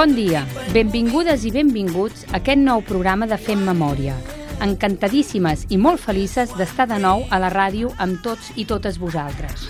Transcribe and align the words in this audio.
Bon 0.00 0.14
dia, 0.16 0.46
benvingudes 0.72 1.42
i 1.44 1.50
benvinguts 1.52 2.22
a 2.30 2.38
aquest 2.38 2.62
nou 2.62 2.80
programa 2.80 3.26
de 3.28 3.36
Fem 3.36 3.60
Memòria. 3.66 4.14
Encantadíssimes 4.64 5.66
i 5.68 5.76
molt 5.76 6.00
felices 6.00 6.54
d'estar 6.56 6.86
de 6.88 6.96
nou 7.02 7.26
a 7.28 7.40
la 7.42 7.50
ràdio 7.52 7.90
amb 8.00 8.22
tots 8.24 8.48
i 8.56 8.64
totes 8.70 8.96
vosaltres. 9.02 9.66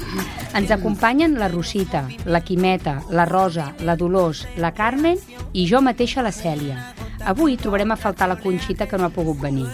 Ens 0.55 0.71
acompanyen 0.71 1.35
la 1.41 1.51
Rosita, 1.51 2.05
la 2.30 2.45
Quimeta, 2.47 3.01
la 3.11 3.27
Rosa, 3.27 3.73
la 3.83 3.98
Dolors, 3.98 4.45
la 4.55 4.71
Carmen 4.71 5.19
i 5.51 5.66
jo 5.66 5.83
mateixa 5.83 6.23
la 6.23 6.30
Cèlia. 6.30 6.79
Avui 7.27 7.59
trobarem 7.59 7.91
a 7.91 7.99
faltar 7.99 8.30
la 8.30 8.38
Conxita 8.38 8.87
que 8.87 9.02
no 9.02 9.10
ha 9.10 9.16
pogut 9.19 9.43
venir. 9.43 9.66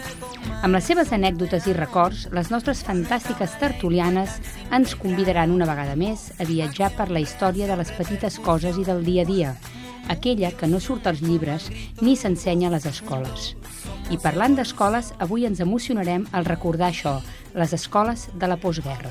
Amb 0.62 0.72
les 0.72 0.88
seves 0.88 1.12
anècdotes 1.12 1.68
i 1.68 1.76
records, 1.76 2.30
les 2.32 2.48
nostres 2.48 2.80
fantàstiques 2.80 3.60
tertulianes 3.60 4.40
ens 4.72 4.96
convidaran 4.96 5.52
una 5.52 5.68
vegada 5.68 6.00
més 6.00 6.30
a 6.40 6.48
viatjar 6.48 6.94
per 6.96 7.12
la 7.12 7.20
història 7.20 7.68
de 7.68 7.76
les 7.76 7.92
petites 7.92 8.40
coses 8.40 8.80
i 8.80 8.88
del 8.88 9.04
dia 9.04 9.28
a 9.28 9.28
dia, 9.28 9.58
aquella 10.08 10.52
que 10.52 10.66
no 10.66 10.80
surt 10.80 11.06
als 11.06 11.22
llibres 11.22 11.70
ni 12.00 12.16
s'ensenya 12.16 12.68
a 12.68 12.74
les 12.76 12.86
escoles. 12.86 13.54
I 14.10 14.18
parlant 14.22 14.54
d'escoles, 14.56 15.12
avui 15.18 15.46
ens 15.46 15.60
emocionarem 15.60 16.26
al 16.32 16.46
recordar 16.46 16.92
això, 16.92 17.18
les 17.54 17.72
escoles 17.72 18.28
de 18.34 18.46
la 18.46 18.58
postguerra. 18.60 19.10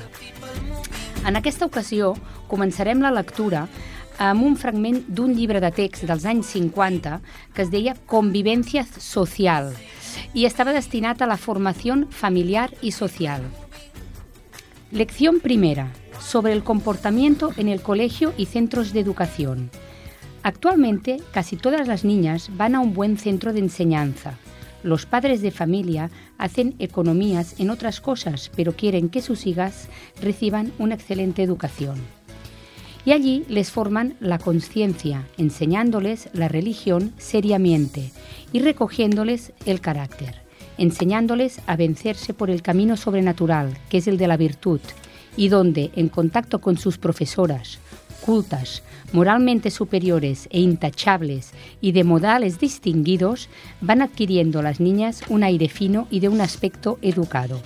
En 1.26 1.36
aquesta 1.36 1.66
ocasió 1.66 2.14
començarem 2.48 3.02
la 3.02 3.10
lectura 3.10 3.66
amb 4.18 4.44
un 4.46 4.56
fragment 4.56 5.02
d'un 5.08 5.34
llibre 5.36 5.60
de 5.60 5.70
text 5.74 6.06
dels 6.08 6.24
anys 6.24 6.54
50 6.54 7.20
que 7.54 7.62
es 7.66 7.70
deia 7.70 7.96
Convivencia 8.06 8.86
Social 8.86 9.74
i 10.32 10.46
estava 10.48 10.72
destinat 10.72 11.20
a 11.20 11.28
la 11.28 11.36
formació 11.36 11.98
familiar 12.10 12.70
i 12.80 12.92
social. 12.92 13.44
Lección 14.92 15.40
primera, 15.40 15.90
sobre 16.20 16.52
el 16.52 16.62
comportamiento 16.64 17.52
en 17.56 17.68
el 17.68 17.82
colegio 17.82 18.32
y 18.36 18.46
centros 18.46 18.92
de 18.92 19.00
educación. 19.00 19.70
Actualmente, 20.46 21.20
casi 21.32 21.56
todas 21.56 21.88
las 21.88 22.04
niñas 22.04 22.50
van 22.56 22.76
a 22.76 22.80
un 22.80 22.94
buen 22.94 23.18
centro 23.18 23.52
de 23.52 23.58
enseñanza. 23.58 24.38
Los 24.84 25.04
padres 25.04 25.42
de 25.42 25.50
familia 25.50 26.08
hacen 26.38 26.76
economías 26.78 27.58
en 27.58 27.68
otras 27.68 28.00
cosas, 28.00 28.52
pero 28.54 28.70
quieren 28.70 29.08
que 29.08 29.22
sus 29.22 29.44
hijas 29.44 29.88
reciban 30.22 30.70
una 30.78 30.94
excelente 30.94 31.42
educación. 31.42 31.96
Y 33.04 33.10
allí 33.10 33.44
les 33.48 33.72
forman 33.72 34.14
la 34.20 34.38
conciencia, 34.38 35.26
enseñándoles 35.36 36.28
la 36.32 36.46
religión 36.46 37.12
seriamente 37.18 38.12
y 38.52 38.60
recogiéndoles 38.60 39.52
el 39.64 39.80
carácter, 39.80 40.42
enseñándoles 40.78 41.60
a 41.66 41.74
vencerse 41.74 42.34
por 42.34 42.50
el 42.50 42.62
camino 42.62 42.96
sobrenatural, 42.96 43.76
que 43.88 43.98
es 43.98 44.06
el 44.06 44.16
de 44.16 44.28
la 44.28 44.36
virtud, 44.36 44.78
y 45.36 45.48
donde, 45.48 45.90
en 45.96 46.08
contacto 46.08 46.60
con 46.60 46.78
sus 46.78 46.98
profesoras, 46.98 47.80
cultas, 48.26 48.82
moralmente 49.12 49.70
superiores 49.70 50.48
e 50.50 50.60
intachables 50.60 51.52
y 51.80 51.92
de 51.92 52.02
modales 52.02 52.58
distinguidos, 52.58 53.48
van 53.80 54.02
adquiriendo 54.02 54.60
las 54.62 54.80
niñas 54.80 55.22
un 55.28 55.44
aire 55.44 55.68
fino 55.68 56.08
y 56.10 56.20
de 56.20 56.28
un 56.28 56.40
aspecto 56.40 56.98
educado. 57.00 57.62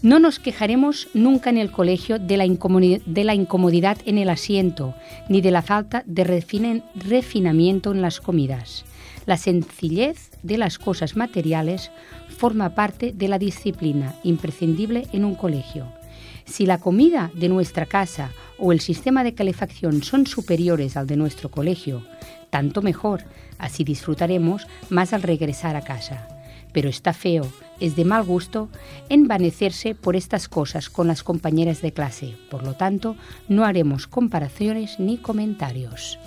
No 0.00 0.18
nos 0.18 0.40
quejaremos 0.40 1.08
nunca 1.14 1.50
en 1.50 1.58
el 1.58 1.70
colegio 1.70 2.18
de 2.18 2.36
la, 2.36 2.44
incomodidad 2.44 3.98
en 4.04 4.18
el 4.18 4.30
asiento, 4.30 4.94
ni 5.28 5.40
de 5.40 5.52
la 5.52 5.62
falta 5.62 6.02
de 6.06 6.24
refinamiento 6.24 7.92
en 7.92 8.02
las 8.02 8.20
comidas. 8.20 8.84
La 9.26 9.36
sencillez 9.36 10.32
de 10.42 10.58
las 10.58 10.80
cosas 10.80 11.14
materiales 11.16 11.92
forma 12.36 12.74
parte 12.74 13.12
de 13.12 13.28
la 13.28 13.38
disciplina 13.38 14.16
imprescindible 14.24 15.06
en 15.12 15.24
un 15.24 15.36
colegio. 15.36 16.01
Si 16.44 16.66
la 16.66 16.78
comida 16.78 17.30
de 17.34 17.48
nuestra 17.48 17.86
casa 17.86 18.30
o 18.58 18.72
el 18.72 18.80
sistema 18.80 19.24
de 19.24 19.34
calefacción 19.34 20.02
son 20.02 20.26
superiores 20.26 20.96
al 20.96 21.06
de 21.06 21.16
nuestro 21.16 21.50
colegio, 21.50 22.04
tanto 22.50 22.82
mejor, 22.82 23.24
así 23.58 23.84
disfrutaremos 23.84 24.66
más 24.90 25.12
al 25.12 25.22
regresar 25.22 25.76
a 25.76 25.82
casa. 25.82 26.28
Pero 26.72 26.88
está 26.88 27.12
feo, 27.12 27.46
es 27.80 27.96
de 27.96 28.04
mal 28.04 28.24
gusto 28.24 28.68
envanecerse 29.08 29.94
por 29.94 30.16
estas 30.16 30.48
cosas 30.48 30.88
con 30.88 31.06
las 31.06 31.22
compañeras 31.22 31.82
de 31.82 31.92
clase. 31.92 32.36
Por 32.50 32.62
lo 32.64 32.74
tanto, 32.74 33.16
no 33.48 33.64
haremos 33.64 34.06
comparaciones 34.06 34.98
ni 34.98 35.18
comentarios. 35.18 36.18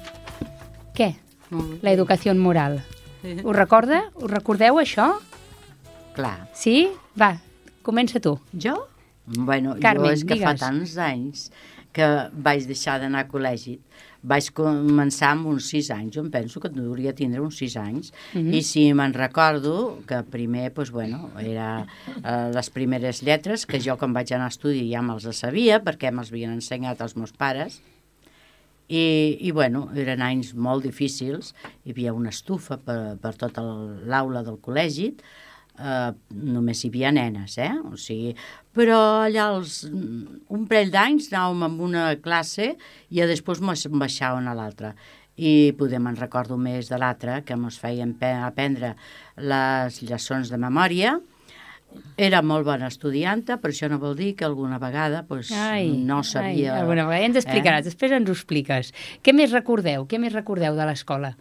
Què? 0.96 1.16
La 1.82 1.92
educació 1.92 2.34
moral. 2.36 2.84
Us 3.44 3.56
recorda? 3.56 4.12
Us 4.16 4.32
recordeu 4.32 4.80
això? 4.80 5.16
Clar. 6.16 6.48
Sí? 6.56 6.88
Va, 7.20 7.36
comença 7.84 8.22
tu. 8.24 8.38
Jo? 8.54 8.78
Bueno, 9.28 9.76
Carmen, 9.82 10.12
jo 10.12 10.14
és 10.14 10.24
que 10.24 10.36
digues. 10.36 10.46
fa 10.46 10.56
tants 10.68 10.98
anys 11.02 11.48
que 11.96 12.06
vaig 12.34 12.66
deixar 12.68 13.00
d'anar 13.00 13.24
a 13.26 13.28
col·legi. 13.32 13.80
Vaig 14.26 14.50
començar 14.58 15.30
amb 15.36 15.48
uns 15.48 15.68
sis 15.70 15.90
anys, 15.94 16.16
jo 16.16 16.24
em 16.26 16.30
penso 16.34 16.60
que 16.60 16.68
hauria 16.68 17.12
de 17.14 17.18
tindre 17.22 17.42
uns 17.42 17.58
sis 17.58 17.76
anys, 17.78 18.12
Mhm. 18.34 18.54
i 18.54 18.62
si 18.64 18.94
me'n 18.94 19.14
recordo 19.14 20.00
que 20.08 20.22
primer, 20.24 20.74
doncs, 20.74 20.92
bueno, 20.92 21.30
era 21.40 21.86
eh, 22.24 22.52
les 22.54 22.70
primeres 22.70 23.22
lletres, 23.24 23.66
que 23.66 23.80
jo 23.80 23.98
quan 23.98 24.14
vaig 24.14 24.32
anar 24.34 24.46
a 24.46 24.50
estudi 24.50 24.90
ja 24.92 25.02
me'ls 25.02 25.24
sabia, 25.38 25.82
perquè 25.84 26.12
me'ls 26.12 26.32
havien 26.32 26.52
ensenyat 26.52 27.00
els 27.02 27.16
meus 27.16 27.32
pares, 27.32 27.82
i, 28.88 29.38
i 29.42 29.52
bueno, 29.52 29.90
eren 29.96 30.22
anys 30.22 30.54
molt 30.54 30.84
difícils, 30.86 31.56
hi 31.86 31.92
havia 31.96 32.14
una 32.14 32.30
estufa 32.30 32.78
per, 32.78 33.18
per 33.22 33.34
tota 33.36 33.62
l'aula 34.06 34.44
del 34.44 34.58
col·legi, 34.62 35.16
eh, 35.80 36.12
només 36.56 36.84
hi 36.84 36.90
havia 36.92 37.12
nenes, 37.16 37.58
eh? 37.62 37.72
O 37.90 37.98
sigui, 38.00 38.34
però 38.76 39.00
allà 39.26 39.50
als, 39.54 39.84
un 39.88 40.66
parell 40.70 40.92
d'anys 40.94 41.30
anàvem 41.32 41.68
amb 41.70 41.86
una 41.90 42.08
classe 42.24 42.74
i 43.10 43.22
després 43.22 43.62
mos 43.62 43.86
baixàvem 43.92 44.50
a 44.50 44.58
l'altra. 44.58 44.96
I 45.36 45.74
poder 45.76 46.00
me'n 46.00 46.16
recordo 46.16 46.56
més 46.56 46.88
de 46.92 47.00
l'altra, 47.00 47.42
que 47.44 47.56
ens 47.58 47.80
feien 47.80 48.16
aprendre 48.40 48.94
les 49.36 50.02
lliçons 50.02 50.52
de 50.52 50.60
memòria. 50.60 51.18
Era 52.20 52.42
molt 52.44 52.66
bona 52.68 52.88
estudianta, 52.92 53.56
però 53.60 53.72
això 53.72 53.88
no 53.92 54.00
vol 54.00 54.16
dir 54.20 54.34
que 54.36 54.48
alguna 54.48 54.80
vegada 54.80 55.24
pues, 55.28 55.52
no 55.52 56.22
sabia... 56.24 56.74
Ai, 56.74 56.80
alguna 56.82 57.08
vegada 57.08 57.22
ja 57.24 57.32
ens 57.32 57.42
explicaràs, 57.44 57.84
eh? 57.84 57.92
després 57.92 58.16
ens 58.16 58.32
ho 58.32 58.36
expliques. 58.36 58.92
Què 59.24 59.36
més 59.36 59.56
recordeu? 59.56 60.08
Què 60.08 60.20
més 60.20 60.36
recordeu 60.36 60.76
de 60.76 60.88
l'escola? 60.88 61.36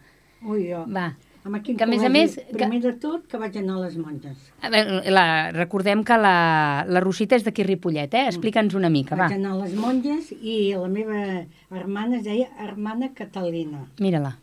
Ui, 0.44 0.68
jo. 0.68 0.84
Va. 0.90 1.12
Amb 1.44 1.58
quin 1.62 1.76
Que, 1.76 1.84
a 1.84 1.86
més 1.86 2.02
a 2.02 2.08
més, 2.08 2.34
que- 2.36 2.56
Primer 2.56 2.80
de 2.80 2.92
tot, 2.96 3.26
que 3.28 3.36
vaig 3.36 3.56
anar 3.60 3.74
a 3.76 3.80
les 3.84 3.96
monges. 4.00 4.36
A 4.64 4.70
veure, 4.72 5.02
la, 5.12 5.24
recordem 5.52 6.02
que 6.02 6.16
la, 6.16 6.84
la 6.88 7.00
Rosita 7.04 7.36
és 7.36 7.44
d'aquí 7.44 7.62
Ripollet, 7.68 8.14
eh? 8.14 8.22
Explica'ns 8.30 8.72
una 8.74 8.88
mica, 8.88 9.14
va. 9.14 9.26
Vaig 9.28 9.36
anar 9.36 9.52
a 9.52 9.58
les 9.64 9.74
monges 9.76 10.30
i 10.40 10.72
la 10.72 10.88
meva 10.88 11.44
hermana 11.70 12.16
es 12.16 12.24
deia 12.24 12.48
Hermana 12.64 13.10
Catalina. 13.12 13.84
Mira-la. 14.00 14.38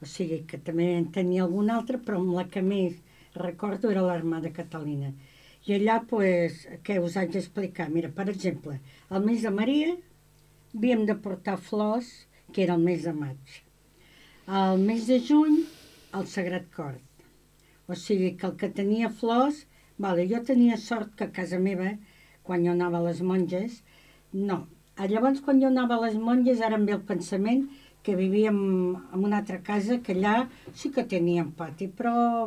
O 0.00 0.06
sigui, 0.06 0.44
que 0.46 0.58
també 0.62 0.92
en 0.96 1.08
tenia 1.10 1.42
alguna 1.42 1.74
altra, 1.80 1.98
però 1.98 2.20
amb 2.22 2.36
la 2.36 2.44
que 2.46 2.62
més 2.62 2.94
recordo 3.34 3.90
era 3.90 4.02
l'Hermana 4.06 4.52
Catalina. 4.54 5.10
I 5.66 5.74
allà, 5.80 5.98
pues, 6.06 6.68
què 6.86 7.00
us 7.02 7.16
haig 7.18 7.32
d'explicar? 7.34 7.88
Mira, 7.90 8.08
per 8.14 8.28
exemple, 8.30 8.78
al 9.10 9.24
mes 9.26 9.42
de 9.42 9.50
Maria 9.50 9.96
havíem 10.76 11.02
de 11.08 11.16
portar 11.18 11.58
flors, 11.58 12.28
que 12.52 12.62
era 12.62 12.74
el 12.78 12.86
mes 12.86 13.02
de 13.02 13.12
maig. 13.12 13.58
Al 14.46 14.78
mes 14.78 15.08
de 15.10 15.18
juny, 15.20 15.58
el 16.14 16.26
Sagrat 16.26 16.68
Cor. 16.74 16.94
O 17.88 17.94
sigui, 17.94 18.36
que 18.36 18.46
el 18.46 18.56
que 18.56 18.68
tenia 18.70 19.10
flors... 19.10 19.66
Vale, 19.98 20.28
jo 20.30 20.38
tenia 20.46 20.76
sort 20.78 21.16
que 21.18 21.24
a 21.26 21.32
casa 21.34 21.58
meva, 21.58 21.88
quan 22.46 22.62
jo 22.62 22.70
anava 22.70 23.00
a 23.00 23.06
les 23.08 23.18
monges, 23.26 23.80
no. 24.32 24.68
Ah, 24.94 25.08
Llavors, 25.10 25.40
quan 25.42 25.58
jo 25.58 25.66
anava 25.66 25.96
a 25.96 26.04
les 26.04 26.14
monges, 26.14 26.60
ara 26.62 26.76
em 26.78 26.84
ve 26.86 26.92
el 26.94 27.00
pensament 27.08 27.64
que 28.06 28.14
vivíem 28.14 28.60
en 28.94 29.24
una 29.26 29.40
altra 29.40 29.58
casa, 29.66 29.98
que 29.98 30.14
allà 30.14 30.44
sí 30.72 30.92
que 30.94 31.02
teníem 31.02 31.50
pati, 31.50 31.88
però 31.90 32.46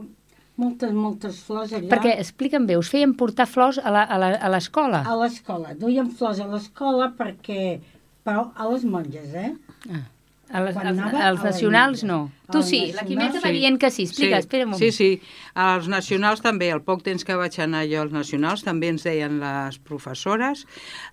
moltes, 0.55 0.93
moltes 0.95 1.41
flors 1.43 1.73
allà. 1.75 1.89
Perquè, 1.91 2.13
explica'm 2.23 2.69
bé, 2.71 2.77
us 2.79 2.87
feien 2.93 3.17
portar 3.19 3.49
flors 3.51 3.81
a 3.83 3.91
la- 3.91 4.07
a 4.07 4.17
la- 4.23 4.39
a 4.39 4.49
l'escola? 4.55 5.03
A 5.03 5.17
l'escola. 5.19 5.75
Duíem 5.75 6.07
flors 6.09 6.39
a 6.39 6.47
l'escola 6.47 7.11
perquè... 7.19 7.81
Però 8.23 8.51
a 8.55 8.69
les 8.71 8.83
monges, 8.85 9.33
eh? 9.35 9.51
Ah. 9.91 10.05
A 10.51 10.61
les, 10.65 10.75
als, 10.75 10.97
la 10.97 11.33
nacionals 11.43 12.03
no. 12.03 12.31
Tu 12.51 12.61
sí, 12.67 12.79
la 12.91 13.05
Quimeta 13.07 13.37
nacionals, 13.37 13.45
va 13.45 13.49
sí. 13.49 13.59
dient 13.59 13.77
que 13.79 13.89
sí. 13.91 14.03
Explica, 14.03 14.39
espera 14.43 14.65
un 14.65 14.71
moment. 14.73 14.83
Sí, 14.83 14.91
sí. 14.91 15.21
Als 15.55 15.87
nacionals 15.87 16.41
també, 16.43 16.67
al 16.73 16.81
poc 16.83 17.05
temps 17.05 17.23
que 17.23 17.37
vaig 17.39 17.55
anar 17.63 17.85
jo 17.87 18.01
als 18.03 18.11
nacionals, 18.11 18.65
també 18.67 18.89
ens 18.91 19.05
deien 19.07 19.37
les 19.39 19.77
professores, 19.87 20.65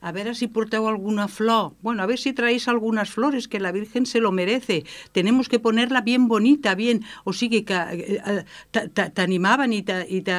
a 0.02 0.12
veure 0.16 0.34
si 0.34 0.48
porteu 0.50 0.88
alguna 0.90 1.28
flor. 1.30 1.76
Bueno, 1.86 2.02
a 2.02 2.10
ver 2.10 2.18
si 2.18 2.32
traéis 2.34 2.66
algunas 2.66 3.10
flores, 3.14 3.46
que 3.46 3.60
la 3.60 3.70
Virgen 3.70 4.06
se 4.06 4.18
lo 4.18 4.32
merece. 4.32 4.82
Tenemos 5.12 5.48
que 5.48 5.60
ponerla 5.60 6.00
bien 6.00 6.26
bonita, 6.26 6.74
bien... 6.74 7.04
O 7.24 7.32
sigui 7.32 7.62
que 7.62 7.76
eh, 7.76 8.18
eh, 8.24 8.88
t'animaven 9.14 9.72
i, 9.72 9.82
te, 9.86 10.00
i 10.10 10.22
te, 10.26 10.38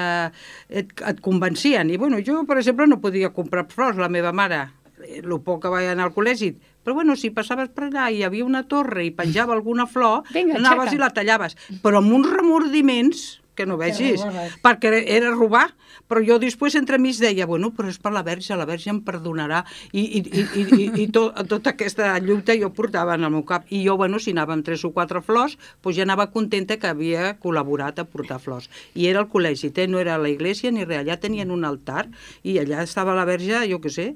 et, 0.67 0.91
et 0.91 1.21
convencien. 1.23 1.89
I 1.89 1.97
bueno, 1.97 2.19
jo, 2.25 2.43
per 2.49 2.59
exemple, 2.59 2.87
no 2.87 2.99
podia 2.99 3.31
comprar 3.31 3.69
flors, 3.71 3.97
la 3.97 4.11
meva 4.11 4.33
mare, 4.35 4.65
el 5.07 5.39
poc 5.45 5.63
que 5.63 5.71
vaig 5.71 5.87
anar 5.87 6.09
al 6.09 6.15
col·legi, 6.15 6.51
Però 6.89 6.95
bueno, 6.97 7.13
si 7.15 7.29
passaves 7.29 7.69
per 7.69 7.83
allà 7.85 8.07
i 8.09 8.15
hi 8.17 8.23
havia 8.25 8.41
una 8.41 8.63
torre 8.65 9.03
i 9.05 9.11
penjava 9.13 9.53
alguna 9.53 9.85
flor, 9.85 10.23
Vinga, 10.33 10.55
anaves 10.57 10.87
aixeca. 10.87 10.95
i 10.97 11.03
la 11.03 11.09
tallaves. 11.13 11.53
Però 11.83 11.99
amb 12.01 12.15
uns 12.17 12.31
remordiments 12.33 13.27
que 13.53 13.67
no 13.67 13.75
vegis, 13.77 14.23
robaves. 14.23 14.55
perquè 14.63 14.89
era- 15.05 15.29
robar, 15.35 15.67
però 16.09 16.23
jo 16.25 16.39
després 16.41 16.73
entremig 16.79 17.19
deia, 17.21 17.45
bueno, 17.45 17.69
però 17.75 17.91
és 17.91 17.99
per 18.01 18.09
la 18.15 18.23
Verge, 18.23 18.55
la 18.57 18.65
Verge 18.65 18.89
em 18.89 19.01
perdonarà, 19.05 19.59
i, 19.91 20.01
i, 20.01 20.21
i, 20.23 20.45
i, 20.61 20.63
i, 20.79 20.87
i 21.03 21.07
to, 21.13 21.27
tota 21.45 21.75
aquesta 21.75 22.13
lluita 22.23 22.55
jo 22.57 22.71
portava 22.73 23.13
en 23.19 23.27
el 23.27 23.33
meu 23.35 23.43
cap, 23.45 23.67
i 23.69 23.83
jo, 23.85 23.97
bueno, 23.99 24.17
si 24.17 24.31
anava 24.33 24.55
amb 24.55 24.65
tres 24.65 24.81
o 24.87 24.93
quatre 24.95 25.21
flors, 25.21 25.59
doncs 25.83 25.99
ja 25.99 26.07
anava 26.07 26.29
contenta 26.31 26.79
que 26.79 26.87
havia 26.89 27.35
col·laborat 27.43 27.99
a 27.99 28.07
portar 28.07 28.39
flors. 28.41 28.69
I 28.95 29.11
era 29.11 29.19
el 29.19 29.29
col·legi, 29.29 29.69
té, 29.75 29.85
no 29.91 29.99
era 30.01 30.17
la 30.17 30.31
iglesia 30.33 30.71
ni 30.71 30.87
res, 30.87 31.03
allà 31.03 31.19
tenien 31.19 31.51
un 31.51 31.67
altar, 31.67 32.07
i 32.41 32.57
allà 32.63 32.81
estava 32.87 33.13
la 33.13 33.27
Verge, 33.29 33.61
jo 33.69 33.77
què 33.83 33.91
sé, 33.93 34.15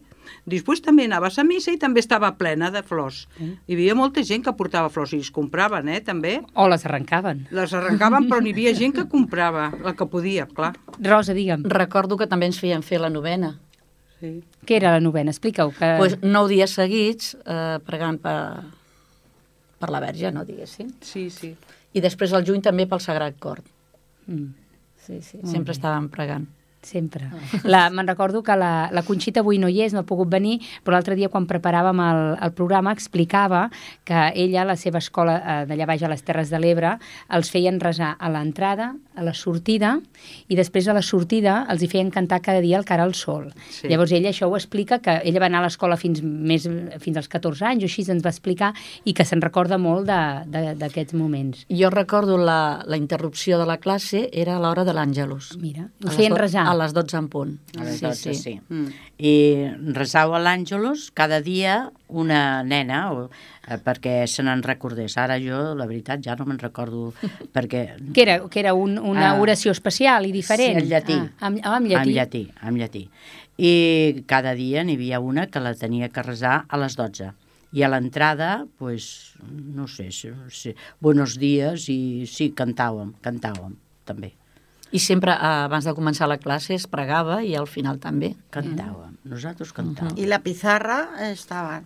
Després 0.50 0.82
també 0.84 1.08
anaves 1.10 1.38
a 1.40 1.46
missa 1.48 1.72
i 1.74 1.80
també 1.82 2.02
estava 2.04 2.32
plena 2.38 2.70
de 2.74 2.84
flors. 2.84 3.28
Hi 3.40 3.76
havia 3.76 3.96
molta 3.96 4.24
gent 4.24 4.44
que 4.46 4.54
portava 4.58 4.92
flors 4.94 5.14
i 5.14 5.22
es 5.24 5.32
compraven, 5.32 5.90
eh, 5.90 6.02
també. 6.02 6.40
O 6.56 6.68
les 6.68 6.86
arrencaven. 6.86 7.48
Les 7.52 7.74
arrencaven, 7.74 8.30
però 8.30 8.42
n'hi 8.42 8.54
havia 8.56 8.74
gent 8.78 8.96
que 8.96 9.08
comprava, 9.10 9.72
la 9.84 9.96
que 9.96 10.08
podia, 10.08 10.48
clar. 10.48 10.74
Rosa, 11.00 11.34
digue'm, 11.34 11.64
Recordo 11.70 12.18
que 12.18 12.28
també 12.28 12.48
ens 12.50 12.60
feien 12.60 12.84
fer 12.84 13.00
la 13.02 13.10
novena. 13.10 13.58
Sí. 14.24 14.40
què 14.64 14.78
era 14.78 14.94
la 14.94 15.02
novena? 15.04 15.34
Explica-ho. 15.34 15.74
Que... 15.76 15.96
Pues 16.00 16.16
nou 16.24 16.48
dies 16.48 16.72
seguits 16.72 17.34
eh, 17.44 17.80
pregant 17.84 18.22
per, 18.24 18.64
per 19.80 19.90
la 19.92 20.00
Verge, 20.00 20.32
no 20.32 20.46
diguéssim. 20.48 20.94
Sí, 21.04 21.28
sí. 21.30 21.52
I 21.94 22.02
després 22.02 22.32
al 22.32 22.46
juny 22.48 22.62
també 22.64 22.86
pel 22.88 23.04
Sagrat 23.04 23.36
Cor. 23.44 23.60
Mm. 24.28 24.54
Sí, 25.04 25.20
sí, 25.20 25.42
sempre 25.52 25.76
estàvem 25.76 26.08
pregant. 26.08 26.48
Sempre. 26.84 27.30
La, 27.64 27.90
me'n 27.90 28.08
recordo 28.08 28.42
que 28.44 28.56
la, 28.60 28.90
la 28.92 29.04
Conxita 29.08 29.40
avui 29.42 29.58
no 29.58 29.70
hi 29.72 29.82
és, 29.86 29.94
no 29.96 30.02
ha 30.04 30.08
pogut 30.08 30.30
venir, 30.30 30.60
però 30.84 30.98
l'altre 30.98 31.16
dia 31.16 31.30
quan 31.32 31.48
preparàvem 31.48 32.00
el, 32.04 32.22
el 32.44 32.52
programa 32.54 32.92
explicava 32.92 33.70
que 34.04 34.32
ella, 34.36 34.66
la 34.68 34.76
seva 34.76 35.00
escola 35.00 35.38
eh, 35.40 35.66
d'allà 35.70 35.88
baix 35.88 36.04
a 36.04 36.10
les 36.12 36.24
Terres 36.28 36.50
de 36.52 36.60
l'Ebre, 36.60 36.98
els 37.34 37.50
feien 37.54 37.80
resar 37.80 38.14
a 38.20 38.30
l'entrada, 38.30 38.92
a 39.16 39.24
la 39.24 39.34
sortida, 39.38 40.00
i 40.50 40.56
després 40.58 40.88
a 40.90 40.94
la 40.98 41.02
sortida 41.06 41.64
els 41.70 41.84
hi 41.86 41.88
feien 41.92 42.10
cantar 42.12 42.42
cada 42.42 42.60
dia 42.64 42.78
el 42.80 42.86
cara 42.86 43.04
al 43.08 43.14
sol. 43.16 43.52
Sí. 43.70 43.88
Llavors 43.88 44.12
ella 44.12 44.32
això 44.34 44.50
ho 44.50 44.56
explica, 44.58 45.00
que 45.00 45.20
ella 45.24 45.40
va 45.40 45.48
anar 45.52 45.62
a 45.64 45.68
l'escola 45.68 45.96
fins, 45.98 46.22
més, 46.24 46.68
fins 47.00 47.18
als 47.22 47.30
14 47.32 47.66
anys, 47.70 47.84
o 47.86 47.90
així 47.92 48.04
ens 48.10 48.24
va 48.26 48.32
explicar, 48.34 48.74
i 49.06 49.14
que 49.14 49.24
se'n 49.26 49.42
recorda 49.42 49.78
molt 49.78 50.08
de- 50.10 50.44
de- 50.52 50.76
d'aquests 50.82 51.14
moments. 51.14 51.66
Jo 51.70 51.90
recordo 51.94 52.38
la, 52.38 52.82
la 52.86 52.98
interrupció 52.98 53.60
de 53.60 53.66
la 53.70 53.78
classe, 53.78 54.28
era 54.34 54.58
a 54.58 54.60
l'hora 54.60 54.84
de 54.84 54.94
l'Àngelus. 54.98 55.54
Mira, 55.62 55.88
ho 56.04 56.10
feien 56.10 56.34
resar. 56.36 56.66
A 56.74 56.78
les 56.82 56.94
12 56.96 57.18
en 57.20 57.28
punt. 57.30 57.52
A 57.78 57.86
les 57.86 58.02
12, 58.02 58.34
sí. 58.34 58.34
sí. 58.40 58.54
Mm. 58.74 58.88
I 59.24 59.34
resau 59.96 60.34
a 60.34 60.40
l'Àngelus 60.42 61.12
cada 61.16 61.38
dia 61.46 61.76
una 62.10 62.64
nena, 62.66 63.04
o, 63.14 63.28
eh, 63.68 63.78
perquè 63.78 64.24
se 64.28 64.42
n'en 64.44 64.64
recordés. 64.66 65.16
Ara 65.22 65.38
jo, 65.42 65.62
la 65.78 65.86
veritat, 65.90 66.24
ja 66.26 66.36
no 66.40 66.48
me'n 66.50 66.60
recordo, 66.62 67.12
perquè... 67.56 67.86
Que 68.16 68.26
era, 68.26 68.40
que 68.50 68.60
era 68.66 68.74
un, 68.74 68.98
una 68.98 69.32
Ah. 69.36 69.40
oració 69.42 69.72
especial 69.72 70.26
i 70.26 70.34
diferent. 70.34 70.80
Sí, 70.82 70.84
en 70.84 70.90
llatí. 70.90 71.20
Ah, 71.22 71.48
amb, 71.52 71.62
ah, 71.64 71.78
amb 71.78 71.88
llatí. 71.94 72.10
En 72.10 72.18
llatí, 72.18 72.44
en 72.62 72.82
llatí. 72.82 73.06
I 73.62 74.24
cada 74.26 74.56
dia 74.58 74.82
n'hi 74.84 74.98
havia 74.98 75.20
una 75.22 75.46
que 75.48 75.62
la 75.62 75.76
tenia 75.78 76.10
que 76.10 76.24
resar 76.26 76.64
a 76.68 76.78
les 76.82 76.98
12. 76.98 77.32
I 77.74 77.82
a 77.86 77.90
l'entrada, 77.90 78.66
pues, 78.78 79.34
no 79.50 79.88
sé, 79.88 80.12
si, 80.14 80.30
si, 80.54 80.76
buenos 81.02 81.38
dies 81.42 81.88
i 81.90 82.26
sí, 82.30 82.52
cantàvem, 82.54 83.16
cantàvem, 83.26 83.78
també. 84.06 84.34
I 84.94 85.00
sempre, 85.02 85.34
eh, 85.34 85.66
abans 85.66 85.88
de 85.90 85.94
començar 85.98 86.28
la 86.30 86.38
classe, 86.38 86.76
es 86.78 86.86
pregava 86.88 87.42
i 87.44 87.56
al 87.58 87.66
final 87.68 87.98
també. 88.00 88.36
Cantàvem, 88.54 89.18
nosaltres 89.26 89.74
cantàvem. 89.74 90.14
Y 90.18 90.28
la 90.30 90.44
pizarra 90.46 91.10
estaba 91.32 91.82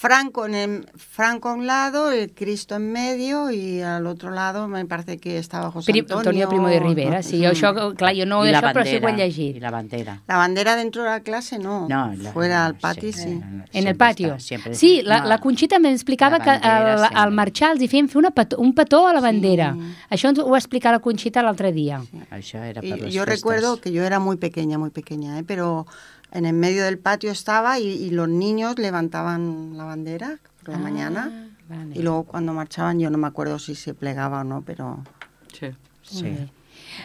Franco 0.00 0.46
en 0.46 0.54
el, 0.54 0.86
Franco 0.96 1.50
a 1.50 1.52
un 1.52 1.66
lado, 1.66 2.10
el 2.10 2.32
Cristo 2.32 2.76
en 2.76 2.90
medio 2.90 3.50
y 3.50 3.82
al 3.82 4.06
otro 4.06 4.30
lado 4.30 4.66
me 4.66 4.86
parece 4.86 5.18
que 5.18 5.36
estaba 5.36 5.70
José 5.70 5.92
Pri, 5.92 6.00
Antonio. 6.00 6.18
Antonio 6.20 6.48
Primo 6.48 6.68
de 6.68 6.80
Rivera, 6.80 7.22
sí, 7.22 7.44
jo 7.44 7.50
això, 7.52 7.94
clar, 7.94 8.14
jo 8.16 8.24
no 8.24 8.46
I 8.46 8.50
la 8.50 8.62
això, 8.62 8.72
però 8.72 8.82
sí 8.84 8.90
que 8.92 8.96
ho 8.96 8.98
he 8.98 9.02
bandera, 9.02 9.26
llegit. 9.28 9.56
I 9.56 9.60
la 9.60 9.70
bandera. 9.70 10.14
La 10.26 10.38
bandera 10.38 10.74
dentro 10.76 11.02
de 11.02 11.10
la 11.10 11.20
clase 11.20 11.58
no, 11.58 11.86
No, 11.86 12.14
la- 12.16 12.32
fuera 12.32 12.64
al 12.64 12.76
patio 12.76 13.12
sí. 13.12 13.28
no, 13.28 13.44
no, 13.58 13.64
En 13.74 13.86
el 13.88 13.94
patio. 13.96 14.28
està, 14.36 14.40
sempre- 14.40 14.74
Sí, 14.74 15.02
la, 15.04 15.20
no, 15.20 15.28
la 15.28 15.38
Conxita 15.38 15.76
també 15.76 15.92
explicava 15.92 16.38
la 16.38 16.44
que 16.44 16.50
al, 16.66 17.04
al 17.12 17.30
marxar 17.32 17.72
els 17.72 17.82
hi 17.82 17.88
feien 17.88 18.08
fer 18.08 18.16
una 18.22 18.30
petó, 18.30 18.56
un 18.58 18.72
petó 18.74 19.06
a 19.06 19.12
la 19.12 19.20
bandera. 19.20 19.74
Això 20.08 20.30
ens 20.30 20.38
ho 20.38 20.48
va 20.48 20.56
explicar 20.56 20.92
la 20.92 21.00
Conxita 21.00 21.42
l'altre 21.42 21.72
dia. 21.72 22.00
Això 22.30 22.56
era 22.64 22.80
per 22.80 22.88
Y 22.96 23.00
les 23.02 23.12
yo 23.14 23.24
festes. 23.24 23.40
recuerdo 23.42 23.76
que 23.82 23.92
yo 23.92 24.02
era 24.02 24.18
muy 24.18 24.38
pequeña, 24.38 24.78
muy 24.78 24.88
pequeña, 24.88 25.38
¿eh? 25.38 25.44
pero 25.46 25.86
en 26.32 26.44
el 26.46 26.54
medio 26.54 26.84
del 26.84 26.98
patio 26.98 27.30
estaba 27.30 27.78
y, 27.78 27.86
y 27.88 28.10
los 28.10 28.28
niños 28.28 28.78
levantaban 28.78 29.76
la 29.76 29.84
bandera 29.84 30.38
por 30.64 30.70
la 30.74 30.78
mañana 30.78 31.30
Ah, 31.32 31.46
Vale. 31.76 31.94
y 31.94 32.02
luego 32.02 32.24
cuando 32.24 32.52
marchaban 32.52 32.98
yo 32.98 33.10
no 33.10 33.18
me 33.18 33.28
acuerdo 33.28 33.58
si 33.58 33.74
se 33.76 33.94
plegaba 33.94 34.40
o 34.40 34.44
no, 34.44 34.62
pero 34.62 35.04
sí. 35.52 35.68
Sí. 36.02 36.22
Bé. 36.24 36.48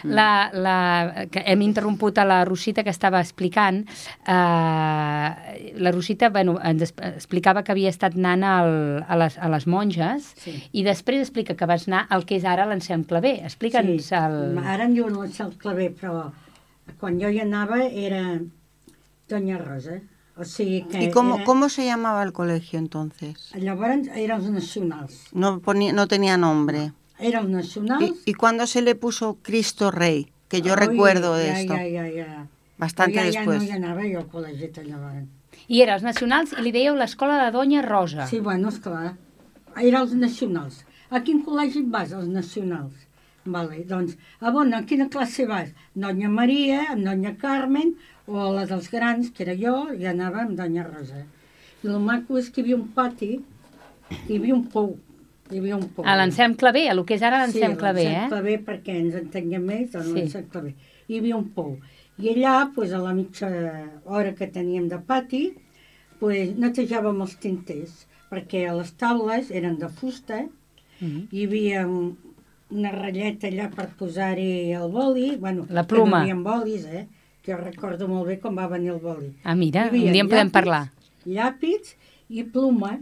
La, 0.03 0.49
la, 0.51 1.27
que 1.29 1.43
hem 1.45 1.61
interromput 1.61 2.17
a 2.17 2.25
la 2.25 2.43
Rosita 2.43 2.83
que 2.83 2.89
estava 2.89 3.19
explicant. 3.21 3.87
Eh, 4.27 5.73
la 5.77 5.91
Rosita 5.91 6.29
bueno, 6.29 6.57
ens 6.63 6.81
explicava 6.97 7.63
que 7.63 7.71
havia 7.75 7.91
estat 7.93 8.15
anant 8.17 8.43
al, 8.43 8.71
a, 9.07 9.17
les, 9.21 9.37
a 9.37 9.49
les 9.53 9.67
monges 9.69 10.31
Sí. 10.41 10.55
i 10.73 10.83
després 10.87 11.21
explica 11.21 11.55
que 11.55 11.67
vas 11.69 11.87
anar 11.87 12.05
al 12.09 12.25
que 12.25 12.39
és 12.39 12.45
ara 12.49 12.65
l'Ensem 12.65 13.03
Clavé. 13.05 13.35
Explica'ns 13.45 14.11
el... 14.17 14.39
Ara 14.63 14.87
em 14.89 14.95
diuen 14.97 15.13
l'Ancel 15.19 15.53
Clavé, 15.61 15.91
però 15.93 16.31
quan 16.99 17.19
jo 17.21 17.29
hi 17.29 17.39
anava 17.45 17.83
era 17.85 18.39
Doña 19.27 19.57
Rosa. 19.57 20.01
O 20.37 20.43
sigui 20.43 20.83
que 20.83 21.03
¿Y 21.03 21.11
cómo, 21.11 21.35
era... 21.35 21.45
cómo 21.45 21.69
se 21.69 21.85
llamaba 21.85 22.21
el 22.23 22.33
colegio 22.33 22.77
entonces? 22.77 23.51
Llavors 23.55 24.09
eren 24.13 24.41
els 24.41 24.49
nacionals. 24.51 25.29
No, 25.31 25.59
ponía, 25.59 25.93
no 25.93 26.07
tenía 26.07 26.35
nombre. 26.37 26.91
Eren 27.19 27.55
els 27.55 27.77
¿Y, 27.77 28.13
y 28.25 28.33
cuándo 28.33 28.67
se 28.67 28.81
le 28.81 28.95
puso 28.95 29.37
Cristo 29.41 29.91
Rey? 29.91 30.31
Que 30.49 30.61
yo 30.61 30.75
recuerdo 30.75 31.35
de 31.35 31.47
ja, 31.47 31.59
esto. 31.61 31.73
Ja, 31.73 31.83
ja, 31.83 32.05
ja. 32.11 32.47
Bastante 32.77 33.19
ja, 33.19 33.23
después. 33.23 33.63
Ja 33.63 33.63
no 33.63 33.69
hi 33.69 33.71
anava 33.71 34.03
jo 34.03 34.19
al 34.19 34.27
col·legiat 34.27 34.83
llavors. 34.83 35.23
I 35.67 35.81
era 35.81 35.95
els 35.95 36.03
nacionals 36.03 36.51
i 36.51 36.65
li 36.65 36.73
dèieu 36.75 36.97
l'escola 36.99 37.39
de 37.45 37.51
Doña 37.55 37.81
Rosa. 37.81 38.27
Sí, 38.27 38.41
bueno, 38.43 38.69
esclar. 38.69 39.15
Era 39.79 40.03
els 40.03 40.13
nacionals. 40.19 40.83
A 41.09 41.23
quin 41.23 41.41
col·legi 41.45 41.85
vas, 41.89 42.11
els 42.11 42.27
nacionals? 42.27 43.07
Vale, 43.45 43.83
doncs, 43.87 44.17
a 44.41 44.51
on, 44.51 44.73
a 44.73 44.83
quina 44.89 45.07
classe 45.13 45.45
vas? 45.47 45.71
Doña 45.93 46.29
Maria, 46.29 46.81
amb 46.91 47.05
Doña 47.07 47.35
Carmen, 47.37 47.95
o 48.27 48.39
a 48.41 48.51
la 48.53 48.65
dels 48.65 48.89
grans, 48.91 49.31
que 49.31 49.43
era 49.45 49.55
jo, 49.57 49.75
i 49.93 50.05
anava 50.09 50.41
amb 50.43 50.57
Doña 50.57 50.83
Rosa. 50.87 51.25
I 51.83 51.87
el 51.91 51.99
maco 52.01 52.37
és 52.39 52.49
que 52.49 52.61
hi 52.61 52.65
havia 52.65 52.77
un 52.79 52.87
pati, 52.95 53.33
hi 54.27 54.37
havia 54.39 54.55
un 54.55 54.63
pou, 54.73 54.95
hi 55.51 55.59
havia 55.59 55.75
un 55.77 55.87
pou. 55.93 56.05
A 56.07 56.15
l'Ensem 56.17 56.55
Clavé, 56.57 56.87
a 56.89 56.95
lo 56.97 57.05
que 57.05 57.15
és 57.19 57.21
ara 57.25 57.43
sí, 57.47 57.59
l'Ensem 57.59 57.75
Clavé, 57.77 58.05
eh? 58.09 58.25
Clavé, 58.31 58.55
perquè 58.65 58.95
ens 59.01 59.15
entenguem 59.19 59.65
més, 59.65 59.91
doncs 59.93 60.07
Sí. 60.09 60.13
l'Ensem 60.17 60.47
Clavé. 60.49 60.73
Hi 61.07 61.19
havia 61.19 61.37
un 61.37 61.49
pou. 61.53 61.77
I 62.17 62.29
allà, 62.31 62.71
pues, 62.73 62.93
a 62.93 62.97
la 63.03 63.13
mitja 63.13 63.49
hora 64.05 64.33
que 64.33 64.47
teníem 64.47 64.87
de 64.89 64.97
pati, 64.99 65.53
pues, 66.19 66.55
netejàvem 66.57 67.21
els 67.21 67.35
tinters, 67.37 68.07
perquè 68.31 68.65
les 68.75 68.93
taules 68.97 69.51
eren 69.51 69.77
de 69.77 69.89
fusta, 69.89 70.47
Mhm. 71.01 71.27
hi 71.31 71.43
havia 71.45 71.85
un- 71.87 72.17
una 72.71 72.91
ratlleta 72.91 73.47
allà 73.47 73.69
per 73.69 73.89
posar-hi 73.99 74.71
el 74.73 74.89
boli, 74.89 75.35
bueno, 75.35 75.65
La 75.69 75.85
que 75.85 75.93
no 75.95 76.03
pluma. 76.03 76.25
hi 76.25 76.31
havia 76.31 76.41
bolis, 76.41 76.85
eh? 76.85 77.07
Jo 77.45 77.57
recordo 77.61 78.07
molt 78.09 78.29
bé 78.31 78.39
com 78.41 78.55
va 78.57 78.65
venir 78.71 78.91
el 78.95 79.01
boli. 79.01 79.31
Ah, 79.43 79.55
mira, 79.55 79.89
un 79.93 80.11
dia 80.11 80.23
en 80.25 80.29
podem 80.31 80.51
parlar. 80.53 80.85
Llàpits 81.29 81.93
i 82.33 82.45
pluma, 82.55 82.95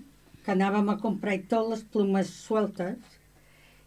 que 0.44 0.52
anàvem 0.52 0.90
a 0.92 0.98
comprar 1.00 1.38
i 1.38 1.44
tot 1.52 1.70
les 1.72 1.84
plumes 1.94 2.32
sueltes, 2.44 2.98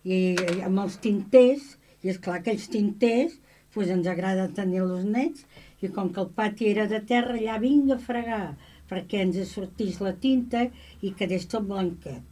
i, 0.05 0.19
i 0.33 0.63
amb 0.65 0.81
els 0.85 0.97
tinters, 1.05 1.75
i 2.01 2.13
és 2.13 2.21
clar 2.23 2.39
que 2.45 2.55
els 2.55 2.69
tinters, 2.73 3.35
pues 3.75 3.91
ens 3.93 4.09
agrada 4.09 4.49
tenir-los 4.57 5.05
nets, 5.05 5.45
i 5.85 5.91
com 5.93 6.09
que 6.13 6.23
el 6.23 6.31
pati 6.39 6.71
era 6.71 6.87
de 6.89 7.03
terra, 7.11 7.37
allà 7.37 7.59
vinga 7.61 7.99
a 7.99 8.05
fregar, 8.07 8.47
perquè 8.89 9.21
ens 9.27 9.37
sortís 9.51 10.01
la 10.01 10.15
tinta 10.23 10.65
i 11.05 11.13
quedés 11.19 11.45
tot 11.53 11.67
blanquet. 11.69 12.25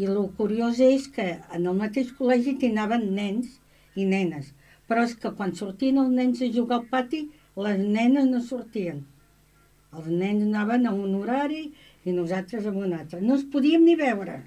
I 0.00 0.08
el 0.08 0.18
curiós 0.38 0.80
és 0.82 1.06
que 1.14 1.28
en 1.54 1.68
el 1.68 1.78
mateix 1.78 2.10
col·legi 2.18 2.56
hi 2.58 2.72
anaven 2.72 3.10
nens 3.14 3.60
i 3.94 4.08
nenes, 4.08 4.50
però 4.92 5.06
és 5.08 5.16
que 5.16 5.32
quan 5.32 5.56
sortien 5.56 5.96
els 6.04 6.12
nens 6.12 6.44
a 6.44 6.52
jugar 6.52 6.82
al 6.82 6.88
pati, 6.92 7.24
les 7.56 7.80
nenes 7.80 8.28
no 8.28 8.44
sortien. 8.44 9.00
Els 9.96 10.08
nens 10.08 10.44
anaven 10.44 10.84
a 10.88 10.92
un 10.92 11.14
horari 11.16 11.70
i 12.04 12.12
nosaltres 12.12 12.66
a 12.68 12.72
un 12.76 12.92
altre. 12.92 13.22
No 13.24 13.38
ens 13.38 13.46
podíem 13.52 13.84
ni 13.88 13.96
veure. 13.96 14.42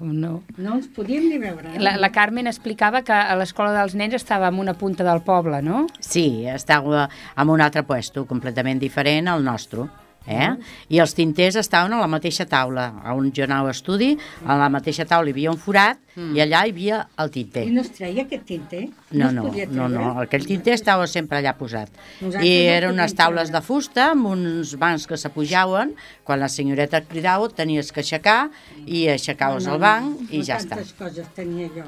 No. 0.00 0.42
No 0.60 0.74
ens 0.76 0.88
podíem 0.92 1.30
ni 1.30 1.38
veure. 1.40 1.70
eh? 1.72 1.80
La, 1.80 1.94
la 1.96 2.10
Carmen 2.12 2.50
explicava 2.50 3.00
que 3.00 3.16
a 3.16 3.36
l'escola 3.40 3.72
dels 3.78 3.94
nens 3.96 4.18
estava 4.18 4.50
en 4.52 4.58
una 4.60 4.74
punta 4.76 5.06
del 5.06 5.22
poble, 5.24 5.62
no? 5.64 5.86
Sí, 6.04 6.44
estava 6.44 7.06
en 7.36 7.48
un 7.56 7.64
altre 7.64 7.86
puesto, 7.88 8.26
completament 8.28 8.80
diferent 8.82 9.32
al 9.32 9.44
nostre. 9.44 9.88
Eh? 10.28 10.50
I 10.92 11.00
els 11.00 11.16
tinters 11.16 11.56
estaven 11.56 11.94
a 11.96 12.02
la 12.02 12.10
mateixa 12.12 12.44
taula. 12.44 12.90
On 13.16 13.32
jo 13.32 13.46
anava 13.48 13.72
a 13.72 13.76
estudi, 13.76 14.12
a 14.44 14.58
la 14.60 14.68
mateixa 14.68 15.08
taula 15.08 15.32
hi 15.32 15.32
havia 15.32 15.54
un 15.54 15.60
forat 15.60 15.96
mm. 16.16 16.34
i 16.36 16.40
allà 16.44 16.64
hi 16.66 16.72
havia 16.74 17.00
el 17.22 17.30
tinter. 17.34 17.64
I 17.68 17.74
no 17.74 17.82
es 17.84 17.90
treia 17.96 18.24
aquest 18.26 18.44
tinter? 18.48 18.82
No, 19.10 19.28
es 19.28 19.34
no, 19.34 19.44
no, 19.44 19.52
treure? 19.52 19.88
no, 19.94 20.10
aquell 20.24 20.46
tinter 20.46 20.74
estava 20.78 21.06
sempre 21.10 21.38
allà 21.40 21.54
posat. 21.58 21.90
Nosaltres 22.20 22.46
I 22.46 22.52
no 22.54 22.72
eren 22.76 22.94
unes 22.96 23.14
taules 23.18 23.50
de 23.54 23.60
fusta 23.66 24.10
amb 24.12 24.26
uns 24.32 24.74
bancs 24.80 25.06
que 25.10 25.18
s'apujaven. 25.20 25.94
Quan 26.24 26.38
la 26.38 26.48
senyoreta 26.48 27.00
et 27.02 27.08
cridava, 27.10 27.48
tenies 27.50 27.90
que 27.90 28.00
aixecar 28.04 28.50
i 28.86 29.08
aixecaves 29.10 29.66
el 29.66 29.80
banc 29.82 30.20
i 30.30 30.38
no 30.38 30.44
ja 30.46 30.60
està. 30.60 30.76
tantes 30.76 30.92
coses 30.98 31.26
tenia 31.34 31.66
jo. 31.74 31.86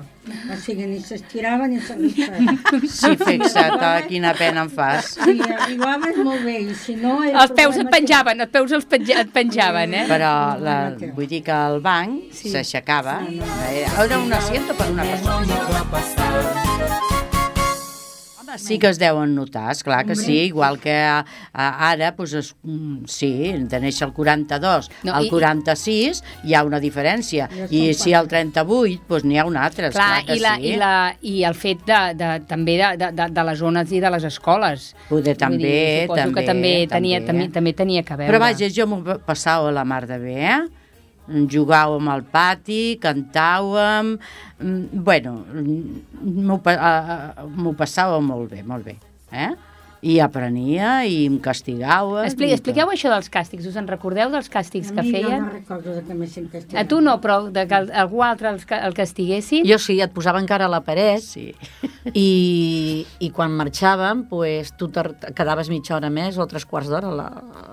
O 0.50 0.56
sigui, 0.58 0.86
ni 0.86 0.98
s'estirava 1.02 1.66
ni 1.70 1.80
s'arrossava. 1.82 2.56
Sí, 2.92 3.12
fixa't, 3.18 3.78
ah, 3.82 4.02
quina 4.08 4.32
pena 4.38 4.62
em 4.66 4.70
fas. 4.70 5.12
Si 5.18 5.38
arribaves 5.42 6.18
molt 6.22 6.42
bé, 6.46 6.56
i 6.62 6.74
si 6.78 6.94
no... 6.98 7.16
Els 7.26 7.52
peus 7.56 7.78
et 7.80 7.88
penjaven, 7.90 8.40
els 8.44 8.50
peus 8.52 8.72
els 8.76 8.84
penja, 8.90 9.20
et 9.22 9.30
penjaven, 9.34 9.94
eh? 10.02 10.04
Però 10.10 10.32
No, 10.32 10.64
la, 10.64 10.74
no, 10.90 10.98
no. 11.06 11.12
vull 11.16 11.26
dir 11.30 11.42
que 11.46 11.52
el 11.54 11.80
banc 11.84 12.32
Sí. 12.32 12.50
s'aixecava. 12.52 13.16
Era 14.04 14.11
era 14.12 14.20
un 14.20 14.32
asiento 14.32 14.74
per 14.74 14.90
una 14.90 15.04
persona. 15.04 15.46
Sí 18.58 18.78
que 18.78 18.88
es 18.92 18.98
deuen 19.00 19.30
notar, 19.32 19.70
és 19.72 19.78
clar 19.80 20.02
que 20.04 20.12
sí, 20.12 20.34
igual 20.50 20.76
que 20.76 20.92
a, 20.92 21.22
a, 21.56 21.68
ara, 21.88 22.10
doncs, 22.12 22.34
es, 22.36 22.50
mm, 22.60 23.06
sí, 23.08 23.30
de 23.64 23.78
néixer 23.80 24.04
el 24.04 24.12
42 24.12 24.90
No, 25.08 25.14
al 25.16 25.24
i- 25.24 25.30
46 25.32 26.20
hi 26.44 26.52
ha 26.52 26.60
una 26.68 26.76
diferència, 26.82 27.46
i 27.72 27.86
són 27.94 28.02
si 28.02 28.12
al 28.12 28.28
38 28.28 29.08
doncs 29.08 29.24
n'hi 29.24 29.40
ha 29.40 29.46
una 29.48 29.64
altra, 29.64 29.88
és 29.88 29.96
clar, 29.96 30.10
Clar, 30.18 30.26
que 30.28 30.36
i, 30.36 30.44
la, 30.44 30.52
sí. 30.60 30.68
i, 30.68 30.76
la, 30.76 30.92
i 31.32 31.34
el 31.48 31.56
fet 31.56 31.80
de, 31.88 32.02
de, 32.20 32.30
també 32.52 32.76
de, 32.82 32.92
de, 33.00 33.30
de, 33.32 33.46
les 33.48 33.64
zones 33.64 33.96
i 33.96 34.04
de 34.04 34.12
les 34.12 34.28
escoles. 34.28 34.90
Poder 35.08 35.38
també, 35.40 35.64
dir, 35.64 36.12
també, 36.12 36.28
que 36.36 36.46
també, 36.52 36.74
tenia, 36.92 37.24
també. 37.24 37.32
també, 37.32 37.48
també 37.56 37.76
tenia 37.80 38.04
que 38.04 38.20
veure. 38.20 38.28
Però 38.34 38.44
vaja, 38.44 38.68
jo 38.68 38.90
m'ho 38.92 39.16
passava 39.24 39.72
a 39.72 39.76
la 39.80 39.88
mar 39.88 40.04
de 40.04 40.20
bé, 40.20 40.36
eh? 40.44 40.60
Jugàvem 41.28 42.08
al 42.10 42.22
pati, 42.24 42.98
cantàvem... 43.00 44.16
mm, 44.58 45.02
Bueno, 45.06 45.36
m'ho 46.22 46.58
pa- 46.62 47.34
m'ho 47.46 47.74
passava 47.78 48.18
molt 48.20 48.50
bé, 48.50 48.62
molt 48.66 48.84
bé. 48.84 48.96
Eh? 49.32 49.52
I 50.02 50.16
aprenia 50.18 51.04
i 51.06 51.26
em 51.28 51.36
castigava. 51.38 52.24
Expli 52.26 52.48
expliqueu 52.50 52.90
això 52.90 53.06
dels 53.12 53.28
càstigs. 53.30 53.68
Us 53.70 53.76
en 53.78 53.86
recordeu 53.86 54.32
dels 54.34 54.48
càstigs 54.50 54.90
A 54.90 54.96
que 54.96 55.02
mi 55.06 55.12
jo 55.12 55.28
feien? 55.28 55.44
no 55.44 55.52
recordo 55.52 55.94
de 55.94 56.02
que 56.02 56.12
m'haguessin 56.18 56.48
A 56.48 56.50
castigat. 56.56 56.88
tu 56.90 57.00
no, 57.00 57.20
però 57.22 57.36
de 57.54 57.68
que 57.70 57.74
el- 57.78 57.92
algú 57.94 58.24
altre 58.26 58.50
els 58.50 58.66
ca- 58.66 58.80
el 58.84 58.94
castiguessin? 58.98 59.62
Jo 59.64 59.78
sí, 59.78 60.00
et 60.02 60.10
posava 60.12 60.40
encara 60.42 60.66
a 60.66 60.68
la 60.68 60.80
paret 60.82 61.22
Sí. 61.22 61.54
i, 62.18 63.06
i 63.20 63.30
quan 63.30 63.54
marxàvem 63.54 64.26
pues, 64.28 64.72
tu 64.76 64.88
te 64.88 65.04
quedaves 65.36 65.70
mitja 65.70 65.94
hora 65.94 66.10
més 66.10 66.36
o 66.36 66.46
tres 66.50 66.66
quarts 66.66 66.90
d'hora, 66.90 67.14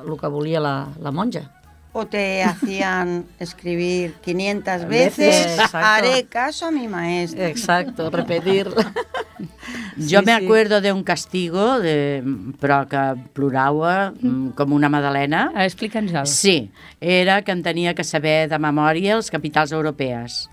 el 0.06 0.14
que 0.22 0.28
volia 0.30 0.60
la, 0.62 0.76
la 1.02 1.12
monja. 1.12 1.48
O 1.92 2.06
te 2.06 2.44
hacían 2.50 3.26
escribir 3.40 4.14
500 4.22 4.86
Veces, 4.88 5.46
exacto. 5.58 5.78
haré 5.78 6.26
caso 6.26 6.68
a 6.68 6.72
mi 6.72 6.88
maestro. 6.88 7.44
Exacto, 7.44 8.10
repetir. 8.10 8.68
Jo 8.70 10.20
Sí, 10.20 10.26
me 10.26 10.38
sí. 10.38 10.44
acuerdo 10.46 10.82
de 10.82 10.94
un 10.94 11.04
castigo, 11.04 11.80
de, 11.80 12.24
però 12.60 12.86
que 12.88 13.02
plorava 13.34 14.12
mm, 14.12 14.52
com 14.56 14.74
una 14.76 14.90
madalena. 14.90 15.52
Ah, 15.56 15.66
Explica'ns-el. 15.66 16.28
Sí, 16.28 16.72
era 17.02 17.42
que 17.42 17.52
en 17.52 17.64
tenia 17.64 17.94
que 17.96 18.04
saber 18.04 18.48
de 18.52 18.60
memòria 18.60 19.16
els 19.18 19.32
capitals 19.32 19.72
europees. 19.76 20.50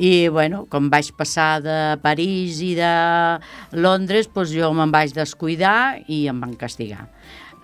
I, 0.00 0.28
bueno, 0.32 0.64
com 0.72 0.88
vaig 0.88 1.10
passar 1.16 1.60
de 1.60 1.76
París 2.00 2.62
i 2.64 2.72
de 2.78 2.92
Londres, 3.76 4.30
doncs 4.32 4.54
jo 4.56 4.70
me'n 4.72 4.92
vaig 4.92 5.12
descuidar 5.12 6.00
i 6.08 6.24
em 6.32 6.40
van 6.40 6.54
castigar. 6.56 7.10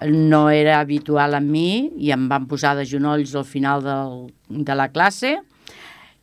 No 0.07 0.49
era 0.51 0.79
habitual 0.81 1.35
en 1.35 1.51
mi 1.51 1.91
i 1.99 2.13
em 2.15 2.29
van 2.31 2.47
posar 2.47 2.77
de 2.79 2.85
genolls 2.87 3.35
al 3.35 3.45
final 3.45 3.83
del, 3.83 4.19
de 4.49 4.75
la 4.79 4.91
classe 4.95 5.39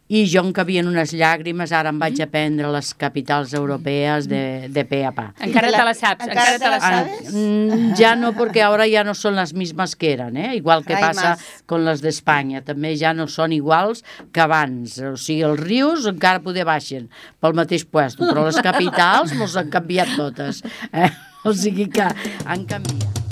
i 0.08 0.20
jo 0.30 0.44
em 0.46 0.52
cabien 0.54 0.86
unes 0.86 1.16
llàgrimes, 1.18 1.72
ara 1.74 1.90
em 1.90 1.98
vaig 1.98 2.20
aprendre 2.22 2.70
les 2.70 2.92
capitals 2.94 3.56
europees 3.58 4.28
de, 4.30 4.68
de 4.70 4.84
pe 4.86 5.00
a 5.04 5.10
pa. 5.18 5.32
Encara 5.42 5.72
te 5.74 5.80
la 5.88 5.96
saps, 5.98 6.28
Encara 6.28 6.52
encara 6.54 6.60
te 6.62 6.70
la 6.70 6.78
saps. 6.80 7.16
sabes? 7.26 7.34
Mm, 7.34 7.96
ya 7.98 8.12
no, 8.16 8.32
porque 8.38 8.62
ahora 8.62 8.86
ya 8.86 9.04
no 9.04 9.16
son 9.16 9.34
las 9.36 9.56
mismas 9.56 9.96
que 9.96 10.14
eran, 10.14 10.38
¿eh? 10.38 10.56
igual 10.56 10.86
que 10.86 10.94
Hay 10.94 11.02
passa 11.02 11.30
más. 11.32 11.64
con 11.66 11.84
les 11.90 12.06
d'Espanya, 12.06 12.62
també 12.62 12.94
ja 13.02 13.16
no 13.18 13.26
són 13.26 13.52
iguals 13.58 14.06
que 14.32 14.46
abans, 14.46 15.00
o 15.02 15.18
sigui, 15.18 15.42
els 15.42 15.60
rius 15.66 16.06
encara 16.06 16.40
poder 16.46 16.70
baixen 16.70 17.10
pel 17.42 17.58
mateix 17.58 17.84
puesto, 17.90 18.30
però 18.30 18.46
les 18.46 18.62
capitals 18.62 19.34
mos 19.34 19.58
han 19.58 19.74
canviat 19.74 20.14
totes, 20.16 20.62
eh? 20.94 21.10
o 21.44 21.52
sigui 21.52 21.90
que 21.90 22.06
han 22.46 22.70
canviat. 22.70 23.25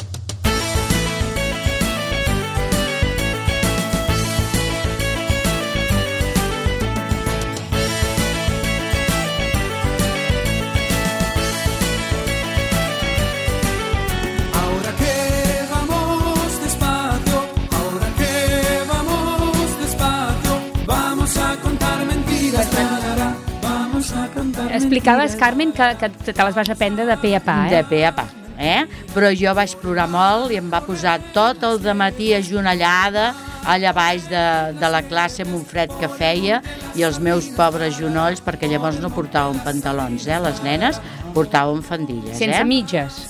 Explicaves. 24.74 25.36
Carmen, 25.40 25.72
que, 25.72 25.90
que 26.00 26.34
te 26.34 26.44
les 26.44 26.56
vas 26.56 26.70
aprendre 26.70 27.06
de 27.06 27.18
pe 27.22 27.36
a 27.38 27.42
pa, 27.44 27.58
De 27.70 27.80
eh? 27.80 27.86
pe 27.90 28.06
a 28.06 28.14
pa. 28.16 28.28
Eh? 28.58 28.84
Però 29.14 29.32
jo 29.34 29.54
vaig 29.58 29.74
plorar 29.82 30.06
molt 30.12 30.52
i 30.54 30.60
em 30.62 30.70
va 30.70 30.84
posar 30.86 31.18
tot 31.34 31.64
el 31.66 31.80
matí 31.98 32.34
ajonellada 32.38 33.32
allà 33.66 33.94
baix 33.96 34.26
de, 34.30 34.44
de 34.78 34.90
la 34.92 35.02
classe 35.08 35.44
amb 35.46 35.56
un 35.58 35.64
fred 35.66 35.92
que 36.00 36.10
feia 36.12 36.62
i 37.00 37.04
els 37.08 37.20
meus 37.24 37.48
pobres 37.58 37.96
genolls, 37.98 38.44
perquè 38.44 38.68
llavors 38.70 39.00
no 39.02 39.10
portàvem 39.14 39.62
pantalons, 39.66 40.28
eh? 40.28 40.40
les 40.44 40.62
nenes 40.66 41.00
portàvem 41.34 41.82
fandilles. 41.82 42.38
Sense 42.38 42.60
eh? 42.60 42.68
mitges. 42.68 43.22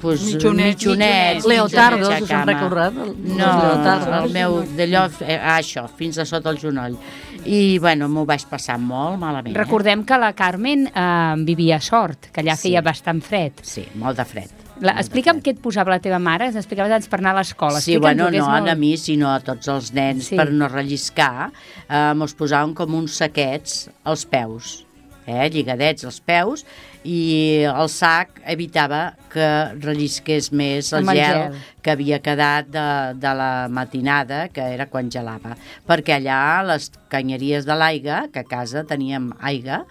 pues, 0.00 0.22
Mitjonets, 0.22 0.76
mitjonets, 0.76 1.46
Leotardos, 1.46 2.08
mitjonets 2.08 2.20
a 2.20 2.24
us 2.24 2.30
cama. 2.30 2.52
recordat? 2.52 2.92
No, 3.36 4.22
el 4.22 4.32
meu 4.32 4.60
d'allò, 4.76 5.06
eh, 5.26 5.38
això, 5.58 5.86
fins 5.98 6.18
a 6.18 6.24
sota 6.24 6.50
el 6.50 6.58
genoll. 6.62 6.96
I, 7.46 7.78
bueno, 7.78 8.08
m'ho 8.08 8.24
vaig 8.26 8.44
passar 8.50 8.78
molt 8.78 9.18
malament. 9.20 9.54
eh? 9.54 9.58
Recordem 9.58 10.04
que 10.04 10.18
la 10.18 10.32
Carmen 10.34 10.86
eh, 10.88 11.34
vivia 11.46 11.76
a 11.76 11.80
Sort, 11.80 12.30
que 12.32 12.40
allà 12.42 12.56
Sí. 12.56 12.68
feia 12.68 12.82
bastant 12.82 13.22
fred. 13.22 13.52
Sí, 13.62 13.86
molt 13.94 14.16
de 14.18 14.24
fred. 14.24 14.50
La, 14.80 14.92
Molt 14.92 15.00
explica'm 15.06 15.38
què 15.40 15.54
et 15.54 15.60
posava 15.62 15.90
la 15.94 16.00
teva 16.04 16.18
mare, 16.18 16.46
ens 16.50 16.56
explicaves 16.56 16.90
abans 16.92 17.06
per 17.08 17.20
anar 17.20 17.30
a 17.32 17.38
l'escola. 17.38 17.80
Sí, 17.80 17.96
bueno, 17.96 18.30
no 18.30 18.44
molt- 18.46 18.68
a 18.68 18.74
mi, 18.74 18.96
sinó 18.98 19.30
a 19.32 19.40
tots 19.40 19.68
els 19.68 19.92
nens, 19.94 20.26
sí. 20.26 20.36
per 20.36 20.50
no 20.52 20.68
relliscar, 20.68 21.50
eh, 21.88 22.12
mos 22.14 22.34
posaven 22.34 22.74
com 22.74 22.92
uns 22.94 23.16
saquets 23.16 23.88
als 24.04 24.26
peus, 24.26 24.84
eh, 25.26 25.46
lligadets 25.52 26.06
als 26.06 26.20
peus, 26.24 26.64
i 27.06 27.62
el 27.68 27.88
sac 27.92 28.40
evitava 28.50 29.14
que 29.30 29.46
rellisqués 29.78 30.50
més 30.50 30.90
el, 30.96 31.06
el 31.06 31.20
gel, 31.20 31.40
gel. 31.42 31.58
que 31.82 31.94
havia 31.94 32.20
quedat 32.24 32.70
de, 32.72 32.86
de 33.22 33.34
la 33.38 33.50
matinada, 33.70 34.46
que 34.54 34.64
era 34.74 34.88
quan 34.90 35.10
gelava. 35.12 35.54
Perquè 35.86 36.16
allà 36.16 36.40
les 36.66 36.90
canyeries 37.12 37.68
de 37.68 37.76
l'aigua, 37.78 38.24
que 38.32 38.42
a 38.42 38.48
casa 38.48 38.86
teníem 38.88 39.30
aigua, 39.38 39.84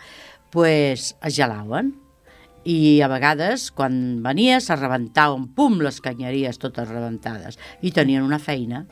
pues, 0.56 1.14
es 1.22 1.36
gelaven 1.36 1.94
i 2.66 3.00
a 3.06 3.08
vegades 3.08 3.70
quan 3.76 4.24
venia 4.26 4.58
se 4.64 4.76
rebentaven, 4.76 5.46
pum, 5.56 5.78
les 5.86 6.02
canyeries 6.02 6.58
totes 6.60 6.90
rebentades 6.90 7.60
i 7.86 7.92
tenien 7.94 8.26
una 8.26 8.40
feina 8.42 8.86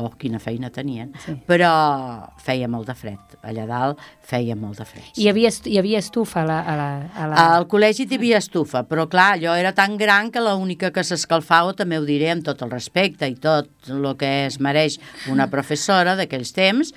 oh, 0.00 0.10
quina 0.18 0.40
feina 0.42 0.70
tenien. 0.74 1.12
Sí. 1.24 1.34
però 1.48 1.70
feia 2.42 2.68
molt 2.70 2.88
de 2.88 2.94
fred. 2.98 3.36
Allà 3.48 3.66
dalt 3.68 4.02
feia 4.28 4.56
molt 4.58 4.80
de 4.80 4.86
fred 4.88 5.16
I 5.16 5.24
hi 5.24 5.28
havia, 5.30 5.50
hi 5.50 5.78
havia 5.80 6.00
estufa 6.02 6.42
a 6.42 6.48
la... 6.48 6.58
A 6.62 6.76
la, 6.78 6.88
a 7.14 7.28
la... 7.30 7.46
al 7.58 7.68
col·legi 7.70 8.08
hi 8.08 8.18
havia 8.18 8.40
estufa, 8.42 8.84
però 8.88 9.08
clar, 9.10 9.32
allò 9.36 9.54
era 9.58 9.72
tan 9.76 9.96
gran 10.00 10.32
que 10.34 10.42
l'única 10.44 10.92
que 10.94 11.04
s'escalfava, 11.06 11.74
també 11.78 11.98
ho 11.98 12.06
diré 12.08 12.32
amb 12.34 12.46
tot 12.46 12.62
el 12.66 12.72
respecte 12.74 13.28
i 13.28 13.38
tot 13.38 13.90
el 13.92 14.10
que 14.18 14.32
es 14.46 14.58
mereix 14.60 14.98
una 15.32 15.48
professora 15.50 16.16
d'aquells 16.18 16.54
temps, 16.56 16.94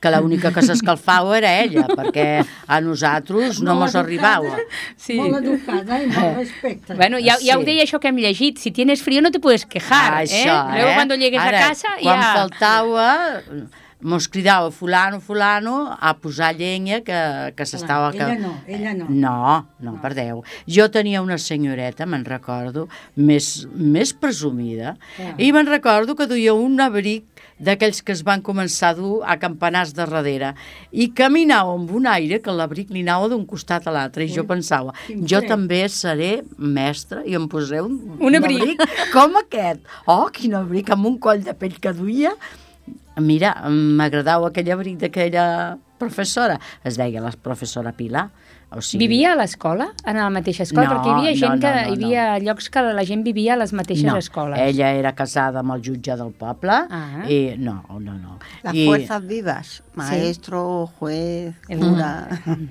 que 0.00 0.10
l'única 0.12 0.52
que 0.52 0.62
s'escalfava 0.62 1.38
era 1.38 1.52
ella, 1.62 1.86
perquè 1.88 2.42
a 2.68 2.80
nosaltres 2.84 3.62
no 3.64 3.74
mos 3.78 3.94
arribava. 3.96 4.58
Sí. 4.96 5.16
Molt 5.18 5.40
educada 5.40 6.02
i 6.02 6.10
molt 6.10 6.36
respecte. 6.42 6.94
Bueno, 6.98 7.18
ja, 7.22 7.38
ja 7.42 7.56
ho 7.58 7.64
deia 7.64 7.82
això 7.86 7.98
que 8.02 8.08
hem 8.12 8.20
llegit, 8.20 8.58
si 8.62 8.70
tienes 8.76 9.02
frío 9.02 9.22
no 9.24 9.30
te 9.32 9.40
puedes 9.40 9.64
quejar, 9.66 10.22
Això, 10.22 10.52
eh? 10.52 10.76
Luego 10.76 10.94
cuando 10.94 11.14
llegues 11.16 11.40
Ara, 11.40 11.58
a 11.64 11.68
casa 11.72 11.96
quan 12.02 12.20
ja... 12.22 12.30
faltava, 12.36 13.08
mos 14.00 14.28
cridava 14.28 14.70
fulano, 14.70 15.20
fulano, 15.24 15.96
a 15.98 16.12
posar 16.20 16.52
llenya 16.54 17.00
que, 17.00 17.16
que 17.56 17.64
s'estava... 17.66 18.10
ella 18.12 18.26
que- 18.34 18.38
no, 18.42 18.52
ella 18.68 18.92
no. 18.94 19.06
No, 19.08 19.66
no, 19.80 19.96
per 20.02 20.12
Déu. 20.14 20.42
Jo 20.68 20.90
tenia 20.92 21.22
una 21.24 21.38
senyoreta, 21.40 22.04
me'n 22.06 22.24
recordo, 22.28 22.86
més, 23.16 23.66
més 23.72 24.12
presumida, 24.12 24.98
Clar. 25.16 25.32
i 25.40 25.48
me'n 25.56 25.66
recordo 25.72 26.14
que 26.14 26.28
duia 26.28 26.52
un 26.54 26.76
abric 26.84 27.24
d'aquells 27.58 28.02
que 28.04 28.12
es 28.12 28.22
van 28.26 28.42
començar 28.44 28.90
a 28.92 28.96
dur 28.98 29.22
a 29.24 29.36
campanars 29.40 29.94
de 29.96 30.04
darrere 30.04 30.50
i 30.92 31.08
caminava 31.16 31.72
amb 31.76 31.90
un 31.96 32.06
aire 32.10 32.40
que 32.44 32.52
l'abric 32.52 32.90
li 32.92 33.00
anava 33.06 33.30
d'un 33.32 33.46
costat 33.48 33.86
a 33.88 33.94
l'altre 33.94 34.26
i 34.26 34.28
jo 34.32 34.44
pensava, 34.44 34.92
jo 35.08 35.40
també 35.48 35.82
seré 35.88 36.42
mestra 36.58 37.22
i 37.24 37.34
em 37.38 37.48
posaré 37.48 37.80
un, 37.86 37.96
Un 38.20 38.36
abric. 38.36 38.82
com 39.14 39.36
aquest. 39.40 39.80
Oh, 40.06 40.28
quin 40.32 40.54
abric, 40.54 40.90
amb 40.92 41.06
un 41.06 41.18
coll 41.18 41.42
de 41.46 41.54
pell 41.56 41.78
que 41.80 41.92
duia. 41.96 42.34
Mira, 43.16 43.54
m'agradava 43.70 44.50
aquell 44.50 44.68
abric 44.74 44.98
d'aquella 45.00 45.78
professora. 45.98 46.58
Es 46.84 46.96
deia 46.96 47.20
la 47.20 47.32
professora 47.32 47.92
Pilar. 47.92 48.28
O 48.76 48.80
sigui, 48.82 49.06
Vivia 49.06 49.30
a 49.32 49.36
l'escola, 49.38 49.92
en 50.04 50.16
la 50.18 50.24
mateixa 50.28 50.64
escola? 50.64 50.88
No, 50.90 50.96
perquè 50.96 51.06
hi 51.06 51.12
havia 51.14 51.30
no, 51.30 51.38
gent 51.38 51.52
no, 51.54 51.60
que 51.62 51.70
no, 51.70 51.86
hi 51.86 52.16
havia 52.16 52.38
llocs 52.42 52.66
que 52.74 52.82
la 52.82 53.04
gent 53.06 53.22
vivia 53.22 53.52
a 53.54 53.56
les 53.60 53.70
mateixes 53.72 54.04
no, 54.08 54.16
escoles. 54.18 54.58
ella 54.58 54.88
era 54.98 55.12
casada 55.14 55.60
amb 55.62 55.70
el 55.76 55.84
jutge 55.86 56.16
del 56.18 56.32
poble 56.34 56.74
Ah. 56.90 57.22
i 57.30 57.54
no, 57.62 57.76
no, 58.00 58.16
no. 58.18 58.40
Las 58.64 58.74
I, 58.74 58.86
fuerzas 58.88 59.22
vivas, 59.24 59.82
maestro, 59.94 60.90
juez, 60.98 61.54
El- 61.68 61.78
cura. 61.78 62.10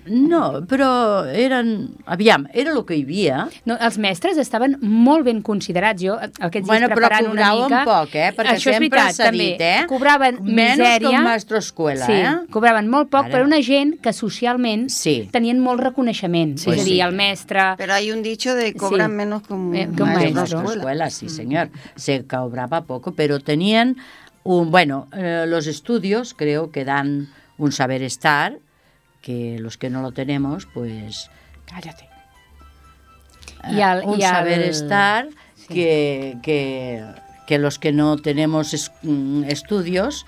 No, 0.06 0.62
però 0.68 0.90
eren... 1.32 1.96
Aviam, 2.06 2.46
era 2.54 2.72
el 2.76 2.84
que 2.86 2.98
hi 3.00 3.04
havia. 3.08 3.46
No, 3.66 3.78
els 3.80 3.98
mestres 3.98 4.38
estaven 4.38 4.76
molt 4.82 5.24
ben 5.26 5.42
considerats. 5.42 6.04
Jo, 6.04 6.18
aquests 6.20 6.68
Bueno, 6.68 6.90
dies 6.90 6.92
però 6.98 7.08
preparant 7.08 7.32
una 7.32 7.50
cobraven 7.54 7.72
mica... 7.72 7.84
poc, 7.88 8.16
eh? 8.20 8.30
Perquè 8.36 8.58
Això 8.58 8.74
és 8.74 8.78
sempre 8.84 9.08
s'ha 9.16 9.32
dit, 9.32 9.62
eh? 9.64 9.86
Cobraven 9.88 10.42
Menos 10.44 10.84
misèria. 10.84 11.00
que 11.08 11.16
un 11.16 11.24
maestro 11.24 11.58
escuela, 11.64 12.06
sí, 12.06 12.20
eh? 12.20 12.36
cobraven 12.52 12.92
molt 12.92 13.10
poc, 13.16 13.26
Ara. 13.26 13.32
però 13.34 13.46
una 13.48 13.62
gent 13.64 13.96
que 14.04 14.12
socialment 14.14 14.90
Sí. 14.92 15.30
tenien 15.32 15.60
molt 15.64 15.82
reconeixement. 15.82 16.58
Sí, 16.60 16.70
és 16.72 16.82
a 16.82 16.84
dir, 16.84 16.94
sí. 16.96 17.00
el 17.02 17.14
mestre... 17.16 17.62
Pero 17.78 17.94
hay 17.94 18.12
un 18.12 18.22
dicho 18.22 18.54
de 18.54 18.74
cobran 18.76 19.12
Sí. 19.12 19.16
menos 19.18 19.42
que 19.48 19.54
un, 19.54 19.74
Eh, 19.76 19.90
que 19.96 20.04
un 20.04 20.14
maestro 20.14 20.44
escuela. 20.44 20.74
escuela, 20.74 21.10
sí, 21.10 21.30
señor. 21.30 21.70
Se 21.96 22.26
cobraba 22.26 22.84
poco, 22.86 23.14
pero 23.14 23.40
tenían 23.40 23.96
un, 24.44 24.70
bueno, 24.70 25.08
eh, 25.14 25.46
los 25.48 25.66
estudios 25.68 26.34
creo 26.36 26.70
que 26.72 26.86
dan 26.86 27.30
un 27.58 27.72
saber 27.72 28.04
estar, 28.04 28.60
que 29.22 29.58
los 29.60 29.78
que 29.78 29.90
no 29.90 30.02
lo 30.04 30.12
tenemos, 30.12 30.68
pues, 30.72 31.32
cállate. 31.66 32.08
I 33.72 33.82
el- 33.82 34.04
un 34.06 34.20
i 34.20 34.24
el- 34.24 34.30
saber 34.30 34.62
estar 34.62 35.28
que, 35.68 36.38
que, 36.44 37.04
que 37.48 37.58
los 37.58 37.80
que 37.80 37.92
no 37.92 38.18
tenemos 38.18 38.74
es- 38.76 38.92
mm, 39.02 39.46
estudios, 39.46 40.26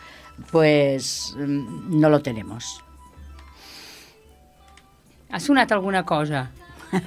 pues 0.51 1.35
mm, 1.37 1.99
no 1.99 2.09
lo 2.09 2.21
tenemos. 2.21 2.83
Ha 5.29 5.39
sonat 5.39 5.71
alguna 5.71 6.05
cosa? 6.05 6.51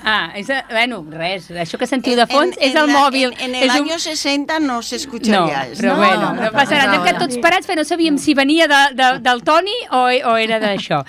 Ah, 0.04 0.32
és, 0.36 0.46
bueno, 0.70 1.04
res, 1.10 1.50
això 1.50 1.78
que 1.78 1.86
sentiu 1.86 2.14
de 2.16 2.26
fons 2.26 2.56
En- 2.58 2.62
és 2.68 2.74
en 2.74 2.82
el 2.82 2.86
la- 2.88 2.98
mòbil. 2.98 3.32
En, 3.40 3.50
en 3.50 3.54
el 3.54 3.62
és 3.70 3.74
un- 3.80 3.86
año 3.88 3.98
60 3.98 4.58
no 4.60 4.82
se 4.82 4.98
No, 5.00 5.18
però 5.18 5.94
No, 5.94 5.96
bueno, 5.96 6.32
no 6.34 6.42
no 6.42 6.50
passarà. 6.50 6.52
passa 6.52 6.82
Anem 6.82 7.02
que 7.04 7.12
res. 7.12 7.18
tots 7.22 7.38
parats, 7.38 7.66
però 7.66 7.76
no 7.76 7.84
sabíem 7.84 8.18
si 8.18 8.34
venia 8.34 8.66
de, 8.68 8.94
de, 8.94 9.18
del 9.20 9.42
Toni 9.42 9.72
o, 9.90 10.02
o 10.30 10.36
era 10.36 10.58
d'això. 10.60 11.04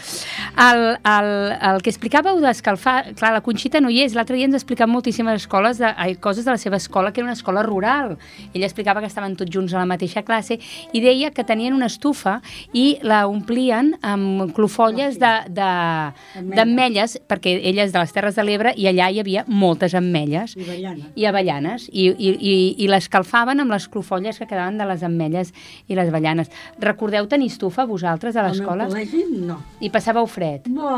El, 0.57 0.97
el, 1.03 1.57
el 1.71 1.81
que 1.81 1.89
explicàveu 1.89 2.39
d'escalfar... 2.39 3.13
Clar, 3.15 3.33
la 3.33 3.41
Conxita 3.41 3.81
no 3.81 3.89
hi 3.89 4.01
és. 4.03 4.13
L'altre 4.15 4.35
dia 4.37 4.45
ens 4.45 4.55
explicat 4.55 4.87
moltíssimes 4.87 5.41
escoles 5.41 5.77
de, 5.77 5.91
ai, 5.97 6.15
coses 6.15 6.45
de 6.45 6.51
la 6.51 6.57
seva 6.57 6.77
escola, 6.77 7.11
que 7.11 7.19
era 7.21 7.25
una 7.25 7.33
escola 7.33 7.63
rural. 7.63 8.17
Ella 8.53 8.65
explicava 8.67 9.01
que 9.01 9.07
estaven 9.07 9.35
tots 9.35 9.51
junts 9.51 9.73
a 9.73 9.79
la 9.79 9.85
mateixa 9.85 10.23
classe 10.23 10.59
i 10.93 11.01
deia 11.01 11.31
que 11.31 11.43
tenien 11.43 11.73
una 11.73 11.87
estufa 11.87 12.41
i 12.73 12.99
la 13.01 13.25
omplien 13.27 13.97
amb 14.01 14.53
clofolles 14.53 15.19
de- 15.19 15.43
de- 15.49 16.13
d'ametlles, 16.55 17.19
perquè 17.27 17.59
ella 17.63 17.83
és 17.83 17.91
de 17.91 17.99
les 17.99 18.11
Terres 18.13 18.35
de 18.35 18.43
l'Ebre 18.43 18.60
i 18.77 18.85
allà 18.87 19.09
hi 19.09 19.19
havia 19.19 19.41
moltes 19.47 19.95
ametlles 19.97 20.53
I 20.55 20.61
avellana. 20.63 21.09
i 21.17 21.25
avellanes 21.25 21.87
i, 21.91 22.05
i, 22.13 22.29
i, 22.37 22.53
i 22.85 22.87
l'escalfaven 22.87 23.59
amb 23.59 23.73
les 23.73 23.87
clofolles 23.89 24.37
que 24.37 24.45
quedaven 24.45 24.77
de 24.77 24.85
les 24.85 25.01
ametlles 25.03 25.49
i 25.89 25.97
les 25.97 26.07
avellanes. 26.13 26.51
Recordeu 26.79 27.25
tenir 27.27 27.49
estufa 27.51 27.85
vosaltres 27.89 28.35
a 28.37 28.45
Al 28.45 28.51
meu 28.51 28.59
l'escola? 28.61 28.87
col·legi, 28.87 29.25
no. 29.41 29.57
I 29.81 29.89
passàveu 29.89 30.27
fred, 30.29 30.69
Bo, 30.69 30.93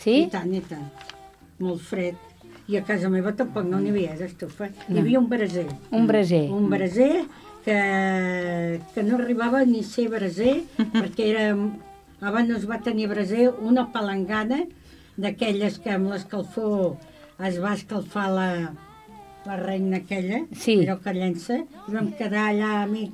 sí? 0.00 0.22
I 0.24 0.30
tant, 0.32 0.52
i 0.56 0.60
tant. 0.64 0.88
Molt 1.60 1.80
fred. 1.84 2.16
I 2.66 2.78
a 2.80 2.82
casa 2.82 3.10
meva 3.12 3.34
tampoc 3.36 3.66
no 3.68 3.76
n'hi 3.78 3.90
havia 3.92 4.14
d'estufa. 4.16 4.70
Hi 4.88 4.98
havia 5.02 5.18
un 5.20 5.28
braser. 5.28 5.66
Un 5.92 6.06
braser. 6.08 6.46
Un 6.50 6.70
braser 6.72 7.10
que, 7.64 7.78
que 8.94 9.02
no 9.04 9.18
arribava 9.18 9.64
ni 9.68 9.80
a 9.84 9.88
ser 9.88 10.08
braser, 10.12 10.62
perquè 10.96 11.26
era, 11.34 11.44
abans 12.24 12.48
no 12.48 12.56
es 12.56 12.64
va 12.70 12.78
tenir 12.84 13.06
braser, 13.10 13.50
una 13.60 13.84
palangana 13.92 14.62
d'aquelles 15.16 15.78
que 15.78 15.90
amb 15.94 16.10
l'escalfor 16.12 16.96
es 17.44 17.58
va 17.62 17.74
escalfar 17.74 18.28
la, 18.32 18.48
la 19.46 19.56
reina 19.56 19.98
aquella, 19.98 20.44
Sí. 20.52 20.78
allò 20.86 20.98
que 21.02 21.12
llença, 21.14 21.58
i 21.88 21.92
vam 21.92 22.12
quedar 22.18 22.50
allà 22.52 22.86
mig 22.90 23.10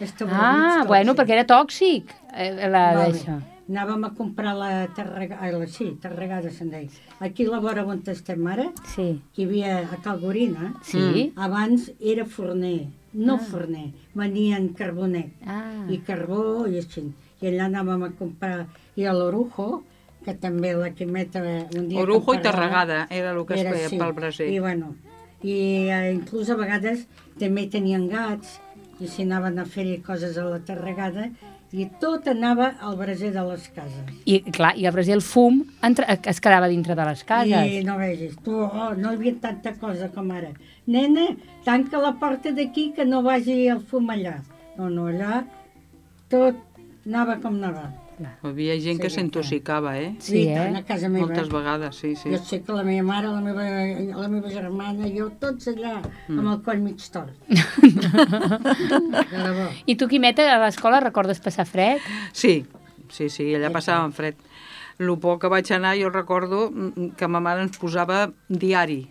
estabornits 0.00 0.42
Ah, 0.42 0.76
tots, 0.80 0.88
bueno, 0.88 1.14
perquè 1.14 1.32
era 1.38 1.46
tòxic, 1.46 2.10
eh, 2.34 2.68
la 2.68 2.94
Vale. 2.94 3.12
d'això. 3.12 3.38
Anàvem 3.68 4.04
a 4.06 4.14
comprar 4.16 4.54
la 4.56 4.86
tarregada, 4.96 5.66
sí, 5.68 5.90
tarregada 6.00 6.48
se'n 6.50 6.70
deia. 6.70 6.88
Aquí 7.20 7.44
a 7.44 7.50
la 7.50 7.58
vora 7.60 7.84
on 7.84 8.00
estem 8.06 8.46
ara, 8.46 8.70
Sí, 8.94 9.20
que 9.34 9.42
hi 9.42 9.44
havia 9.44 9.78
a 9.92 9.96
Calgorina, 10.02 10.72
sí. 10.82 11.32
abans 11.36 11.92
era 12.00 12.24
forner, 12.24 12.86
no 13.12 13.36
forner, 13.38 13.92
venien 14.14 14.70
carbonet 14.72 15.32
Ah, 15.46 15.84
i 15.90 15.98
carbó 15.98 16.66
i 16.66 16.78
així. 16.78 17.12
I 17.42 17.46
allà 17.48 17.66
anàvem 17.68 18.02
a 18.04 18.10
comprar, 18.18 18.66
i 18.96 19.04
a 19.04 19.12
l'Orujo, 19.12 19.82
que 20.28 20.36
també 20.36 20.74
la 20.76 20.92
Quimeta 20.92 21.40
un 21.40 21.88
dia... 21.88 22.02
Orujo 22.04 22.36
i 22.36 22.42
Tarragada 22.44 23.06
era 23.08 23.32
el 23.32 23.44
que 23.48 23.56
es 23.56 23.64
era 23.64 23.74
feia 23.74 23.88
així. 23.88 24.00
pel 24.00 24.14
braser. 24.16 24.48
I 24.52 24.58
bueno, 24.60 24.94
i 25.40 25.58
eh, 25.88 26.08
inclús 26.12 26.50
a 26.52 26.58
vegades 26.58 27.06
també 27.40 27.68
tenien 27.72 28.08
gats, 28.12 28.58
i 29.00 29.08
si 29.08 29.24
anaven 29.24 29.60
a 29.62 29.64
fer 29.68 29.86
coses 30.04 30.36
a 30.36 30.44
la 30.48 30.58
Tarragada, 30.66 31.28
i 31.72 31.84
tot 32.00 32.26
anava 32.32 32.70
al 32.80 32.96
braser 32.96 33.30
de 33.34 33.44
les 33.50 33.68
cases. 33.76 34.12
I 34.24 34.40
clar, 34.56 34.72
i 34.80 34.86
el 34.88 34.94
braser, 34.96 35.18
el 35.18 35.24
fum, 35.24 35.60
entre, 35.84 36.08
es 36.32 36.40
quedava 36.44 36.68
dintre 36.72 36.96
de 36.98 37.06
les 37.10 37.24
cases. 37.28 37.72
I 37.76 37.84
no 37.86 37.98
vegis, 38.00 38.34
tu, 38.44 38.56
oh, 38.64 38.90
no 38.96 39.12
hi 39.12 39.20
havia 39.20 39.36
tanta 39.42 39.74
cosa 39.80 40.08
com 40.14 40.32
ara. 40.32 40.50
Nena, 40.88 41.28
tanca 41.68 42.00
la 42.00 42.14
porta 42.20 42.52
d'aquí 42.56 42.90
que 42.96 43.04
no 43.08 43.22
vagi 43.24 43.66
el 43.68 43.84
fum 43.84 44.08
allà. 44.12 44.38
No, 44.78 44.88
no, 44.88 45.08
allà 45.12 45.42
tot 46.32 46.60
anava 47.06 47.38
com 47.40 47.56
anava. 47.56 47.88
Hi 48.18 48.48
havia 48.50 48.74
gent 48.82 48.96
Sí, 48.98 49.02
que 49.02 49.10
sí, 49.10 49.16
s'intoxicava, 49.20 49.92
eh? 49.98 50.08
Sí, 50.18 50.40
tant, 50.50 50.74
eh? 50.74 50.78
a 50.80 50.82
casa 50.88 51.08
meva. 51.08 51.26
Moltes 51.26 51.48
vegades, 51.52 51.94
sí, 51.96 52.16
sí. 52.18 52.30
Jo 52.32 52.38
sé 52.42 52.58
que 52.66 52.72
la 52.74 52.82
meva 52.82 53.04
mare, 53.06 53.28
la 53.30 53.40
meva, 53.40 53.62
la 54.22 54.28
meva 54.32 54.50
germana, 54.50 55.06
jo, 55.14 55.28
tots 55.40 55.68
allà, 55.70 56.00
Mm. 56.28 56.38
amb 56.38 56.48
el 56.52 56.58
coll 56.66 56.80
mig 56.82 56.98
tort. 57.12 57.32
I 59.86 59.96
tu, 59.96 60.08
Quimeta, 60.08 60.44
a 60.54 60.58
l'escola 60.64 61.00
recordes 61.00 61.40
passar 61.40 61.66
fred? 61.68 62.00
Sí, 62.32 62.64
sí, 63.10 63.28
sí, 63.32 63.50
allà 63.56 63.70
passàvem 63.74 64.12
fred. 64.16 64.36
El 64.98 65.12
poc 65.22 65.40
que 65.44 65.50
vaig 65.52 65.68
anar, 65.72 65.94
jo 65.98 66.10
recordo 66.10 66.68
mm, 66.72 67.12
que 67.16 67.28
ma 67.30 67.40
mare 67.40 67.62
ens 67.62 67.78
posava 67.78 68.26
diari. 68.48 69.04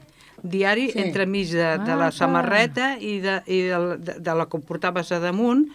Diari 0.44 0.92
Sí. 0.92 1.00
entremig 1.02 1.50
de, 1.50 1.78
de 1.82 1.92
Ah, 1.92 1.96
la 1.98 2.12
samarreta 2.12 2.98
i, 3.02 3.20
de, 3.20 3.42
i 3.48 3.62
de, 3.68 3.78
de, 3.98 4.14
de 4.22 4.36
la 4.38 4.46
que 4.48 4.60
portaves 4.60 5.12
a 5.12 5.20
damunt 5.20 5.68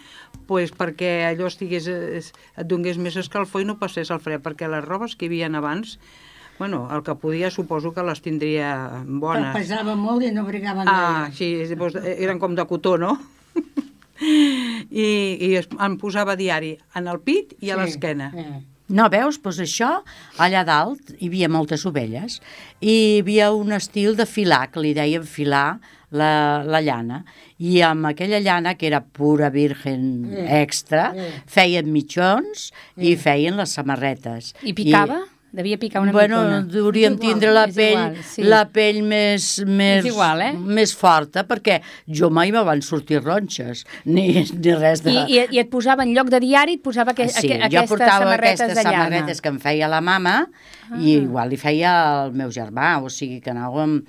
pues, 0.46 0.70
perquè 0.72 1.24
allò 1.26 1.46
estigués, 1.50 1.86
es- 1.88 2.32
et 2.56 2.66
donés 2.66 2.98
més 2.98 3.16
escalfor 3.16 3.62
i 3.62 3.64
no 3.66 3.78
passés 3.78 4.10
el 4.10 4.20
fred, 4.20 4.40
perquè 4.42 4.68
les 4.70 4.84
robes 4.84 5.16
que 5.16 5.26
hi 5.26 5.28
havia 5.28 5.50
abans, 5.58 5.98
bueno, 6.58 6.88
el 6.94 7.02
que 7.02 7.14
podia 7.16 7.50
suposo 7.50 7.92
que 7.92 8.02
les 8.06 8.20
tindria 8.22 9.02
Però 9.02 9.18
bones. 9.20 9.54
pesava 9.56 9.94
molt 9.96 10.22
i 10.22 10.30
no 10.32 10.44
brigaven 10.44 10.86
Ah, 10.86 11.28
gaire. 11.32 11.36
sí, 11.68 11.74
doncs, 11.74 11.96
eren 11.96 12.38
com 12.38 12.54
de 12.54 12.64
cotó, 12.66 12.96
no? 12.98 13.18
I, 14.22 15.06
i 15.40 15.54
es, 15.58 15.68
em 15.80 15.96
posava 15.98 16.36
diari 16.36 16.76
en 16.94 17.08
el 17.10 17.18
pit 17.20 17.56
i 17.60 17.70
a 17.72 17.76
Sí, 17.76 17.80
l'esquena. 17.80 18.30
Eh. 18.36 18.60
No, 18.92 19.08
veus? 19.12 19.38
Doncs 19.40 19.58
això, 19.64 19.90
allà 20.42 20.62
dalt 20.68 21.14
hi 21.18 21.30
havia 21.30 21.48
moltes 21.48 21.86
ovelles 21.88 22.38
i 22.80 22.92
hi 22.92 23.18
havia 23.22 23.50
un 23.56 23.72
estil 23.72 24.14
de 24.18 24.26
filar, 24.28 24.66
que 24.70 24.82
li 24.84 24.92
deien 24.96 25.24
filar 25.24 25.78
la, 26.12 26.60
la 26.68 26.80
llana. 26.84 27.22
I 27.62 27.80
amb 27.88 28.10
aquella 28.10 28.40
llana, 28.44 28.74
que 28.76 28.86
era 28.90 29.00
pura 29.00 29.48
virgen 29.54 30.02
Eh, 30.32 30.62
extra, 30.62 31.12
eh. 31.16 31.30
feien 31.48 31.88
mitjons 31.92 32.70
i 33.00 33.14
feien 33.16 33.56
les 33.56 33.72
samarretes. 33.78 34.52
I 34.62 34.74
picava? 34.76 35.22
Devia 35.52 35.76
picar 35.78 36.00
una 36.00 36.12
bueno, 36.12 36.38
micona. 36.40 36.80
hauríem 36.80 37.12
És 37.12 37.18
igual, 37.18 37.28
tindre 37.28 37.50
la 37.52 37.66
pell, 37.68 37.90
igual, 37.92 38.14
sí. 38.24 38.44
la 38.48 38.62
pell 38.72 39.02
més, 39.04 39.48
més, 39.68 40.06
igual, 40.08 40.40
eh? 40.46 40.52
més 40.56 40.94
forta, 40.96 41.44
perquè 41.44 41.76
jo 42.08 42.30
mai 42.32 42.54
me 42.54 42.62
van 42.64 42.80
sortir 42.80 43.20
ronxes, 43.20 43.84
ni, 44.16 44.26
ni 44.48 44.74
res 44.80 45.04
de... 45.04 45.12
I, 45.12 45.36
i, 45.36 45.44
I 45.58 45.60
et 45.60 45.70
posava 45.72 46.06
en 46.08 46.14
lloc 46.16 46.32
de 46.32 46.40
diari, 46.40 46.78
et 46.80 46.84
posava 46.84 47.12
que, 47.12 47.28
sí, 47.28 47.52
aqu 47.52 47.68
jo 47.68 47.82
aquestes 47.82 47.92
portava 47.92 48.24
samarretes 48.24 48.64
aquestes 48.64 48.80
de 48.80 48.88
samarretes 48.88 49.44
que 49.44 49.52
em 49.52 49.60
feia 49.60 49.92
la 49.92 50.00
mama 50.00 50.36
ah. 50.46 50.96
i 50.96 51.18
igual 51.18 51.52
li 51.52 51.60
feia 51.60 51.94
el 52.24 52.36
meu 52.38 52.48
germà, 52.54 52.94
o 53.04 53.12
sigui 53.12 53.42
que 53.44 53.52
anàvem 53.52 54.00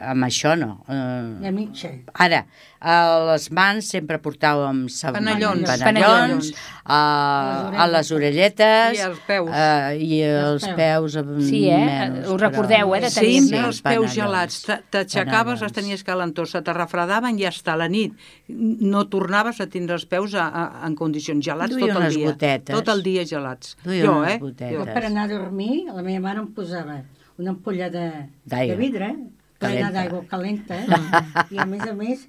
amb 0.00 0.24
això, 0.24 0.56
no. 0.58 0.84
De 0.88 1.48
Uh, 1.48 1.52
mitja. 1.52 1.90
ara, 2.14 2.46
a 2.80 2.94
les 3.32 3.50
mans 3.50 3.84
sempre 3.88 4.18
portàvem 4.22 4.88
sa- 4.88 5.12
Panellons. 5.12 5.66
panellons 5.82 6.52
a, 6.84 7.72
a 7.82 7.86
les 7.90 8.10
orelletes 8.12 8.98
I 8.98 9.02
als 9.02 9.18
peus. 9.26 9.48
Uh, 9.50 9.94
i 9.98 10.20
els 10.22 10.62
Els 10.64 10.74
peus, 10.76 11.16
mm, 11.16 11.40
Sí, 11.42 11.68
eh? 11.68 11.78
menys, 11.78 12.28
Ho 12.28 12.36
recordeu, 12.38 12.94
eh, 12.94 13.00
de 13.00 13.10
Sí, 13.10 13.20
tenir-ne. 13.20 13.58
amb 13.58 13.66
els 13.66 13.80
peus 13.82 13.94
panellons. 13.94 14.14
gelats. 14.14 14.62
T'aixecaves, 14.90 15.58
Panellons. 15.58 15.62
les 15.62 15.72
tenies 15.72 16.04
calentós, 16.04 16.50
se 16.50 16.62
te 16.62 16.72
refredaven 16.72 17.38
i 17.38 17.44
hasta 17.46 17.76
la 17.76 17.88
nit. 17.88 18.14
No 18.48 19.06
tornaves 19.08 19.60
a 19.60 19.66
tindre 19.66 19.94
els 19.94 20.06
peus 20.06 20.34
a, 20.34 20.46
a, 20.48 20.86
en 20.86 20.94
condicions 20.94 21.44
gelats 21.44 21.70
Duia 21.74 21.92
tot 21.94 22.02
el 22.04 22.14
dia. 22.14 22.26
botetes. 22.30 22.74
Tot 22.76 22.88
el 22.88 23.02
dia 23.02 23.24
gelats. 23.24 23.76
Duia 23.84 24.04
jo, 24.04 24.24
eh? 24.24 24.38
Jo. 24.40 24.84
Per 24.84 25.04
anar 25.04 25.24
a 25.24 25.28
dormir, 25.28 25.86
la 25.92 26.02
meva 26.02 26.20
mare 26.20 26.38
em 26.40 26.46
posava 26.54 27.02
una 27.38 27.50
ampolla 27.50 27.88
de, 27.90 28.28
de 28.44 28.74
vidre, 28.76 29.14
plena 29.58 29.90
d'aigua 29.94 30.24
calenta, 30.30 30.78
i 31.54 31.58
a 31.58 31.66
més 31.68 31.84
a 31.86 31.94
més 31.98 32.26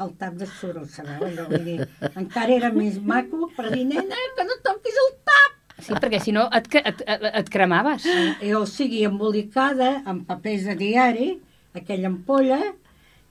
el 0.00 0.12
tap 0.20 0.36
de 0.40 0.48
suro, 0.48 0.86
sabeu? 0.88 1.26
Allò, 1.28 1.46
vull 1.50 1.64
dir, 1.66 1.78
encara 2.14 2.56
era 2.56 2.70
més 2.72 2.98
maco 3.04 3.50
per 3.56 3.68
dir, 3.74 3.84
nena, 3.88 4.20
que 4.36 4.46
no 4.48 4.56
toquis 4.64 5.00
el 5.04 5.10
tap! 5.28 5.56
Sí, 5.80 5.94
perquè 5.96 6.20
si 6.20 6.32
no 6.36 6.46
et, 6.56 6.68
et, 6.76 7.02
et, 7.08 7.26
et 7.40 7.50
cremaves. 7.52 8.04
I, 8.44 8.52
o 8.56 8.66
sigui, 8.68 9.02
embolicada 9.08 10.00
amb 10.08 10.26
papers 10.28 10.66
de 10.68 10.76
diari, 10.80 11.30
aquella 11.76 12.10
ampolla, 12.10 12.60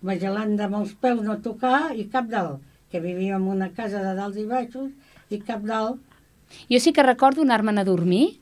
vigilant 0.06 0.56
de 0.58 0.70
molts 0.72 0.94
peus 1.02 1.22
no 1.26 1.38
tocar 1.46 1.92
i 1.98 2.08
cap 2.12 2.30
dalt, 2.32 2.62
que 2.90 3.02
vivíem 3.04 3.42
en 3.42 3.50
una 3.58 3.70
casa 3.76 4.02
de 4.06 4.14
dalt 4.18 4.38
i 4.40 4.46
baixos, 4.50 4.90
i 5.30 5.42
cap 5.46 5.66
dalt. 5.66 6.00
Jo 6.70 6.80
sí 6.82 6.94
que 6.94 7.06
recordo 7.06 7.46
anar-me'n 7.46 7.82
a 7.82 7.86
dormir, 7.86 8.40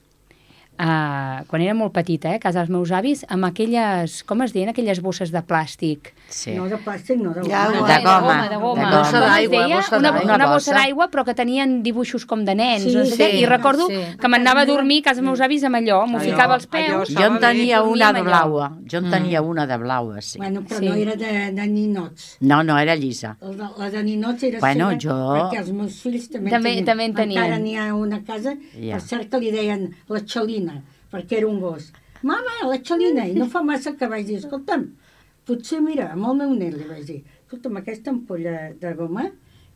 uh, 0.79 1.43
quan 1.47 1.61
era 1.61 1.73
molt 1.73 1.93
petita, 1.93 2.31
eh, 2.31 2.35
a 2.35 2.39
casa 2.39 2.59
dels 2.59 2.69
meus 2.69 2.91
avis, 2.91 3.25
amb 3.29 3.45
aquelles, 3.45 4.23
com 4.23 4.41
es 4.43 4.53
deien, 4.53 4.69
aquelles 4.69 5.01
bosses 5.01 5.31
de 5.31 5.41
plàstic. 5.41 6.13
Sí. 6.29 6.55
No 6.57 6.65
de 6.67 6.75
plàstic, 6.83 7.17
no 7.21 7.33
de 7.33 7.43
Ja, 7.47 7.67
goma. 7.71 7.87
de 7.87 7.93
de 7.93 7.99
goma, 8.03 8.19
goma, 8.19 8.49
de 8.49 8.55
goma. 8.57 8.89
de 8.91 9.01
es 9.01 9.11
d'aigua, 9.11 9.61
deia? 9.63 9.75
bossa 9.77 9.97
una, 9.97 10.11
d'aigua. 10.11 10.23
una 10.25 10.35
Una 10.35 10.45
bossa 10.47 10.71
bossa. 10.71 10.73
d'aigua, 10.81 11.07
però 11.11 11.23
que 11.25 11.33
tenien 11.33 11.81
dibuixos 11.83 12.25
com 12.25 12.43
de 12.45 12.55
nens. 12.55 12.83
Sí, 12.83 12.93
no 12.95 13.05
sé 13.05 13.15
sí, 13.31 13.37
I 13.41 13.45
recordo 13.45 13.87
sí. 13.87 13.95
que 14.19 14.27
m'anava 14.27 14.61
a 14.61 14.65
dormir 14.65 14.99
a 14.99 15.03
casa 15.09 15.21
dels 15.21 15.25
meus 15.29 15.41
avis 15.41 15.63
amb 15.63 15.75
allò, 15.79 16.05
m'ho 16.05 16.17
Allò- 16.19 16.25
ficava 16.31 16.53
als 16.55 16.67
allò 16.67 16.71
peus. 16.71 17.09
estava 17.09 17.27
Jo 17.27 17.33
en 17.35 17.39
tenia 17.39 17.81
bé, 17.81 17.87
una 17.87 18.11
de 18.13 18.21
blaua. 18.21 18.71
Jo 18.91 18.97
en 18.99 19.09
tenia 19.09 19.41
una 19.41 19.65
de 19.67 19.77
blaua, 19.77 20.21
sí. 20.21 20.37
Bueno, 20.37 20.61
però 20.63 20.79
Sí. 20.79 20.89
no 20.89 20.93
era 20.95 21.15
de, 21.15 21.51
de 21.53 21.67
ninots. 21.67 22.37
No, 22.41 22.61
no, 22.63 22.77
era 22.77 22.95
llisa. 22.95 23.37
De, 23.41 23.55
la 23.77 23.89
de 23.89 24.03
ninots 24.03 24.43
era 24.43 24.59
Bueno, 24.59 24.89
seva, 24.89 24.99
jo- 24.99 25.33
perquè 25.49 25.59
els 25.59 25.71
meus 25.71 26.01
fills 26.01 26.29
també, 26.29 26.51
També- 26.51 26.69
tenien. 26.69 26.85
també 26.85 27.05
en 27.05 27.13
tenien. 27.13 27.43
Encara 27.43 27.59
n'hi 27.59 27.75
ha 27.77 27.93
una 27.95 28.21
casa, 28.23 28.53
Ja. 28.77 28.97
per 28.97 29.01
cert 29.01 29.29
que 29.31 29.39
li 29.39 29.51
deien 29.51 29.95
la 30.09 30.19
xalina, 30.25 30.66
perquè 31.11 31.39
era 31.41 31.47
un 31.47 31.59
gos. 31.63 31.91
Mama, 32.23 32.55
la 32.69 32.79
xalina, 32.83 33.27
i 33.29 33.35
no 33.37 33.45
fa 33.51 33.61
massa 33.63 33.93
que 33.97 34.07
vaig 34.09 34.25
dir, 34.25 34.39
escolta'm, 34.41 34.87
potser, 35.47 35.81
mira, 35.81 36.11
amb 36.13 36.25
el 36.31 36.39
meu 36.41 36.55
net 36.57 36.73
li 36.77 36.87
vaig 36.89 37.05
dir, 37.05 37.19
escolta'm, 37.45 37.77
aquesta 37.81 38.11
ampolla 38.13 38.55
de 38.81 38.93
goma 38.97 39.27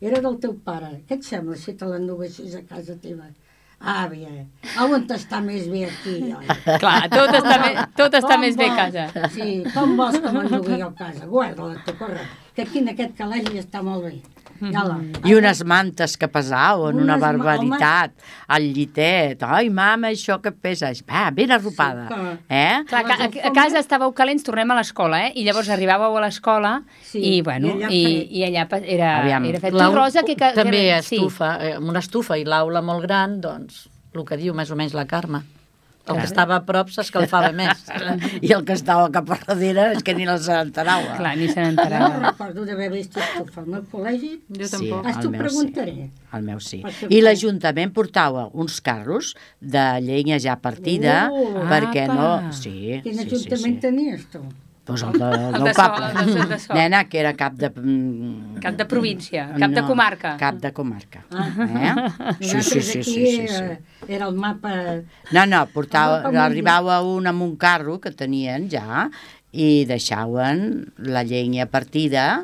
era 0.02 0.18
del 0.20 0.40
teu 0.42 0.56
pare, 0.66 1.04
què 1.08 1.20
et 1.20 1.24
sembla 1.24 1.56
si 1.56 1.76
te 1.78 1.86
l'enduguessis 1.86 2.56
a 2.58 2.64
casa 2.66 2.96
teva? 2.98 3.28
Àvia, 3.82 4.28
on 4.78 5.06
està 5.10 5.40
més 5.42 5.64
bé 5.70 5.84
aquí? 5.88 6.16
oi? 6.30 6.46
Clar, 6.82 7.08
tot 7.10 7.32
està, 7.34 7.56
me, 7.62 7.70
tot 7.98 8.14
està 8.14 8.36
Com 8.36 8.44
més 8.44 8.58
bé 8.58 8.68
a 8.68 8.74
vols? 8.76 8.92
casa. 9.10 9.30
Sí, 9.34 9.48
com 9.74 9.96
vols 9.98 10.20
que 10.22 10.30
m'endugui 10.36 10.78
a 10.78 10.90
casa? 10.98 11.26
Guarda-la, 11.26 11.80
tu, 11.86 11.94
corre, 11.98 12.22
que 12.54 12.62
aquí 12.62 12.78
en 12.78 12.92
aquest 12.92 13.16
calaix 13.18 13.48
ja 13.50 13.64
està 13.64 13.82
molt 13.82 14.06
bé. 14.06 14.12
Ja 14.70 14.84
la. 14.86 14.96
I 15.26 15.34
unes 15.34 15.64
mantes 15.64 16.16
que 16.16 16.28
pesaven, 16.28 16.94
una 17.00 17.16
Unes 17.16 17.20
ma- 17.20 17.32
barbaritat. 17.32 18.12
El 18.56 18.68
llitet. 18.74 19.42
Ai, 19.42 19.70
mama, 19.70 20.08
això 20.14 20.40
que 20.40 20.52
pesa. 20.52 20.92
Va, 21.08 21.30
ben 21.34 21.50
arropada. 21.50 22.06
Sí, 22.08 22.14
que- 22.14 22.54
Eh? 22.54 22.84
Clar, 22.86 23.04
que 23.30 23.40
a, 23.42 23.48
a 23.48 23.52
casa 23.52 23.78
estàveu 23.80 24.12
calents, 24.14 24.44
tornem 24.44 24.70
a 24.70 24.76
l'escola, 24.78 25.26
eh? 25.26 25.32
I 25.34 25.44
llavors 25.44 25.68
arribàveu 25.68 26.16
a 26.16 26.20
l'escola 26.20 26.82
Sí, 27.02 27.18
i, 27.18 27.42
bueno, 27.42 27.68
i 27.68 27.82
allà 27.82 27.90
i, 27.90 28.28
i 28.38 28.44
allà 28.44 28.68
era, 28.84 29.10
Aviam. 29.22 29.44
era 29.46 29.60
fet. 29.60 29.72
Tu, 29.72 29.90
Rosa, 29.94 30.22
que... 30.22 30.36
que 30.36 30.52
També 30.54 30.84
que, 30.90 30.98
estufa, 30.98 31.56
eh, 31.64 31.74
amb 31.76 31.88
una 31.88 31.98
estufa 32.00 32.38
i 32.38 32.44
l'aula 32.44 32.82
molt 32.82 33.02
gran, 33.02 33.40
doncs, 33.40 33.88
el 34.14 34.24
que 34.24 34.36
diu 34.36 34.54
més 34.54 34.70
o 34.70 34.76
menys 34.76 34.94
la 34.94 35.06
Carme. 35.06 35.42
El 36.08 36.16
que 36.18 36.24
estava 36.26 36.56
a 36.56 36.64
prop 36.66 36.88
s'escalfava 36.90 37.52
més. 37.60 37.84
I 38.42 38.50
el 38.56 38.64
que 38.66 38.72
estava 38.74 39.04
cap 39.14 39.28
a 39.30 39.38
darrere 39.46 39.92
és 39.96 40.02
que 40.02 40.14
ni 40.18 40.26
les 40.26 40.42
Sí. 40.44 40.50
enterava. 40.50 41.16
Clar, 41.16 41.36
ni 41.38 41.46
se 41.48 41.60
No 41.60 41.68
n'enterava. 41.68 42.18
recordo 42.32 42.64
d'haver 42.66 42.90
vist 42.90 43.16
estufa 43.16 43.60
al 43.62 43.66
meu 43.68 43.82
col·legi. 43.92 44.32
Jo 44.50 44.66
Sí. 44.66 44.70
tampoc. 44.90 45.06
Ah, 45.06 45.20
t'ho 45.20 45.30
preguntaré. 45.30 46.10
El 46.32 46.42
meu 46.42 46.58
sí. 46.60 46.82
I 47.08 47.20
l'Ajuntament 47.22 47.92
portava 47.94 48.48
uns 48.52 48.80
carros 48.80 49.36
de 49.60 50.00
llenya 50.02 50.40
ja 50.40 50.56
partida, 50.60 51.28
Oh. 51.30 51.62
perquè 51.70 52.04
Apa. 52.08 52.14
no... 52.14 52.52
Sí, 52.52 53.00
Quin 53.02 53.14
sí, 53.14 53.28
sí, 53.28 53.34
ajuntament 53.36 53.74
sí. 53.76 53.80
tenies 53.80 54.26
tu? 54.30 54.40
Pues 54.84 55.02
el, 55.06 55.12
de, 55.12 55.24
el 55.30 55.54
El 55.54 55.62
meu 55.62 55.64
de 55.68 55.74
so, 55.74 55.82
poble. 55.82 56.06
el 56.06 56.34
de- 56.34 56.40
el 56.42 56.48
de 56.48 56.58
so. 56.58 56.74
Nena, 56.74 57.04
que 57.08 57.20
era 57.20 57.34
cap 57.38 57.52
de... 57.54 57.68
mm, 57.70 58.56
Cap 58.60 58.74
de 58.74 58.84
província, 58.84 59.44
cap 59.58 59.70
de 59.70 59.80
no, 59.80 59.86
comarca. 59.86 60.36
Cap 60.36 60.56
de 60.58 60.72
comarca. 60.72 61.22
Ah. 61.30 61.50
Eh? 61.58 62.34
Sí, 62.40 62.62
sí, 62.62 62.80
sí, 62.82 63.02
sí, 63.02 63.02
sí, 63.04 63.48
sí. 63.48 63.62
era 64.08 64.26
el 64.26 64.34
mapa... 64.34 64.72
No, 65.30 65.46
no, 65.46 65.66
portava, 65.70 66.28
un- 66.28 66.36
arribava 66.36 67.00
un 67.06 67.26
amb 67.30 67.42
un 67.46 67.54
carro 67.56 68.00
que 68.00 68.10
tenien 68.10 68.66
ja 68.72 69.06
i 69.52 69.84
deixaven 69.84 70.92
la 70.96 71.22
llenya 71.28 71.66
partida 71.68 72.42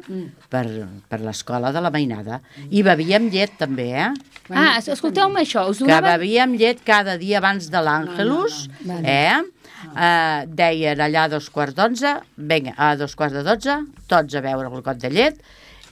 per, 0.53 0.67
per 1.09 1.21
l'escola 1.25 1.73
de 1.73 1.81
la 1.81 1.91
mainada. 1.91 2.43
I 2.71 2.83
bevíem 2.85 3.31
llet 3.33 3.55
també, 3.59 3.91
eh? 3.97 4.11
Ah, 4.53 4.77
es- 4.79 4.89
escolteu-me 4.95 5.41
això, 5.43 5.67
us 5.73 5.79
Que 5.83 5.87
donava... 5.89 6.15
bevíem 6.19 6.55
llet 6.61 6.85
cada 6.87 7.17
dia 7.19 7.39
abans 7.43 7.67
de 7.73 7.81
l'Àngelus, 7.83 8.69
no, 8.85 9.01
no. 9.01 9.09
eh? 9.09 9.41
Uh, 9.79 10.43
deien 10.59 10.99
allà 11.01 11.25
a 11.29 11.31
dos 11.31 11.47
quarts 11.55 11.75
d'onze, 11.77 12.17
vinga, 12.37 12.73
a 12.77 12.97
dos 12.99 13.15
quarts 13.15 13.35
de 13.37 13.45
dotze, 13.47 13.77
tots 14.11 14.35
a 14.35 14.41
beure 14.43 14.67
el 14.73 14.83
got 14.83 14.99
de 14.99 15.11
llet, 15.11 15.39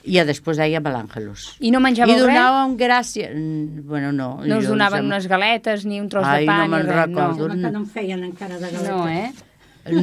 i 0.07 0.19
a 0.19 0.25
després 0.27 0.59
dèiem 0.59 0.85
a 0.87 0.91
l'Àngelus. 0.93 1.45
I 1.59 1.71
no 1.71 1.79
I 1.79 1.85
menjàveu 1.87 2.15
res? 2.15 2.23
donàvem 2.27 2.75
gràcia... 2.79 3.29
mm, 3.33 3.85
Bueno, 3.87 4.11
no. 4.11 4.29
No 4.43 4.57
us 4.59 4.67
donaven 4.67 5.05
em- 5.05 5.09
unes 5.11 5.27
galetes, 5.27 5.85
ni 5.85 5.99
un 5.99 6.07
tros 6.11 6.25
Ai, 6.27 6.41
de 6.45 6.47
pa, 6.51 6.57
no 6.63 6.67
me'n 6.75 6.85
ni 6.85 6.91
res, 6.91 7.01
recordo. 7.05 7.47
no. 7.47 7.55
Que 7.63 7.71
no 7.73 7.79
em 7.79 7.85
feien 7.95 8.23
encara 8.23 8.59
de 8.59 8.71
galeta. 8.71 8.91
No, 8.91 9.07
eh? 9.07 9.31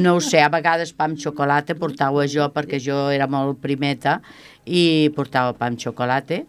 No 0.01 0.15
ho 0.17 0.21
sé, 0.21 0.41
a 0.41 0.49
vegades 0.49 0.93
pa 0.97 1.05
amb 1.05 1.17
xocolata 1.21 1.75
portava 1.77 2.25
jo, 2.25 2.47
perquè 2.53 2.79
jo 2.81 3.09
era 3.13 3.27
molt 3.29 3.59
primeta, 3.61 4.19
i 4.65 5.11
portava 5.15 5.53
pa 5.53 5.67
amb 5.69 5.77
xocolata, 5.81 6.41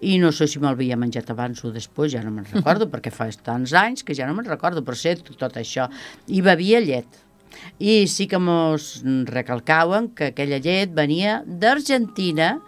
i 0.00 0.18
no 0.22 0.30
sé 0.32 0.46
si 0.46 0.60
m'havia 0.62 0.96
menjat 0.96 1.30
abans 1.32 1.64
o 1.66 1.72
després, 1.74 2.12
ja 2.14 2.22
no 2.22 2.30
me'n 2.34 2.46
recordo, 2.52 2.86
perquè 2.92 3.10
fa 3.14 3.28
tants 3.44 3.74
anys 3.74 4.04
que 4.06 4.14
ja 4.14 4.28
no 4.28 4.36
me'n 4.36 4.48
recordo, 4.48 4.84
però 4.86 4.96
sé 4.98 5.16
tot, 5.18 5.56
això. 5.58 5.88
I 6.28 6.42
bevia 6.44 6.80
llet. 6.84 7.24
I 7.82 8.06
sí 8.06 8.28
que 8.30 8.38
mos 8.38 9.02
recalcaven 9.26 10.12
que 10.14 10.30
aquella 10.32 10.60
llet 10.62 10.92
venia 10.94 11.40
d'Argentina 11.46 12.58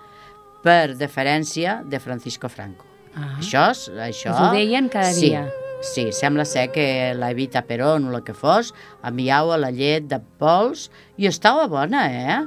per 0.64 0.96
deferència 0.98 1.80
de 1.86 2.00
Francisco 2.02 2.48
Franco. 2.48 2.86
Ah. 3.14 3.36
Això, 3.38 3.70
és- 3.70 3.88
això... 4.10 4.34
Us 4.34 4.40
ho 4.40 4.52
deien 4.54 4.88
cada 4.88 5.12
sí, 5.14 5.30
dia. 5.30 5.46
Sí, 5.82 6.10
sembla 6.12 6.44
ser 6.44 6.68
que 6.74 7.14
la 7.16 7.30
Evita 7.32 7.62
Perón 7.64 8.08
o 8.08 8.12
la 8.12 8.20
que 8.24 8.34
fos 8.36 8.74
enviava 9.06 9.56
la 9.56 9.70
llet 9.72 10.10
de 10.10 10.18
pols 10.38 10.90
i 11.16 11.26
estava 11.30 11.66
bona, 11.72 12.04
eh? 12.10 12.40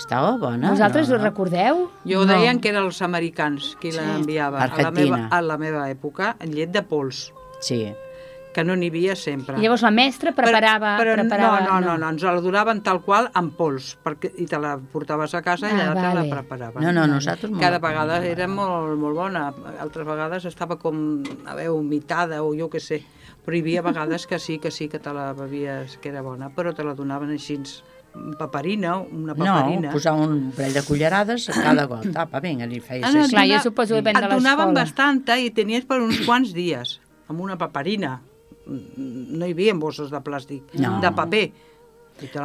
Estava 0.00 0.32
bona. 0.40 0.70
Vosaltres 0.72 1.10
no? 1.10 1.16
ho 1.18 1.22
recordeu? 1.22 1.80
Jo 2.08 2.22
no. 2.24 2.30
deien 2.32 2.58
que 2.60 2.70
eren 2.72 2.86
els 2.88 3.00
americans 3.04 3.74
qui 3.80 3.92
l'enviava. 3.92 4.62
A 4.64 4.70
la 4.80 4.90
meva, 4.96 5.26
a 5.28 5.40
la 5.44 5.58
meva 5.60 5.88
època, 5.92 6.34
en 6.40 6.54
llet 6.56 6.72
de 6.72 6.80
pols, 6.88 7.26
Sí. 7.60 7.82
que 8.54 8.64
no 8.64 8.74
n'hi 8.74 8.88
havia 8.90 9.14
sempre. 9.14 9.58
I 9.60 9.62
llavors 9.62 9.84
la 9.84 9.90
mestra 9.94 10.32
preparava... 10.34 10.94
però, 10.98 11.12
però 11.12 11.20
preparava... 11.20 11.60
no, 11.66 11.74
no, 11.76 11.92
no, 11.92 11.98
no, 12.00 12.08
ens 12.16 12.24
la 12.24 12.32
donaven 12.42 12.80
tal 12.82 13.02
qual 13.04 13.28
amb 13.38 13.52
pols, 13.54 13.92
perquè, 14.02 14.32
i 14.42 14.46
te 14.50 14.58
la 14.58 14.72
portaves 14.80 15.36
a 15.38 15.42
casa 15.44 15.68
i 15.68 15.76
Ah, 15.76 15.84
allà 15.84 15.92
te 15.94 16.00
la 16.08 16.14
vale. 16.16 16.30
preparaven. 16.32 16.82
No, 16.82 16.90
no, 16.96 17.04
nosaltres... 17.06 17.52
molt- 17.52 17.60
Cada 17.62 17.78
vegada 17.84 18.18
era 18.26 18.48
molt, 18.48 18.96
molt 18.98 19.14
bona, 19.20 19.44
altres 19.84 20.08
vegades 20.08 20.48
estava 20.50 20.80
com, 20.80 21.20
a 21.44 21.54
veure, 21.54 21.76
humitada 21.76 22.40
o 22.42 22.50
jo 22.58 22.66
què 22.72 22.80
sé, 22.82 23.02
però 23.44 23.54
hi 23.54 23.60
havia 23.62 23.84
vegades 23.86 24.26
que 24.26 24.40
sí, 24.40 24.58
que 24.58 24.72
sí, 24.72 24.88
que 24.88 24.98
te 24.98 25.12
la 25.14 25.30
bevies, 25.36 25.98
que 26.02 26.08
era 26.10 26.24
bona, 26.24 26.48
però 26.50 26.72
te 26.74 26.82
la 26.82 26.96
donaven 26.98 27.30
així, 27.36 27.60
paperina, 28.38 28.96
una 28.98 29.34
No, 29.34 29.44
paperina. 29.44 29.90
posava 29.92 30.22
un 30.26 30.50
parell 30.56 30.74
de 30.74 30.82
cullerades 30.82 31.48
a 31.48 31.52
cada 31.62 31.86
got. 31.86 32.06
Apa, 32.16 32.40
vinga, 32.40 32.66
li 32.66 32.80
feies 32.80 33.04
Ah, 33.06 33.12
no, 33.12 33.22
així. 33.24 33.30
Clar, 33.36 33.46
jo 33.48 33.60
suposo 33.62 33.94
que 33.94 34.02
depèn 34.02 34.18
de 34.18 34.24
Et 34.26 34.30
donaven 34.32 34.68
l'escola. 34.74 34.80
bastanta 34.84 35.38
i 35.38 35.50
tenies 35.50 35.84
per 35.86 36.00
uns 36.00 36.20
quants 36.26 36.52
dies, 36.52 37.00
amb 37.28 37.40
una 37.40 37.56
paperina. 37.56 38.20
No 38.66 39.46
hi 39.46 39.52
havia 39.52 39.74
bosses 39.74 40.10
de 40.10 40.20
plàstic, 40.20 40.62
No. 40.78 41.00
de 41.00 41.10
paper. 41.12 41.52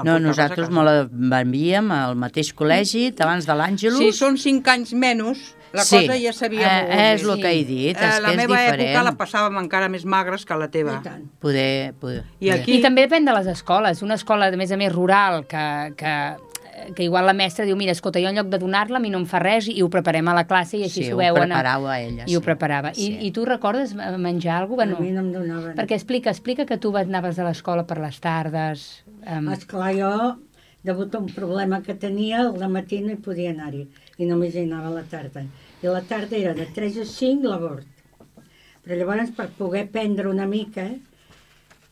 No, 0.06 0.20
nosaltres 0.20 0.70
me 0.72 0.84
la 0.84 0.94
envíem 1.42 1.92
al 1.92 2.16
mateix 2.16 2.54
col·legi 2.56 3.10
abans 3.20 3.46
de 3.46 3.54
l'Àngelus. 3.54 3.98
Si 4.00 4.12
són 4.14 4.38
cinc 4.38 4.68
anys 4.72 4.94
menys, 4.94 5.56
la 5.74 5.84
Sí, 5.84 5.98
cosa 6.08 6.18
ja 6.22 6.32
seria 6.34 6.68
eh, 6.80 6.82
molt 6.88 7.00
és 7.02 7.24
el 7.28 7.42
que 7.42 7.52
he 7.52 7.64
dit, 7.66 7.98
és 7.98 8.20
la 8.22 8.30
que 8.30 8.36
és 8.36 8.38
meva 8.38 8.56
diferent. 8.62 8.90
època 8.90 9.04
la 9.04 9.16
passàvem 9.18 9.60
encara 9.64 9.90
més 9.90 10.06
magres 10.06 10.46
que 10.46 10.56
la 10.56 10.70
teva. 10.72 11.00
I 11.02 11.04
tant. 11.04 11.26
Poder, 11.40 11.94
poder. 12.00 12.24
I 12.40 12.50
aquí- 12.52 12.78
I 12.80 12.82
també 12.82 13.08
depèn 13.08 13.26
de 13.26 13.34
les 13.34 13.48
escoles. 13.48 14.02
Una 14.02 14.16
escola, 14.16 14.48
a 14.48 14.52
més 14.56 14.72
a 14.72 14.78
més, 14.78 14.92
rural, 14.94 15.46
que, 15.48 15.94
que, 15.98 16.36
que 16.96 17.04
igual 17.04 17.26
la 17.26 17.34
mestra 17.34 17.66
diu, 17.66 17.76
mira, 17.76 17.92
escolta, 17.92 18.20
jo 18.20 18.28
en 18.30 18.36
lloc 18.36 18.48
de 18.48 18.58
donar-la, 18.60 18.98
a 18.98 19.00
mi 19.02 19.10
no 19.10 19.18
em 19.18 19.26
fa 19.26 19.40
res 19.40 19.68
i 19.68 19.82
ho 19.82 19.90
preparem 19.90 20.28
a 20.28 20.34
la 20.36 20.46
classe 20.46 20.78
i 20.78 20.84
així 20.84 21.02
Sí, 21.04 21.10
s'ho 21.10 21.16
ho 21.16 21.18
veuen. 21.18 21.50
preparava 21.50 22.00
ella, 22.00 22.24
I 22.28 22.36
ho 22.36 22.40
sí. 22.40 22.46
preparava. 22.46 22.94
Sí. 22.94 23.08
I, 23.20 23.28
I 23.28 23.32
tu 23.32 23.46
recordes 23.46 23.94
eh, 23.96 24.18
menjar 24.18 24.62
alguna 24.62 24.86
cosa? 24.86 24.98
A 24.98 25.02
mi 25.02 25.12
Bueno, 25.12 25.22
no 25.22 25.40
em 25.40 25.48
donaven. 25.48 25.76
perquè 25.76 25.96
explica, 25.96 26.30
explica 26.30 26.66
que 26.66 26.78
tu 26.78 26.96
anaves 26.96 27.40
a 27.40 27.44
l'escola 27.44 27.86
per 27.88 27.98
les 28.00 28.20
tardes. 28.20 29.04
Um, 29.26 29.50
Esclar, 29.52 29.94
jo, 29.96 30.38
degut 30.86 31.16
a 31.16 31.22
un 31.24 31.32
problema 31.34 31.82
que 31.86 31.96
tenia, 32.06 32.44
al 32.46 32.72
matí 32.72 33.02
no 33.04 33.14
hi 33.14 33.20
podia 33.28 33.52
anar-hi 33.54 33.84
i 34.18 34.30
només 34.30 34.56
hi 34.56 34.64
anava 34.68 34.92
a 34.92 34.96
la 35.00 35.04
tarda. 35.12 35.44
I 35.82 35.92
la 35.92 36.02
tarda 36.12 36.38
era 36.38 36.54
de 36.58 36.68
3 36.78 37.02
a 37.04 37.06
5 37.12 37.52
l'abort. 37.52 37.92
Però 38.86 38.98
llavors, 39.00 39.34
per 39.36 39.50
poder 39.58 39.88
prendre 39.94 40.30
una 40.30 40.46
mica, 40.50 40.86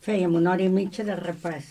fèiem 0.06 0.36
una 0.39 0.53
hora 0.53 0.65
i 0.67 0.71
mitja 0.71 1.06
de 1.08 1.17
repàs. 1.19 1.69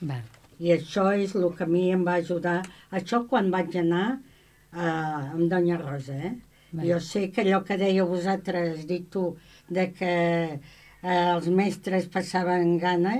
va. 0.00 0.20
I 0.60 0.72
això 0.74 1.06
és 1.16 1.34
el 1.36 1.46
que 1.56 1.64
a 1.64 1.70
mi 1.70 1.86
em 1.92 2.04
va 2.04 2.18
ajudar. 2.20 2.58
Això 2.98 3.22
quan 3.28 3.50
vaig 3.52 3.76
anar 3.80 4.06
eh, 4.12 4.80
amb 4.82 5.46
Doña 5.52 5.78
Rosa, 5.80 6.16
eh? 6.28 6.34
Bé. 6.72 6.86
Jo 6.86 7.00
sé 7.02 7.30
que 7.34 7.42
allò 7.42 7.62
que 7.66 7.78
dèieu 7.80 8.06
vosaltres, 8.06 8.84
dit 8.86 9.08
tu, 9.10 9.24
de 9.68 9.88
que 9.96 10.12
eh, 10.12 11.30
els 11.34 11.48
mestres 11.60 12.06
passaven 12.12 12.76
gana, 12.82 13.16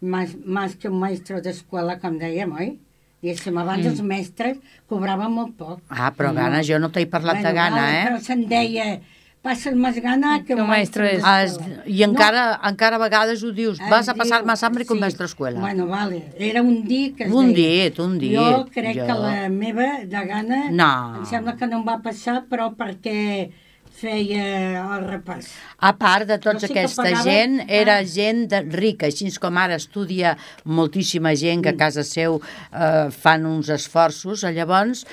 més, 0.00 0.36
més 0.44 0.76
que 0.76 0.88
un 0.88 1.00
mestre 1.00 1.40
d'escola, 1.40 1.98
com 1.98 2.18
dèiem, 2.18 2.52
oi? 2.52 2.78
Diguéssim, 3.22 3.56
abans 3.58 3.84
Mm. 3.84 3.88
els 3.90 4.00
mestres 4.02 4.58
cobraven 4.86 5.32
molt 5.32 5.56
poc. 5.58 5.80
Ah, 5.90 6.12
però 6.16 6.32
gana, 6.32 6.62
jo 6.62 6.78
no 6.78 6.88
t'he 6.90 7.06
parlat 7.06 7.36
de 7.36 7.42
Bueno, 7.42 7.54
gana, 7.54 7.76
val, 7.82 7.94
eh? 7.94 8.04
Però 8.06 8.20
se'n 8.20 8.46
deia, 8.48 9.00
passes 9.42 9.74
más 9.74 9.96
gana 10.00 10.44
que 10.44 10.54
un 10.54 10.66
maestro 10.68 11.02
de 11.02 11.16
escuela. 11.16 11.42
és, 11.42 11.58
I 11.86 12.02
encara, 12.04 12.60
encara 12.62 12.96
a 12.96 12.98
vegades 12.98 13.42
ho 13.42 13.50
dius, 13.52 13.80
Ah, 13.80 13.88
vas 13.90 14.08
a 14.08 14.12
diu- 14.14 14.18
passar 14.22 14.44
més 14.46 14.62
hambre 14.62 14.84
que 14.84 14.92
un 14.92 14.98
sí. 14.98 15.04
mestre 15.04 15.24
d'escola. 15.26 15.58
Bueno, 15.58 15.86
vale, 15.88 16.32
era 16.38 16.62
un 16.62 16.84
dit 16.86 17.16
que 17.16 17.24
es 17.24 17.32
Un 17.32 17.52
deia. 17.52 17.84
dit, 17.90 17.98
un 17.98 18.18
dit, 18.18 18.36
Jo 18.36 18.66
crec 18.72 18.96
jo. 18.98 19.06
que 19.06 19.12
la 19.14 19.48
meva 19.48 20.04
de 20.04 20.26
gana 20.26 20.70
No. 20.70 21.16
em 21.18 21.26
sembla 21.26 21.56
que 21.56 21.66
no 21.66 21.78
em 21.78 21.84
va 21.88 22.00
passar, 22.00 22.44
però 22.48 22.76
perquè 22.76 23.50
feia 23.98 24.82
el 24.96 25.06
repàs. 25.08 25.48
A 25.78 25.92
part 25.98 26.28
de 26.28 26.38
Jo 26.38 26.68
sí 26.68 26.72
que 26.72 26.80
aquesta 26.84 27.02
pagava- 27.02 27.24
gent, 27.24 27.60
era 27.68 27.98
Ah. 27.98 28.04
gent 28.04 28.46
de, 28.50 28.60
rica, 28.62 29.06
així 29.06 29.30
com 29.38 29.56
ara 29.58 29.74
estudia 29.76 30.36
moltíssima 30.64 31.34
gent 31.36 31.62
que 31.62 31.70
a 31.70 31.76
casa 31.76 32.04
seu 32.04 32.40
eh, 32.72 33.10
fan 33.10 33.46
uns 33.46 33.68
esforços, 33.68 34.44
eh, 34.44 34.52
llavors, 34.52 35.04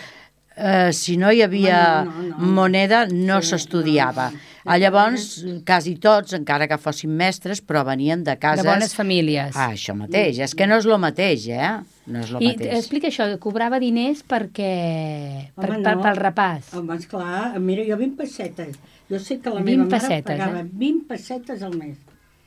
eh, 0.57 0.91
si 0.93 1.17
no 1.17 1.31
hi 1.31 1.41
havia 1.41 2.03
No, 2.05 2.11
no, 2.11 2.37
no. 2.37 2.51
moneda, 2.55 3.05
no 3.11 3.41
Sí, 3.41 3.49
s'estudiava. 3.53 4.29
no, 4.31 4.37
no. 4.37 4.51
Ah, 4.67 4.79
Llavors, 4.81 5.43
quasi 5.63 5.91
tots, 6.01 6.33
encara 6.33 6.65
que 6.67 6.77
fossin 6.81 7.11
mestres, 7.13 7.59
però 7.61 7.83
venien 7.85 8.23
de 8.23 8.31
De 8.31 8.39
cases... 8.41 8.65
bones 8.65 8.95
famílies. 8.97 9.53
Ah, 9.55 9.67
això 9.75 9.93
mateix, 9.93 10.39
és 10.41 10.55
que 10.57 10.65
no 10.65 10.79
és 10.81 10.85
lo 10.89 10.97
mateix, 10.97 11.47
eh? 11.53 11.67
No 12.07 12.19
és 12.23 12.31
lo 12.33 12.39
I 12.41 12.47
mateix. 12.47 12.73
explica 12.79 13.07
això, 13.11 13.27
cobrava 13.37 13.77
diners 13.79 14.23
perquè... 14.25 15.51
per, 15.55 15.69
Home, 15.69 15.83
per, 15.85 15.95
no. 15.97 16.01
pel 16.01 16.15
repàs. 16.17 16.73
Home, 16.73 16.97
esclar, 16.97 17.59
mira, 17.61 17.85
jo 17.85 17.95
20 18.01 18.17
pessetes. 18.17 18.79
Jo 19.11 19.19
sé 19.21 19.37
que 19.39 19.49
la 19.53 19.61
20 19.61 19.69
meva 19.69 19.83
mare 19.85 19.99
pessetes, 19.99 20.31
pagava 20.39 20.59
eh? 20.63 20.69
20 20.73 21.07
pessetes 21.13 21.61
al 21.61 21.75
mes. 21.77 21.97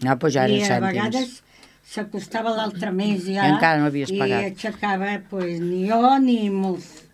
No, 0.03 0.16
doncs 0.16 0.35
ja 0.35 0.49
I 0.49 0.59
eren 0.59 0.64
a 0.64 0.68
cèntims. 0.73 0.88
vegades 0.90 1.42
s'acostava 1.88 2.51
l'altre 2.57 2.90
mes 2.92 3.23
ja, 3.31 3.47
I 3.47 3.53
encara 3.55 3.79
no 3.79 3.87
havies 3.92 4.11
i 4.11 4.18
pagat. 4.18 4.44
aixecava 4.51 5.21
pues, 5.31 5.61
ni 5.61 5.87
jo 5.88 6.03
ni 6.18 6.51
molts. 6.51 7.05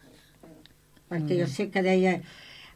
Perquè 1.14 1.36
Mm. 1.38 1.40
jo 1.44 1.46
sé 1.46 1.70
que 1.70 1.82
deia, 1.86 2.18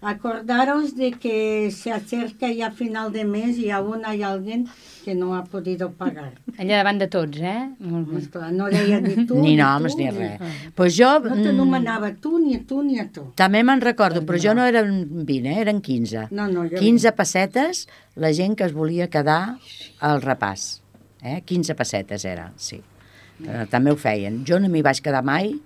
acordaros 0.01 0.95
de 0.97 1.11
que 1.13 1.71
se 1.73 1.91
acerca 1.93 2.51
ya 2.53 2.71
final 2.71 3.13
de 3.13 3.25
mes 3.25 3.59
y 3.59 3.71
aún 3.71 4.05
hay 4.05 4.23
alguien 4.23 4.69
que 5.05 5.15
no 5.15 5.35
ha 5.35 5.45
podido 5.45 5.91
pagar. 5.93 6.35
Allà 6.59 6.77
davant 6.79 6.99
de 7.01 7.09
tots, 7.09 7.39
eh? 7.41 7.71
Molt 7.81 8.09
bé. 8.11 8.19
Esclar, 8.21 8.53
no 8.53 8.69
deia 8.71 9.01
ni 9.01 9.25
tu, 9.27 9.39
Ni 9.41 9.57
tu, 9.57 9.63
noms 9.63 9.97
ni 9.97 10.11
res. 10.11 10.39
Pues 10.77 10.95
jo... 10.99 11.09
No 11.25 11.35
mm, 11.35 11.43
t'anomenava 11.47 12.13
tu, 12.21 12.39
ni 12.39 12.55
a 12.57 12.61
tu, 12.67 12.83
ni 12.85 12.99
a 13.01 13.09
tu. 13.11 13.25
També 13.39 13.63
me'n 13.65 13.81
recordo, 13.83 14.23
però 14.29 14.39
jo 14.43 14.55
no 14.55 14.67
eren 14.69 15.25
20, 15.27 15.49
eh? 15.51 15.63
eren 15.65 15.81
15. 15.81 16.29
No, 16.31 16.47
no, 16.47 16.67
jo 16.69 16.79
15 16.79 17.13
pessetes, 17.17 17.87
la 18.17 18.31
gent 18.37 18.55
que 18.59 18.69
es 18.69 18.75
volia 18.77 19.09
quedar 19.11 19.57
al 20.01 20.23
repàs. 20.23 20.83
Eh? 21.23 21.41
15 21.47 21.75
pessetes 21.75 22.25
era, 22.29 22.53
sí. 22.57 22.79
Eh, 23.43 23.65
també 23.71 23.91
ho 23.91 23.97
feien. 23.99 24.45
Jo 24.47 24.61
no 24.61 24.69
m'hi 24.71 24.83
vaig 24.83 25.01
quedar 25.03 25.25
mai 25.27 25.57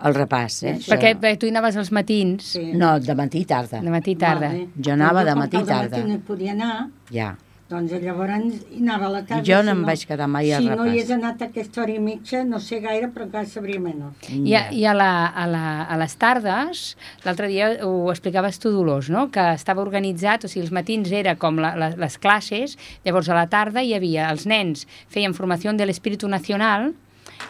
al 0.00 0.14
repàs. 0.14 0.62
Eh? 0.62 0.76
Això- 0.78 0.94
Perquè, 0.96 1.36
tu 1.38 1.46
hi 1.46 1.50
anaves 1.50 1.76
als 1.76 1.90
matins, 1.92 2.44
Sí. 2.54 2.72
No, 2.74 2.98
de 3.00 3.14
matí 3.14 3.40
i 3.40 3.44
tarda. 3.44 3.80
de 3.80 3.90
matí 3.90 4.12
i 4.12 4.16
tarda. 4.16 4.48
Vale. 4.48 4.68
Jo 4.78 4.92
anava 4.92 5.24
de 5.24 5.34
matí 5.34 5.56
i 5.58 5.64
tarda. 5.64 5.96
dematí 5.96 6.12
no 6.12 6.18
podia 6.20 6.52
anar, 6.52 6.88
Ja. 7.10 7.36
doncs 7.68 7.92
llavors 7.92 8.32
hi 8.72 8.78
anava 8.80 9.06
a 9.06 9.08
la 9.10 9.22
tarda. 9.26 9.42
Jo 9.44 9.58
si 9.60 9.66
no 9.66 9.72
em 9.72 9.82
vaig 9.84 10.06
quedar 10.06 10.26
mai 10.28 10.52
al 10.52 10.62
Si 10.62 10.68
no 10.68 10.76
repàs. 10.76 10.86
hi 10.86 10.88
hagués 10.90 11.10
anat 11.10 11.42
a 11.42 11.44
aquesta 11.46 11.82
hora 11.82 11.92
i 11.92 11.98
mitja, 11.98 12.44
no 12.44 12.60
sé 12.60 12.80
gaire, 12.80 13.08
però 13.12 13.24
encara 13.26 13.44
sabria 13.44 13.78
menys. 13.80 14.04
I 14.30 14.54
a, 14.54 14.72
i 14.72 14.84
a, 14.86 14.94
la, 14.94 15.26
a, 15.26 15.46
la, 15.46 15.82
a 15.82 15.96
les 15.98 16.16
tardes, 16.16 16.96
l'altre 17.24 17.48
dia 17.48 17.84
ho 17.84 18.10
explicaves 18.10 18.58
tu, 18.58 18.70
Dolors, 18.70 19.10
no? 19.10 19.30
que 19.30 19.52
estava 19.52 19.82
organitzat, 19.82 20.44
o 20.44 20.48
sigui, 20.48 20.62
els 20.64 20.72
matins 20.72 21.10
era 21.12 21.34
com 21.36 21.56
la, 21.58 21.74
la, 21.76 21.90
les 21.90 22.16
classes, 22.18 22.78
llavors 23.04 23.28
a 23.28 23.34
la 23.34 23.48
tarda 23.48 23.82
hi 23.82 23.92
havia, 23.94 24.30
els 24.30 24.46
nens 24.46 24.86
feien 25.08 25.34
formació 25.34 25.72
de 25.76 25.84
l'Espíritu 25.84 26.26
Nacional 26.28 26.94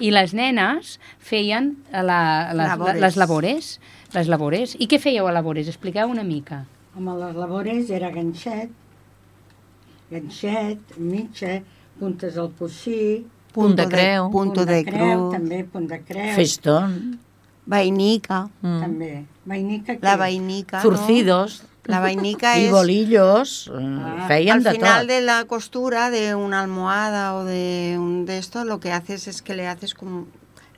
i 0.01 0.11
les 0.11 0.35
nenes 0.35 0.99
feien 1.19 1.77
la, 1.93 2.53
les, 2.55 2.69
Labores. 2.69 3.01
les 3.01 3.17
labores. 3.17 3.71
Les 4.15 4.29
labores. 4.29 4.75
I 4.81 4.87
què 4.89 4.99
fèieu 5.01 5.27
a 5.29 5.33
labores? 5.33 5.69
Expliqueu 5.69 6.09
una 6.09 6.25
mica. 6.25 6.63
Home, 6.97 7.15
les 7.21 7.35
labores 7.37 7.91
era 7.95 8.09
ganxet, 8.11 8.71
ganxet, 10.11 10.97
mitja, 10.99 11.59
puntes 11.99 12.39
al 12.39 12.53
coixí, 12.59 13.27
Punt 13.53 13.75
de 13.75 13.87
creu. 13.89 14.29
Punto 14.31 14.65
de 14.69 14.83
creu, 14.85 15.23
cruz. 15.25 15.33
també, 15.35 15.63
punt 15.65 15.87
de 15.89 15.99
creu, 16.05 16.35
Festón, 16.37 17.19
Vainica. 17.67 18.43
Mm. 18.61 18.81
també. 18.83 19.25
Vainica, 19.49 19.97
La 20.03 20.17
vainica. 20.17 20.83
¿no? 20.85 21.47
La 21.89 21.99
vainica 22.05 22.57
i 22.61 22.67
es 22.67 22.71
bolillos, 22.71 23.71
eh, 23.73 23.99
Ah, 24.05 24.27
feien 24.29 24.59
al 24.59 24.63
de 24.63 24.71
final 24.77 25.07
tot. 25.07 25.09
de 25.15 25.21
la 25.23 25.45
costura 25.47 26.11
de 26.11 26.35
una 26.35 26.61
almohada 26.61 27.35
o 27.35 27.45
de 27.45 27.97
un 27.99 28.27
de 28.27 28.39
esto, 28.39 28.65
lo 28.65 28.79
que 28.79 28.93
haces 28.93 29.27
es 29.27 29.41
que 29.43 29.55
le 29.57 29.67
haces 29.67 29.95
como 29.95 30.27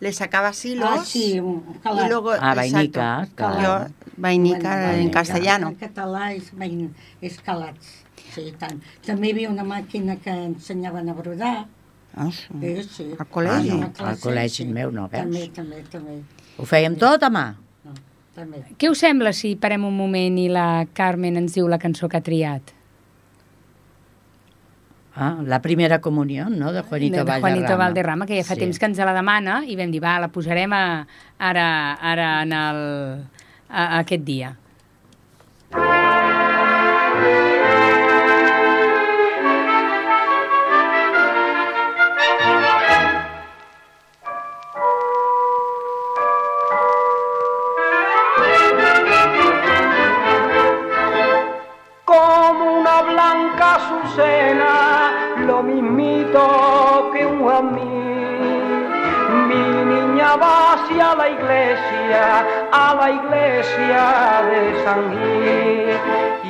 le 0.01 0.13
sacabas 0.15 0.65
hilos 0.65 0.89
Ah, 0.91 1.05
sí, 1.05 1.39
un 1.41 1.61
calat. 1.83 2.07
y 2.07 2.09
luego 2.09 2.31
Ah, 2.41 2.55
vainica, 2.55 3.29
clar. 3.35 3.63
Yo 3.63 3.95
vainica 4.17 4.59
Bueno, 4.71 4.83
en 4.85 4.93
vainica. 4.97 5.19
castellano. 5.19 5.69
En 5.69 5.79
català 5.79 6.33
és, 6.35 6.51
vain, 6.57 6.95
és 7.21 7.37
calats. 7.43 7.87
Sí, 8.35 8.47
i 8.49 8.53
tant. 8.53 8.79
També 9.05 9.29
hi 9.29 9.33
havia 9.33 9.51
una 9.51 9.65
màquina 9.65 10.15
que 10.17 10.31
ensenyaven 10.31 11.09
a 11.11 11.13
brodar. 11.13 11.67
Ah, 12.17 12.31
sí. 12.31 12.47
Sí, 12.61 12.89
sí. 12.97 13.09
Al 13.19 13.27
col·legi? 13.29 13.71
Ah, 13.75 13.91
no, 13.99 14.07
al 14.07 14.19
col·legi 14.23 14.65
meu 14.67 14.91
no, 14.91 15.09
veus? 15.09 15.23
També, 15.25 15.49
també, 15.55 15.83
també. 15.91 16.23
Ho 16.59 16.65
fèiem 16.65 16.97
tot 16.97 17.23
a 17.23 17.31
mà. 17.31 17.45
També. 18.41 18.63
Què 18.81 18.89
us 18.91 19.03
sembla 19.05 19.33
si 19.37 19.55
parem 19.61 19.85
un 19.85 19.97
moment 19.97 20.37
i 20.41 20.49
la 20.53 20.87
Carmen 20.97 21.37
ens 21.41 21.57
diu 21.59 21.69
la 21.69 21.79
cançó 21.83 22.09
que 22.09 22.17
ha 22.21 22.25
triat? 22.25 22.75
Ah, 25.21 25.35
la 25.45 25.59
primera 25.61 25.99
comunió, 26.01 26.49
no?, 26.49 26.73
de 26.73 26.83
Juanito 26.83 27.19
de, 27.19 27.25
de 27.25 27.25
Valderrama. 27.25 27.41
Juanito 27.57 27.77
Valderrama, 27.79 28.27
que 28.27 28.39
ja 28.39 28.45
fa 28.47 28.55
Sí. 28.55 28.61
temps 28.61 28.79
que 28.79 28.87
ens 28.87 28.99
la 28.99 29.13
demana 29.13 29.61
i 29.67 29.77
vam 29.77 29.91
dir, 29.93 30.01
va, 30.01 30.19
la 30.23 30.29
posarem 30.33 30.73
a, 30.73 30.85
ara, 31.39 31.67
ara 32.01 32.29
en 32.47 32.53
el, 32.53 32.81
a, 33.69 33.85
a 33.85 33.99
aquest 34.01 34.25
dia. 34.25 34.57
como 35.71 36.00
a 62.73 62.95
la 62.95 63.11
iglesia 63.11 64.43
de 64.51 64.85
San 64.85 65.11
Gil, 65.13 65.99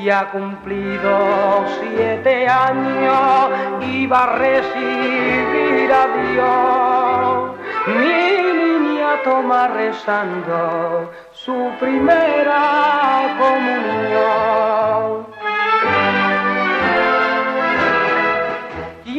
y 0.03 0.11
ha 0.11 0.31
cumplido 0.31 1.65
siete 1.81 2.49
años 2.49 3.51
y 3.81 4.07
va 4.07 4.25
a 4.25 4.37
recibir 4.37 5.93
a 5.93 6.07
Dios. 6.33 7.51
Mi 7.87 8.43
niña 8.53 9.23
toma 9.25 9.69
rezando 9.69 11.11
su 11.33 11.71
primera 11.79 13.37
comunión. 13.39 14.81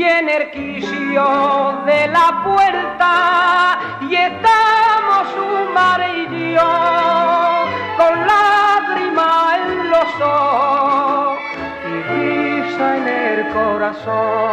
y 0.02 0.04
en 0.04 0.30
el 0.30 0.52
quicio 0.52 1.82
de 1.86 2.08
la 2.08 2.42
puerta 2.44 3.80
y 4.10 4.16
su 4.16 4.71
con 6.58 8.28
lágrimas 8.28 9.58
en 9.58 9.90
los 9.90 10.22
ojos 10.22 11.40
y 11.88 11.94
risa 12.12 12.98
en 12.98 13.08
el 13.08 13.48
corazón. 13.54 14.52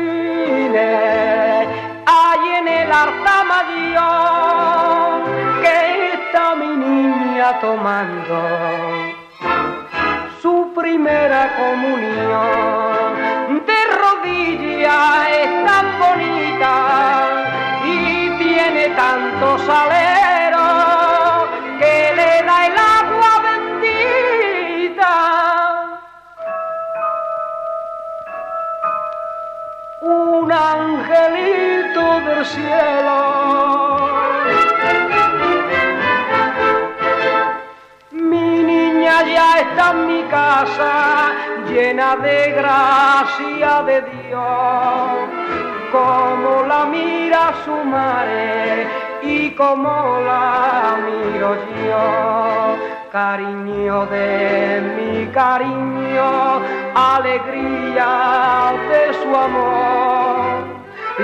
hay 2.06 2.50
en 2.60 2.68
el 2.68 2.92
altar 2.92 3.46
mayor 3.46 5.24
que 5.62 6.14
está 6.14 6.56
mi 6.56 6.76
niña 6.78 7.60
tomando 7.60 9.21
primera 10.92 11.56
comunión 11.56 13.16
de 13.66 13.80
rodillas 14.02 15.28
es 15.30 15.66
tan 15.66 15.86
bonita 16.00 16.74
y 17.86 18.30
tiene 18.38 18.90
tanto 18.90 19.58
salero 19.60 20.68
que 21.80 21.96
le 22.18 22.32
da 22.46 22.58
el 22.68 22.78
agua 22.78 23.34
bendita 23.48 25.16
un 30.02 30.52
angelito 30.52 32.20
del 32.26 32.46
cielo. 32.46 33.41
Llena 41.68 42.16
de 42.18 42.52
gracia 42.52 43.84
de 43.84 44.02
Dios. 44.02 44.42
como 45.92 46.64
la 46.68 46.86
mira 46.86 47.54
su 47.66 47.76
madre 47.84 48.88
y 49.22 49.52
como 49.52 50.20
la 50.22 50.98
miro 51.06 51.56
yo. 51.86 52.78
Cariño 53.12 54.06
de 54.06 54.82
mi 54.96 55.28
cariño, 55.34 56.62
alegría 56.96 58.74
de 58.90 59.14
su 59.22 59.36
amor. 59.36 60.64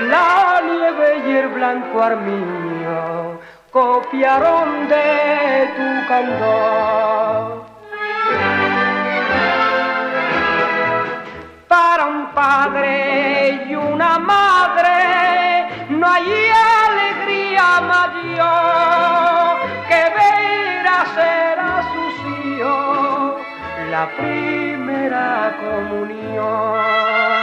La 0.10 0.62
nieve 0.65 1.23
y 1.28 1.32
el 1.38 1.47
blanco 1.47 2.02
armiño 2.02 3.39
copiaron 3.71 4.88
de 4.89 5.69
tu 5.78 6.08
candor. 6.10 7.66
Para 11.97 12.10
un 12.10 12.27
padre 12.27 13.65
y 13.67 13.73
una 13.73 14.19
madre 14.19 15.67
no 15.89 16.05
hay 16.07 16.51
alegría 16.86 17.81
mayor 17.81 19.57
que 19.88 19.95
ver 19.95 20.88
hacer 20.88 21.60
a 21.60 21.81
sus 21.91 22.13
hijos 22.36 23.41
la 23.89 24.07
primera 24.15 25.57
comunión. 25.60 27.37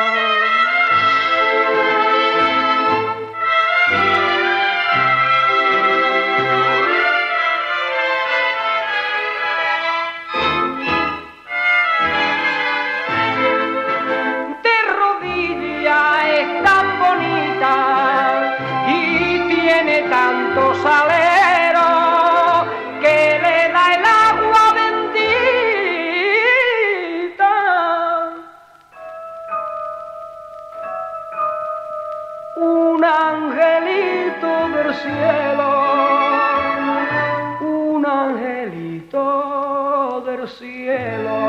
Cielo, 35.05 35.71
un 37.61 38.03
angelito 38.07 39.25
del 40.27 40.43
cielo. 40.49 41.41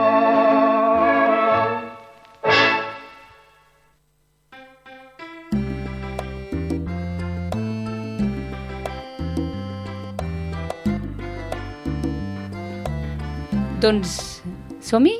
Doncs 13.81 14.41
som-hi? 14.81 15.15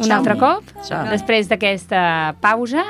Un 0.00 0.06
Som-hi. 0.06 0.12
altre 0.16 0.36
cop? 0.40 0.64
Som. 0.86 1.10
Després 1.12 1.50
d'aquesta 1.50 2.00
pausa. 2.42 2.84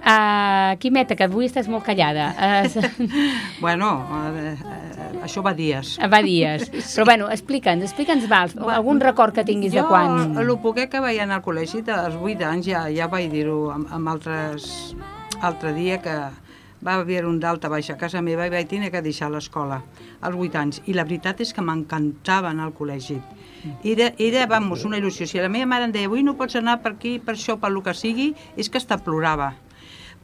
Uh, 0.00 0.78
Quimeta, 0.80 1.12
que 1.12 1.26
avui 1.28 1.44
estàs 1.44 1.68
molt 1.68 1.84
callada. 1.84 2.30
Uh, 2.32 3.10
Bueno, 3.60 3.90
eh, 4.32 4.54
eh, 4.56 5.08
això 5.26 5.42
va 5.44 5.52
dies. 5.52 5.98
va 6.00 6.22
dies. 6.24 6.70
Però 6.94 7.04
bueno, 7.04 7.28
explica'ns, 7.28 7.84
explica'ns 7.84 8.28
val, 8.30 8.54
algun 8.72 9.00
record 9.00 9.36
que 9.36 9.44
tinguis 9.44 9.76
de 9.76 9.84
quan... 9.84 10.34
Jo, 10.34 10.40
el 10.40 10.54
poquet 10.64 10.90
que 10.92 11.04
vaig 11.04 11.20
anar 11.20 11.40
al 11.40 11.44
col·legi 11.44 11.84
dels 11.84 12.16
8 12.16 12.48
anys, 12.48 12.70
ja, 12.72 12.86
ja 12.88 13.10
vaig 13.12 13.28
dir-ho 13.32 13.66
amb, 13.76 13.92
amb 13.92 14.14
altres... 14.16 14.70
Altre 15.40 15.70
dia 15.72 15.96
que 16.04 16.14
va 16.84 16.94
haver 17.00 17.22
un 17.24 17.38
d'alta 17.40 17.68
baixa 17.72 17.94
a 17.94 18.00
casa 18.00 18.20
meva 18.20 18.44
i 18.44 18.50
vaig 18.52 18.68
tenir 18.68 18.90
que 18.92 19.00
deixar 19.00 19.30
l'escola 19.32 19.78
als 20.20 20.36
8 20.36 20.58
anys. 20.60 20.82
I 20.84 20.96
la 20.96 21.04
veritat 21.08 21.40
és 21.44 21.52
que 21.56 21.64
m'encantava 21.64 22.52
anar 22.52 22.68
al 22.68 22.74
col·legi. 22.76 23.16
Era, 23.84 24.10
era, 24.18 24.44
vamos, 24.48 24.84
una 24.84 25.00
il·lusió. 25.00 25.28
Si 25.28 25.40
la 25.40 25.48
meva 25.52 25.68
mare 25.68 25.88
em 25.88 25.96
deia, 25.96 26.08
avui 26.08 26.24
no 26.24 26.36
pots 26.36 26.56
anar 26.60 26.80
per 26.84 26.94
aquí, 26.96 27.18
per 27.24 27.36
això, 27.36 27.56
per 27.60 27.72
lo 27.72 27.84
que 27.84 27.96
sigui, 27.96 28.34
és 28.56 28.68
que 28.68 28.80
hasta 28.80 29.00
plorava 29.00 29.54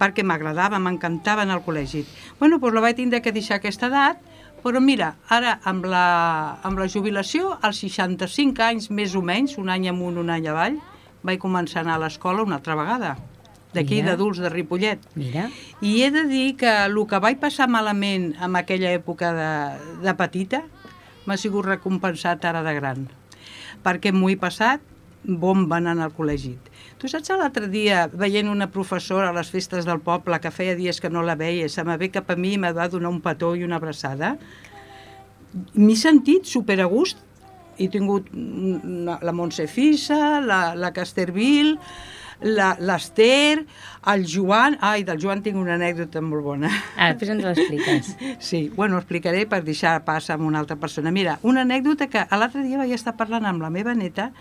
perquè 0.01 0.25
m'agradava, 0.25 0.81
m'encantava 0.83 1.45
anar 1.47 1.59
al 1.59 1.65
col·legi. 1.65 2.05
Bueno, 2.41 2.59
doncs 2.61 2.77
la 2.77 2.85
vaig 2.85 2.99
tindre 2.99 3.23
que 3.25 3.33
deixar 3.33 3.61
aquesta 3.61 3.89
edat, 3.89 4.21
però 4.65 4.81
mira, 4.83 5.15
ara 5.31 5.57
amb 5.65 5.87
la, 5.87 6.59
amb 6.67 6.81
la 6.81 6.89
jubilació, 6.91 7.55
als 7.63 7.81
65 7.85 8.65
anys 8.67 8.91
més 8.91 9.15
o 9.15 9.23
menys, 9.23 9.57
un 9.63 9.71
any 9.73 9.89
amunt, 9.89 10.19
un 10.21 10.33
any 10.35 10.49
avall, 10.51 10.81
vaig 11.27 11.41
començar 11.43 11.83
a 11.83 11.87
anar 11.87 11.97
a 11.97 12.05
l'escola 12.07 12.45
una 12.45 12.59
altra 12.61 12.77
vegada, 12.79 13.17
d'aquí 13.77 14.01
d'adults 14.03 14.41
de 14.41 14.51
Ripollet. 14.53 15.03
Mira, 15.19 15.49
I 15.85 16.03
he 16.03 16.11
de 16.11 16.25
dir 16.31 16.57
que 16.61 16.73
el 16.87 16.99
que 17.09 17.21
vaig 17.23 17.41
passar 17.43 17.69
malament 17.69 18.33
en 18.43 18.57
aquella 18.57 18.93
època 18.97 19.33
de, 19.37 19.53
de 20.05 20.15
petita 20.17 20.63
m'ha 21.27 21.37
sigut 21.41 21.67
recompensat 21.67 22.45
ara 22.49 22.63
de 22.67 22.75
gran, 22.79 23.07
perquè 23.85 24.13
m'ho 24.15 24.31
he 24.33 24.39
passat 24.41 24.81
bomba 25.27 25.81
anant 25.81 26.01
al 26.01 26.15
col·legi. 26.15 26.55
Tu 27.07 27.13
saps 27.13 27.29
l'altre 27.39 27.69
dia, 27.71 28.09
veient 28.19 28.49
una 28.51 28.67
professora 28.67 29.29
a 29.31 29.35
les 29.37 29.47
festes 29.55 29.85
del 29.87 30.01
poble, 30.03 30.41
que 30.43 30.51
feia 30.51 30.73
dies 30.75 30.99
que 30.99 31.07
no 31.07 31.21
la 31.23 31.37
veia, 31.39 31.69
se 31.71 31.85
me 31.87 31.95
ve 32.01 32.09
cap 32.11 32.33
a 32.35 32.35
mi 32.35 32.57
i 32.57 32.59
me 32.59 32.73
va 32.75 32.89
donar 32.91 33.13
un 33.15 33.21
petó 33.23 33.53
i 33.55 33.63
una 33.63 33.79
abraçada, 33.79 34.33
m'he 35.79 35.95
sentit 35.95 36.51
super 36.51 36.81
a 36.83 36.89
gust. 36.91 37.23
He 37.79 37.87
tingut 37.93 38.33
una, 38.35 39.21
la 39.23 39.37
Montse 39.37 39.69
Fissa, 39.71 40.41
la, 40.43 40.61
la 40.75 40.91
Casterville, 40.97 41.77
la- 42.43 42.75
l'Ester, 42.81 43.63
el 44.11 44.27
Joan... 44.29 44.75
Ai, 44.85 45.05
del 45.07 45.21
Joan 45.23 45.45
tinc 45.45 45.57
una 45.61 45.77
anècdota 45.79 46.21
molt 46.25 46.43
bona. 46.45 46.71
ah, 46.97 47.13
després 47.13 47.37
ens 47.37 47.47
l'expliques. 47.47 48.11
Sí, 48.51 48.65
bueno, 48.75 48.97
ho 48.97 49.05
explicaré 49.05 49.47
per 49.47 49.63
deixar 49.65 49.95
pas 50.09 50.27
amb 50.35 50.43
una 50.49 50.59
altra 50.65 50.75
persona. 50.81 51.13
Mira, 51.15 51.39
una 51.47 51.63
anècdota 51.69 52.11
que 52.11 52.27
l'altre 52.33 52.67
dia 52.67 52.83
vaig 52.83 52.97
estar 52.99 53.15
parlant 53.17 53.47
amb 53.47 53.63
la 53.63 53.71
meva 53.71 53.95
neta 53.95 54.33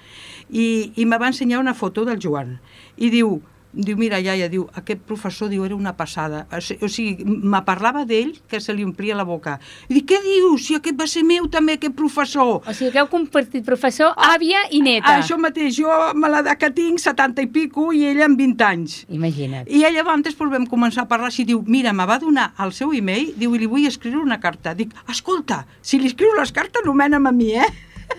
i, 0.49 0.91
i 0.95 1.05
me 1.05 1.17
va 1.17 1.27
ensenyar 1.33 1.59
una 1.59 1.73
foto 1.73 2.05
del 2.05 2.19
Joan. 2.21 2.59
I 2.97 3.09
diu, 3.09 3.41
diu, 3.75 3.97
mira, 3.99 4.21
iaia, 4.23 4.47
diu, 4.47 4.69
aquest 4.79 5.01
professor, 5.03 5.49
diu, 5.51 5.65
era 5.67 5.75
una 5.75 5.91
passada. 5.97 6.45
O 6.55 6.61
si- 6.63 6.77
o 6.81 6.87
sigui, 6.87 7.25
me 7.25 7.59
parlava 7.67 8.05
d'ell 8.07 8.29
que 8.47 8.61
se 8.63 8.71
li 8.73 8.85
omplia 8.87 9.17
la 9.19 9.25
boca. 9.27 9.57
I 9.89 9.97
dic, 9.97 10.05
què 10.13 10.21
dius? 10.23 10.63
Si 10.69 10.75
aquest 10.77 10.95
va 10.95 11.07
ser 11.11 11.25
meu 11.27 11.49
també, 11.51 11.73
aquest 11.75 11.91
professor. 11.97 12.61
O 12.63 12.73
sigui 12.73 12.93
que 12.93 13.01
heu 13.03 13.09
compartit 13.11 13.65
professor, 13.67 14.13
àvia 14.15 14.61
i 14.71 14.79
neta. 14.79 15.17
Això 15.19 15.35
mateix, 15.37 15.75
jo 15.75 15.91
me 16.15 16.29
l'edat 16.31 16.55
que 16.61 16.69
tinc, 16.71 17.01
70 17.03 17.43
i 17.43 17.47
pico, 17.51 17.89
i 17.91 18.05
ella 18.13 18.29
amb 18.29 18.39
20 18.39 18.63
anys. 18.63 18.95
Imagina't. 19.09 19.67
I 19.67 19.83
ella 19.83 20.05
abans 20.07 20.31
vam 20.39 20.65
començar 20.71 21.03
a 21.03 21.07
parlar 21.11 21.27
així, 21.27 21.43
diu, 21.43 21.61
mira, 21.67 21.91
me 21.91 22.05
va 22.05 22.17
donar 22.17 22.53
el 22.63 22.71
seu 22.71 22.93
e-mail, 22.93 23.33
diu, 23.35 23.55
i 23.55 23.59
li 23.59 23.65
vull 23.67 23.85
escriure 23.85 24.23
una 24.23 24.39
carta. 24.39 24.73
Dic, 24.73 24.93
escolta, 25.09 25.65
si 25.81 25.99
li 25.99 26.07
escriu 26.07 26.31
les 26.39 26.53
cartes, 26.55 26.81
nomena'm 26.85 27.27
a 27.27 27.31
mi, 27.35 27.51
eh? 27.59 27.67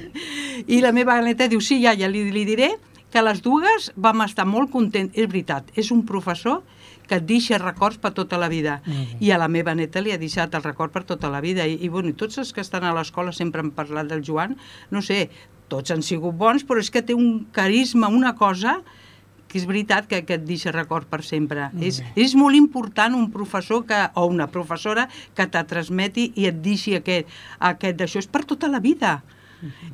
I 0.74 0.80
la 0.84 0.92
meva 0.96 1.18
neta 1.24 1.48
diu, 1.48 1.60
sí, 1.60 1.80
iaia, 1.82 2.08
li, 2.08 2.26
li 2.32 2.44
diré 2.48 2.74
que 3.12 3.22
les 3.22 3.42
dues 3.42 3.90
vam 3.96 4.24
estar 4.26 4.46
molt 4.48 4.72
contents. 4.72 5.14
És 5.16 5.28
veritat, 5.30 5.70
és 5.78 5.92
un 5.94 6.04
professor 6.08 6.62
que 7.06 7.20
et 7.20 7.26
deixa 7.26 7.58
records 7.62 8.00
per 8.02 8.12
tota 8.14 8.38
la 8.38 8.50
vida. 8.52 8.80
I 9.22 9.30
a 9.30 9.38
la 9.38 9.48
meva 9.48 9.74
neta 9.78 10.02
li 10.02 10.12
ha 10.12 10.18
deixat 10.20 10.54
el 10.58 10.64
record 10.64 10.92
per 10.92 11.04
tota 11.06 11.30
la 11.30 11.40
vida. 11.40 11.66
I, 11.66 11.78
i, 11.80 11.88
bueno, 11.88 12.10
i 12.10 12.18
tots 12.18 12.38
els 12.42 12.52
que 12.52 12.64
estan 12.64 12.84
a 12.84 12.94
l'escola 12.96 13.32
sempre 13.32 13.62
han 13.62 13.72
parlat 13.76 14.10
del 14.10 14.24
Joan. 14.26 14.56
No 14.90 15.02
sé, 15.02 15.28
tots 15.70 15.94
han 15.94 16.02
sigut 16.02 16.34
bons, 16.36 16.66
però 16.66 16.82
és 16.82 16.90
que 16.90 17.04
té 17.06 17.14
un 17.14 17.46
carisma, 17.54 18.10
una 18.12 18.34
cosa 18.38 18.80
que 19.46 19.60
és 19.60 19.66
veritat 19.66 20.08
que, 20.10 20.24
que 20.26 20.40
et 20.40 20.44
deixa 20.46 20.74
record 20.74 21.06
per 21.06 21.22
sempre. 21.22 21.70
És, 21.78 22.02
és 22.18 22.34
molt 22.34 22.58
important 22.58 23.14
un 23.14 23.30
professor 23.30 23.84
que, 23.86 24.02
o 24.18 24.26
una 24.26 24.48
professora 24.50 25.06
que 25.38 25.46
te 25.46 25.62
transmeti 25.70 26.32
i 26.34 26.48
et 26.50 26.58
deixi 26.62 26.96
aquest, 26.98 27.30
aquest 27.70 28.00
d'això. 28.02 28.22
És 28.24 28.30
per 28.30 28.42
tota 28.44 28.70
la 28.72 28.82
vida. 28.82 29.20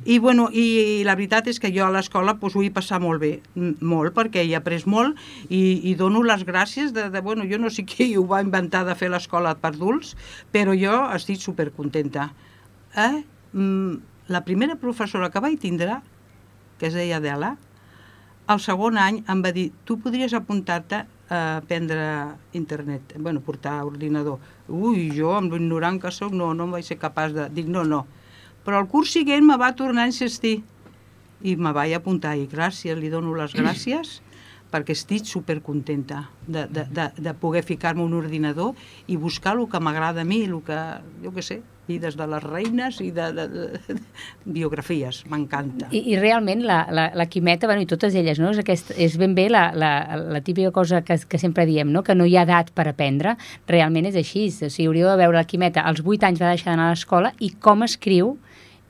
I, 0.05 0.17
bueno, 0.19 0.49
i, 0.51 1.03
la 1.07 1.15
veritat 1.15 1.47
és 1.47 1.59
que 1.61 1.71
jo 1.73 1.85
a 1.85 1.91
l'escola 1.93 2.35
pues, 2.39 2.55
ho 2.55 2.63
he 2.63 2.71
passat 2.73 3.01
molt 3.01 3.21
bé, 3.21 3.31
molt, 3.55 4.13
perquè 4.15 4.43
he 4.43 4.55
après 4.57 4.85
molt 4.89 5.19
i, 5.49 5.79
i 5.89 5.93
dono 5.99 6.23
les 6.25 6.43
gràcies 6.47 6.91
de, 6.95 7.07
de, 7.13 7.21
bueno, 7.23 7.47
jo 7.49 7.59
no 7.61 7.71
sé 7.71 7.85
qui 7.89 8.11
ho 8.17 8.25
va 8.27 8.43
inventar 8.43 8.83
de 8.87 8.95
fer 8.99 9.11
l'escola 9.13 9.55
per 9.55 9.73
adults, 9.73 10.15
però 10.51 10.75
jo 10.77 10.97
estic 11.15 11.41
supercontenta. 11.41 12.31
Eh? 12.95 13.23
Mm, 13.53 14.01
la 14.33 14.43
primera 14.43 14.75
professora 14.79 15.31
que 15.31 15.43
vaig 15.43 15.59
tindre, 15.59 16.01
que 16.79 16.89
es 16.89 16.97
deia 16.97 17.21
Adela, 17.21 17.55
el 18.51 18.59
segon 18.59 18.97
any 18.99 19.21
em 19.31 19.41
va 19.43 19.53
dir, 19.55 19.69
tu 19.87 19.95
podries 20.03 20.33
apuntar-te 20.35 21.05
a 21.33 21.39
aprendre 21.57 22.35
internet, 22.53 23.15
bueno, 23.17 23.39
portar 23.41 23.77
ordinador. 23.87 24.39
Ui, 24.67 25.07
jo, 25.15 25.31
amb 25.37 25.53
l'ignorant 25.55 25.99
que 26.03 26.11
sóc, 26.11 26.35
no, 26.35 26.51
no 26.53 26.67
em 26.67 26.75
vaig 26.75 26.85
ser 26.87 26.99
capaç 26.99 27.33
de... 27.37 27.47
Dic, 27.55 27.71
no, 27.71 27.85
no. 27.87 28.03
Però 28.63 28.79
el 28.79 28.87
curs 28.91 29.13
següent 29.15 29.45
me 29.47 29.57
va 29.59 29.73
tornar 29.75 30.07
a 30.07 30.11
insistir 30.11 30.61
i 31.43 31.55
me 31.59 31.73
vaig 31.75 31.95
apuntar 31.97 32.37
i 32.39 32.47
gràcies, 32.47 32.95
li 32.99 33.11
dono 33.11 33.35
les 33.35 33.55
gràcies 33.57 34.19
perquè 34.73 34.95
estic 34.97 35.27
supercontenta 35.29 36.23
de, 36.47 36.65
de, 36.71 36.87
de, 36.89 37.09
de 37.19 37.33
poder 37.37 37.61
ficar-me 37.67 38.01
un 38.01 38.15
ordinador 38.17 38.73
i 39.05 39.19
buscar 39.21 39.53
el 39.59 39.67
que 39.69 39.79
m'agrada 39.83 40.23
a 40.23 40.27
mi, 40.27 40.43
el 40.47 40.63
que, 40.65 40.79
jo 41.21 41.33
què 41.35 41.45
sé, 41.45 41.59
vides 41.87 42.15
de 42.15 42.25
les 42.31 42.43
reines 42.43 42.99
i 43.03 43.09
de, 43.11 43.27
de, 43.35 43.45
de, 43.51 43.97
biografies, 44.45 45.23
m'encanta. 45.29 45.89
I, 45.91 46.01
I 46.13 46.17
realment 46.19 46.63
la, 46.65 46.79
la, 46.89 47.09
la 47.13 47.27
Quimeta, 47.29 47.67
bueno, 47.67 47.83
i 47.83 47.89
totes 47.89 48.15
elles, 48.15 48.39
no? 48.41 48.53
és, 48.55 48.61
aquest, 48.63 48.93
és 48.95 49.17
ben 49.19 49.35
bé 49.35 49.49
la, 49.51 49.67
la, 49.75 49.91
la 50.17 50.41
típica 50.41 50.71
cosa 50.75 51.03
que, 51.05 51.19
que 51.27 51.41
sempre 51.41 51.67
diem, 51.69 51.91
no? 51.91 52.01
que 52.07 52.15
no 52.15 52.25
hi 52.25 52.37
ha 52.39 52.47
edat 52.47 52.71
per 52.75 52.87
aprendre, 52.89 53.35
realment 53.69 54.07
és 54.09 54.17
així. 54.19 54.47
O 54.47 54.71
sigui, 54.71 54.87
hauríeu 54.89 55.11
de 55.11 55.19
veure 55.19 55.37
la 55.37 55.47
Quimeta, 55.49 55.83
als 55.83 56.01
8 56.01 56.31
anys 56.31 56.41
va 56.41 56.53
deixar 56.55 56.71
d'anar 56.71 56.89
a 56.89 56.95
l'escola 56.95 57.33
i 57.43 57.51
com 57.59 57.83
escriu 57.85 58.37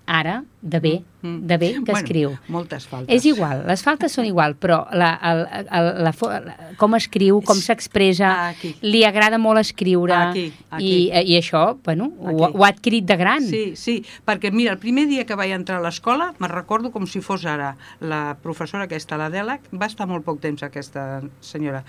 ara 0.07 0.43
de 0.63 0.79
bé, 0.79 0.93
Mm. 1.23 1.47
de 1.47 1.57
bé 1.57 1.67
que 1.75 1.79
bueno, 1.91 1.99
escriu. 1.99 2.31
Moltes 2.51 2.85
faltes. 2.85 3.15
És 3.15 3.23
igual, 3.23 3.61
les 3.65 3.79
faltes 3.81 4.11
són 4.11 4.25
igual, 4.27 4.57
però 4.59 4.81
la, 4.91 5.13
el, 5.23 5.43
el, 5.71 5.85
la, 6.03 6.11
la, 6.43 6.55
com 6.75 6.95
escriu, 6.97 7.37
com 7.47 7.55
s'expressa, 7.63 8.49
Aquí. 8.49 8.73
li 8.83 9.05
agrada 9.07 9.37
molt 9.39 9.61
escriure 9.61 10.11
Aquí, 10.17 10.49
aquí. 10.69 10.89
I, 11.13 11.21
i 11.31 11.37
això, 11.39 11.77
bueno, 11.85 12.09
ho, 12.19 12.27
Aquí. 12.49 12.57
ho 12.57 12.65
ha 12.65 12.67
adquirit 12.73 13.05
de 13.07 13.15
gran. 13.15 13.41
Sí, 13.47 13.61
sí, 13.79 13.95
perquè 14.27 14.51
mira, 14.51 14.73
el 14.75 14.79
primer 14.83 15.05
dia 15.07 15.23
que 15.25 15.37
vaig 15.39 15.53
entrar 15.55 15.79
a 15.79 15.85
l'escola, 15.85 16.33
me'n 16.43 16.51
recordo 16.51 16.91
com 16.91 17.07
si 17.07 17.21
fos 17.23 17.45
ara, 17.47 17.77
la 18.01 18.35
professora 18.43 18.83
aquesta, 18.89 19.15
l'Adela, 19.15 19.59
va 19.71 19.87
estar 19.87 20.07
molt 20.11 20.25
poc 20.27 20.41
temps 20.43 20.63
aquesta 20.67 21.21
senyora. 21.39 21.85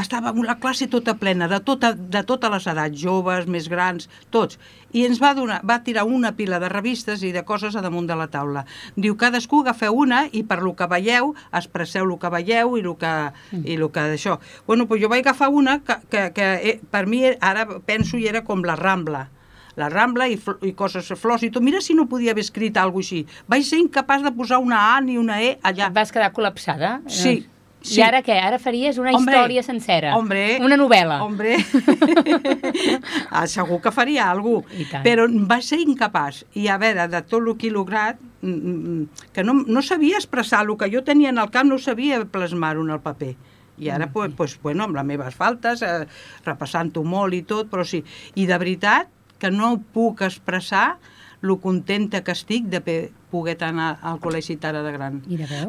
Estava 0.00 0.32
amb 0.32 0.44
la 0.48 0.56
classe 0.62 0.88
tota 0.88 1.18
plena, 1.20 1.48
de, 1.48 1.60
tota, 1.60 1.92
de 1.92 2.24
totes 2.24 2.50
les 2.56 2.66
edats, 2.72 2.96
joves, 3.04 3.44
més 3.46 3.68
grans, 3.68 4.08
tots. 4.30 4.56
I 4.96 5.04
ens 5.04 5.20
va, 5.20 5.34
donar, 5.36 5.60
va 5.68 5.82
tirar 5.84 6.06
una 6.08 6.32
pila 6.32 6.56
de 6.58 6.70
revistes 6.72 7.20
i 7.22 7.32
de 7.36 7.44
coses 7.44 7.76
a 7.76 7.82
damunt 7.84 8.06
de 8.08 8.16
la 8.18 8.28
taula. 8.32 8.64
Diu, 8.96 9.16
cadascú 9.18 9.62
agafeu 9.62 9.96
una 10.04 10.24
i 10.32 10.44
per 10.46 10.60
lo 10.64 10.74
que 10.76 10.88
veieu, 10.90 11.34
expresseu 11.52 12.06
el 12.08 12.18
que 12.20 12.32
veieu 12.34 12.76
i 12.76 12.84
el 12.84 12.94
que, 13.00 13.14
i 13.64 13.78
lo 13.80 13.90
que 13.94 14.06
d'això. 14.12 14.38
Bueno, 14.66 14.86
doncs 14.86 15.02
jo 15.02 15.10
vaig 15.12 15.24
agafar 15.26 15.50
una 15.54 15.80
que, 15.80 15.98
que, 16.10 16.28
que 16.36 16.52
eh, 16.72 16.78
per 16.90 17.06
mi 17.06 17.24
ara 17.26 17.66
penso 17.86 18.18
i 18.18 18.28
era 18.28 18.44
com 18.44 18.64
la 18.66 18.76
Rambla 18.78 19.28
la 19.78 19.86
Rambla 19.92 20.26
i, 20.26 20.34
i 20.66 20.72
coses, 20.74 21.06
flors 21.14 21.44
i 21.46 21.52
tot. 21.54 21.62
Mira 21.62 21.78
si 21.84 21.94
no 21.94 22.08
podia 22.10 22.32
haver 22.34 22.42
escrit 22.42 22.76
alguna 22.82 23.04
així. 23.06 23.20
Vaig 23.46 23.62
ser 23.62 23.78
incapaç 23.78 24.24
de 24.26 24.32
posar 24.34 24.58
una 24.58 24.80
A 24.96 24.98
ni 25.04 25.14
una 25.20 25.38
E 25.38 25.52
allà. 25.62 25.86
Et 25.86 25.94
vas 25.94 26.10
quedar 26.10 26.32
col·lapsada? 26.34 26.96
Sí, 27.06 27.44
sí. 27.82 27.98
I 27.98 28.04
ara 28.06 28.22
què? 28.26 28.36
Ara 28.42 28.58
faries 28.62 28.98
una 28.98 29.12
Hombre, 29.16 29.34
història 29.34 29.62
sencera? 29.62 30.14
Hombre, 30.18 30.58
Una 30.64 30.76
novel·la? 30.80 31.20
Hombre, 31.24 31.56
ah, 33.30 33.46
segur 33.46 33.80
que 33.84 33.92
faria 33.94 34.28
alguna 34.30 34.64
tant. 34.90 35.04
Però 35.06 35.26
va 35.50 35.60
ser 35.64 35.80
incapaç. 35.84 36.44
I 36.58 36.68
a 36.68 36.78
veure, 36.80 37.08
de 37.10 37.22
tot 37.26 37.42
el 37.42 37.56
que 37.58 37.68
he 37.68 37.74
lograt, 37.74 38.20
mm, 38.42 38.72
mm, 38.72 39.28
que 39.34 39.44
no, 39.44 39.54
no 39.66 39.82
sabia 39.82 40.18
expressar 40.18 40.64
el 40.66 40.76
que 40.80 40.90
jo 40.92 41.04
tenia 41.04 41.30
en 41.30 41.38
el 41.38 41.50
camp, 41.54 41.70
no 41.70 41.78
sabia 41.78 42.24
plasmar-ho 42.24 42.84
en 42.84 42.96
el 42.96 43.00
paper. 43.04 43.34
I 43.78 43.92
ara, 43.94 44.08
pues, 44.10 44.32
pues, 44.36 44.56
bueno, 44.60 44.84
amb 44.84 44.96
les 44.98 45.06
meves 45.06 45.36
faltes, 45.38 45.82
eh, 45.86 46.08
repassant-ho 46.44 47.04
molt 47.06 47.34
i 47.36 47.44
tot, 47.46 47.70
però 47.70 47.84
sí. 47.86 48.02
I 48.34 48.48
de 48.50 48.58
veritat 48.58 49.12
que 49.38 49.52
no 49.54 49.76
puc 49.94 50.24
expressar 50.26 50.98
lo 51.40 51.58
contenta 51.62 52.24
que 52.24 52.32
estic 52.34 52.66
de 52.66 52.80
poder 53.30 53.56
anar 53.64 53.98
al 54.02 54.18
col·legi 54.20 54.58
Tara 54.58 54.82
de 54.82 54.92
Gran. 54.92 55.20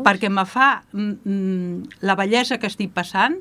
Perquè 0.06 0.32
me 0.34 0.46
fa... 0.50 0.84
Mm, 0.94 1.14
mm, 1.24 2.00
la 2.02 2.16
bellesa 2.18 2.58
que 2.58 2.70
estic 2.70 2.94
passant, 2.96 3.38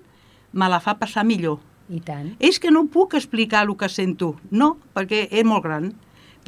me 0.53 0.69
la 0.69 0.81
fa 0.81 0.99
passar 1.01 1.25
millor. 1.25 1.59
I 1.89 2.03
tant. 2.05 2.35
És 2.45 2.59
que 2.61 2.73
no 2.75 2.85
puc 2.93 3.17
explicar 3.17 3.65
el 3.65 3.75
que 3.81 3.89
sento. 3.89 4.35
No, 4.51 4.77
perquè 4.95 5.27
és 5.31 5.47
molt 5.49 5.65
gran. 5.65 5.93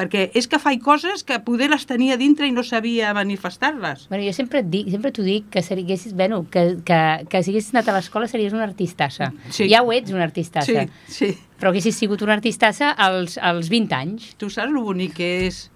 Perquè 0.00 0.30
és 0.38 0.46
que 0.48 0.56
faig 0.62 0.80
coses 0.80 1.20
que 1.28 1.36
poder 1.44 1.66
les 1.68 1.82
tenia 1.84 2.16
dintre 2.16 2.46
i 2.48 2.52
no 2.56 2.62
sabia 2.64 3.10
manifestar-les. 3.12 4.06
Bueno, 4.08 4.24
jo 4.24 4.32
sempre 4.32 4.62
et 4.62 4.70
dic, 4.72 4.86
sempre 4.88 5.10
t'ho 5.12 5.20
dic, 5.26 5.50
que 5.52 5.60
seriguessis, 5.62 6.14
bueno, 6.16 6.46
que, 6.48 6.78
que, 6.88 7.00
que 7.28 7.42
si 7.44 7.52
haguessis 7.52 7.74
anat 7.74 7.90
a 7.92 7.96
l'escola 7.98 8.28
series 8.30 8.54
una 8.56 8.64
artistassa. 8.64 9.28
Sí. 9.52 9.66
Ja 9.68 9.82
ho 9.84 9.92
ets, 9.92 10.14
una 10.16 10.24
artistassa. 10.24 10.86
Sí, 10.86 11.12
sí. 11.18 11.28
Però 11.60 11.68
haguessis 11.74 11.98
sigut 12.00 12.22
una 12.24 12.32
artistassa 12.38 12.94
als, 12.96 13.36
als 13.36 13.68
20 13.68 13.92
anys. 13.98 14.30
Tu 14.40 14.48
saps 14.48 14.70
el 14.72 14.80
bonic 14.80 15.12
que 15.20 15.28
és? 15.50 15.66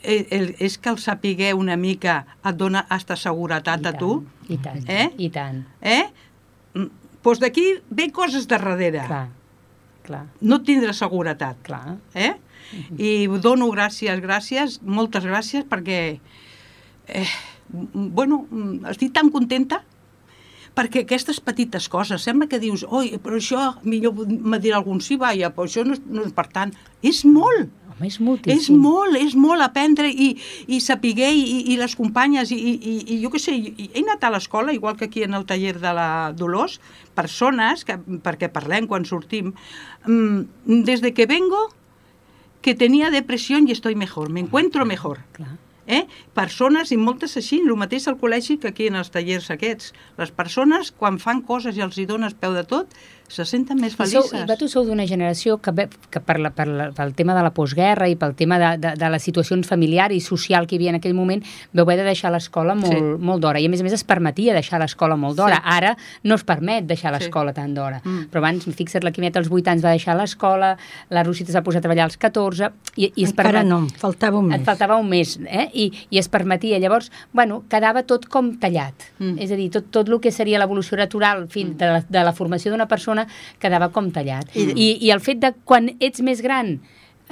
El, 0.00 0.24
el, 0.32 0.48
és 0.62 0.78
que 0.78 0.88
el 0.94 0.96
sapiguer 1.02 1.52
una 1.58 1.76
mica 1.76 2.22
et 2.46 2.56
dona 2.56 2.86
hasta 2.88 3.16
seguretat 3.18 3.84
a 3.90 3.92
tu. 3.98 4.22
I 4.48 4.56
tant, 4.64 4.80
Eh? 4.88 5.10
i 5.18 5.28
tant. 5.34 5.64
Eh? 5.82 6.04
Doncs 6.78 7.40
d'aquí 7.42 7.64
ve 7.90 8.06
coses 8.14 8.46
de 8.48 8.54
darrere. 8.56 9.02
Clar, 9.04 9.26
clar, 10.06 10.22
No 10.40 10.62
tindre 10.64 10.94
seguretat. 10.94 11.58
clar. 11.66 11.96
Eh? 12.14 12.32
I 12.98 13.28
dono 13.42 13.70
gràcies, 13.72 14.20
gràcies, 14.24 14.80
moltes 14.82 15.24
gràcies, 15.24 15.64
perquè, 15.68 16.00
eh, 17.08 17.28
bueno, 17.68 18.46
estic 18.90 19.12
tan 19.16 19.30
contenta 19.34 19.82
perquè 20.78 21.02
aquestes 21.02 21.40
petites 21.42 21.88
coses, 21.90 22.22
sembla 22.22 22.46
que 22.50 22.60
dius, 22.62 22.84
oi, 22.86 23.16
però 23.22 23.38
això, 23.40 23.72
millor 23.82 24.14
me 24.28 24.60
dirà 24.62 24.78
algun, 24.78 25.00
sí, 25.02 25.16
vaja, 25.18 25.50
però 25.54 25.66
això 25.66 25.82
no 25.86 25.96
no 26.06 26.22
és 26.28 26.34
per 26.36 26.46
tant. 26.54 26.74
És 27.02 27.24
molt, 27.26 27.72
Home, 27.90 28.06
és 28.06 28.18
moltíssim. 28.22 28.60
és 28.60 28.68
molt, 28.70 29.18
és 29.18 29.34
molt 29.34 29.64
aprendre 29.64 30.10
i, 30.10 30.28
i 30.70 30.78
sapiguer 30.84 31.30
i, 31.34 31.72
i 31.72 31.78
les 31.80 31.96
companyes 31.98 32.52
i, 32.54 32.58
i, 32.58 32.94
i 33.14 33.18
jo 33.24 33.32
què 33.32 33.40
sé, 33.42 33.56
he 33.88 34.04
anat 34.04 34.22
a 34.22 34.30
l'escola, 34.34 34.74
igual 34.76 34.96
que 34.98 35.08
aquí 35.08 35.24
en 35.26 35.34
el 35.34 35.46
taller 35.50 35.74
de 35.82 35.94
la 35.98 36.08
Dolors, 36.38 36.78
persones, 37.18 37.82
que, 37.88 37.98
perquè 38.22 38.50
parlem 38.52 38.86
quan 38.86 39.08
sortim, 39.08 39.54
mm, 40.06 40.84
desde 40.86 41.12
que 41.14 41.26
vengo, 41.26 41.68
que 42.68 42.74
tenía 42.74 43.10
depresión 43.10 43.66
y 43.66 43.72
estoy 43.72 43.94
mejor, 43.94 44.28
me 44.28 44.40
encuentro 44.40 44.84
mejor. 44.84 45.20
Clar. 45.32 45.56
Eh? 45.86 46.06
Persones, 46.36 46.90
i 46.92 46.98
moltes 47.00 47.38
així, 47.40 47.62
el 47.64 47.78
mateix 47.80 48.04
al 48.10 48.18
col·legi 48.20 48.58
que 48.60 48.68
aquí 48.68 48.90
en 48.90 48.98
els 49.00 49.08
tallers 49.08 49.46
aquests. 49.54 49.94
Les 50.18 50.32
persones, 50.36 50.90
quan 50.92 51.16
fan 51.16 51.40
coses 51.48 51.78
i 51.78 51.84
els 51.86 51.96
hi 51.96 52.04
dones 52.04 52.36
peu 52.36 52.52
de 52.52 52.66
tot, 52.68 52.92
se 53.28 53.44
senten 53.44 53.76
més 53.80 53.92
I 53.92 53.96
sou, 53.96 54.04
felices. 54.06 54.32
i 54.32 54.42
vosaltres 54.42 54.70
sou 54.72 54.86
d'una 54.86 55.04
generació 55.06 55.58
que, 55.60 55.70
ve, 55.72 55.88
que 56.10 56.20
per 56.24 56.38
la, 56.40 56.50
per 56.50 56.66
la, 56.66 56.86
pel 56.96 57.12
tema 57.14 57.34
de 57.36 57.42
la 57.44 57.50
postguerra 57.52 58.08
i 58.08 58.16
pel 58.16 58.34
tema 58.34 58.58
de, 58.58 58.70
de, 58.80 58.94
de 58.96 59.10
les 59.12 59.22
situacions 59.22 59.66
familiars 59.68 60.14
i 60.16 60.20
social 60.24 60.66
que 60.66 60.76
hi 60.76 60.78
havia 60.78 60.90
en 60.94 60.96
aquell 60.98 61.14
moment, 61.14 61.42
vau 61.72 61.84
haver 61.84 61.98
de 62.00 62.04
deixar 62.08 62.32
l'escola 62.32 62.74
molt, 62.74 62.88
Sí. 62.94 63.00
molt 63.02 63.42
d'hora. 63.44 63.60
I 63.60 63.66
a 63.66 63.68
més 63.68 63.80
a 63.80 63.84
més 63.84 63.92
es 63.92 64.04
permetia 64.04 64.54
deixar 64.56 64.80
l'escola 64.80 65.16
molt 65.16 65.36
d'hora. 65.36 65.56
Sí. 65.60 65.62
Ara 65.76 65.96
no 66.24 66.34
es 66.36 66.44
permet 66.44 66.86
deixar 66.86 67.12
Sí. 67.14 67.18
l'escola 67.24 67.52
tant 67.52 67.74
d'hora. 67.74 68.00
Mm. 68.04 68.28
Però 68.32 68.38
abans, 68.42 68.64
fixa't, 68.64 69.04
la 69.04 69.12
Quimeta 69.12 69.38
als 69.38 69.50
8 69.50 69.68
anys 69.68 69.84
va 69.84 69.90
deixar 69.90 70.16
l'escola, 70.16 70.76
la 71.10 71.22
Rosita 71.22 71.52
s'ha 71.52 71.62
posat 71.62 71.80
a 71.84 71.86
treballar 71.88 72.04
als 72.08 72.16
14, 72.16 72.70
i, 72.96 73.12
i 73.14 73.24
es 73.24 73.30
Encara 73.30 73.60
permet- 73.60 73.68
no, 73.68 73.86
faltava 73.98 74.38
un 74.38 74.46
mes. 74.48 74.60
et 74.60 74.64
faltava 74.66 74.96
un 74.96 75.08
mes, 75.08 75.38
eh? 75.46 75.68
I, 75.74 75.92
i 76.10 76.18
es 76.18 76.28
permetia. 76.28 76.78
Llavors, 76.78 77.10
bueno, 77.32 77.62
quedava 77.68 78.02
tot 78.04 78.26
com 78.28 78.54
tallat. 78.58 78.94
Mm. 79.18 79.36
És 79.38 79.50
a 79.52 79.56
dir, 79.56 79.68
tot, 79.70 79.90
tot 79.90 80.08
el 80.08 80.18
que 80.20 80.32
seria 80.32 80.58
l'evolució 80.58 80.96
natural 80.96 81.46
fins 81.48 81.76
de, 81.76 81.86
la, 81.86 82.00
de 82.08 82.24
la 82.24 82.32
formació 82.32 82.70
d'una 82.72 82.86
persona 82.88 83.17
quedava 83.62 83.90
com 83.94 84.12
tallat. 84.14 84.50
I, 84.54 84.70
I, 84.74 84.88
I 85.08 85.12
el 85.14 85.24
fet 85.24 85.40
de 85.42 85.54
quan 85.68 85.90
ets 85.98 86.24
més 86.24 86.42
gran 86.44 86.76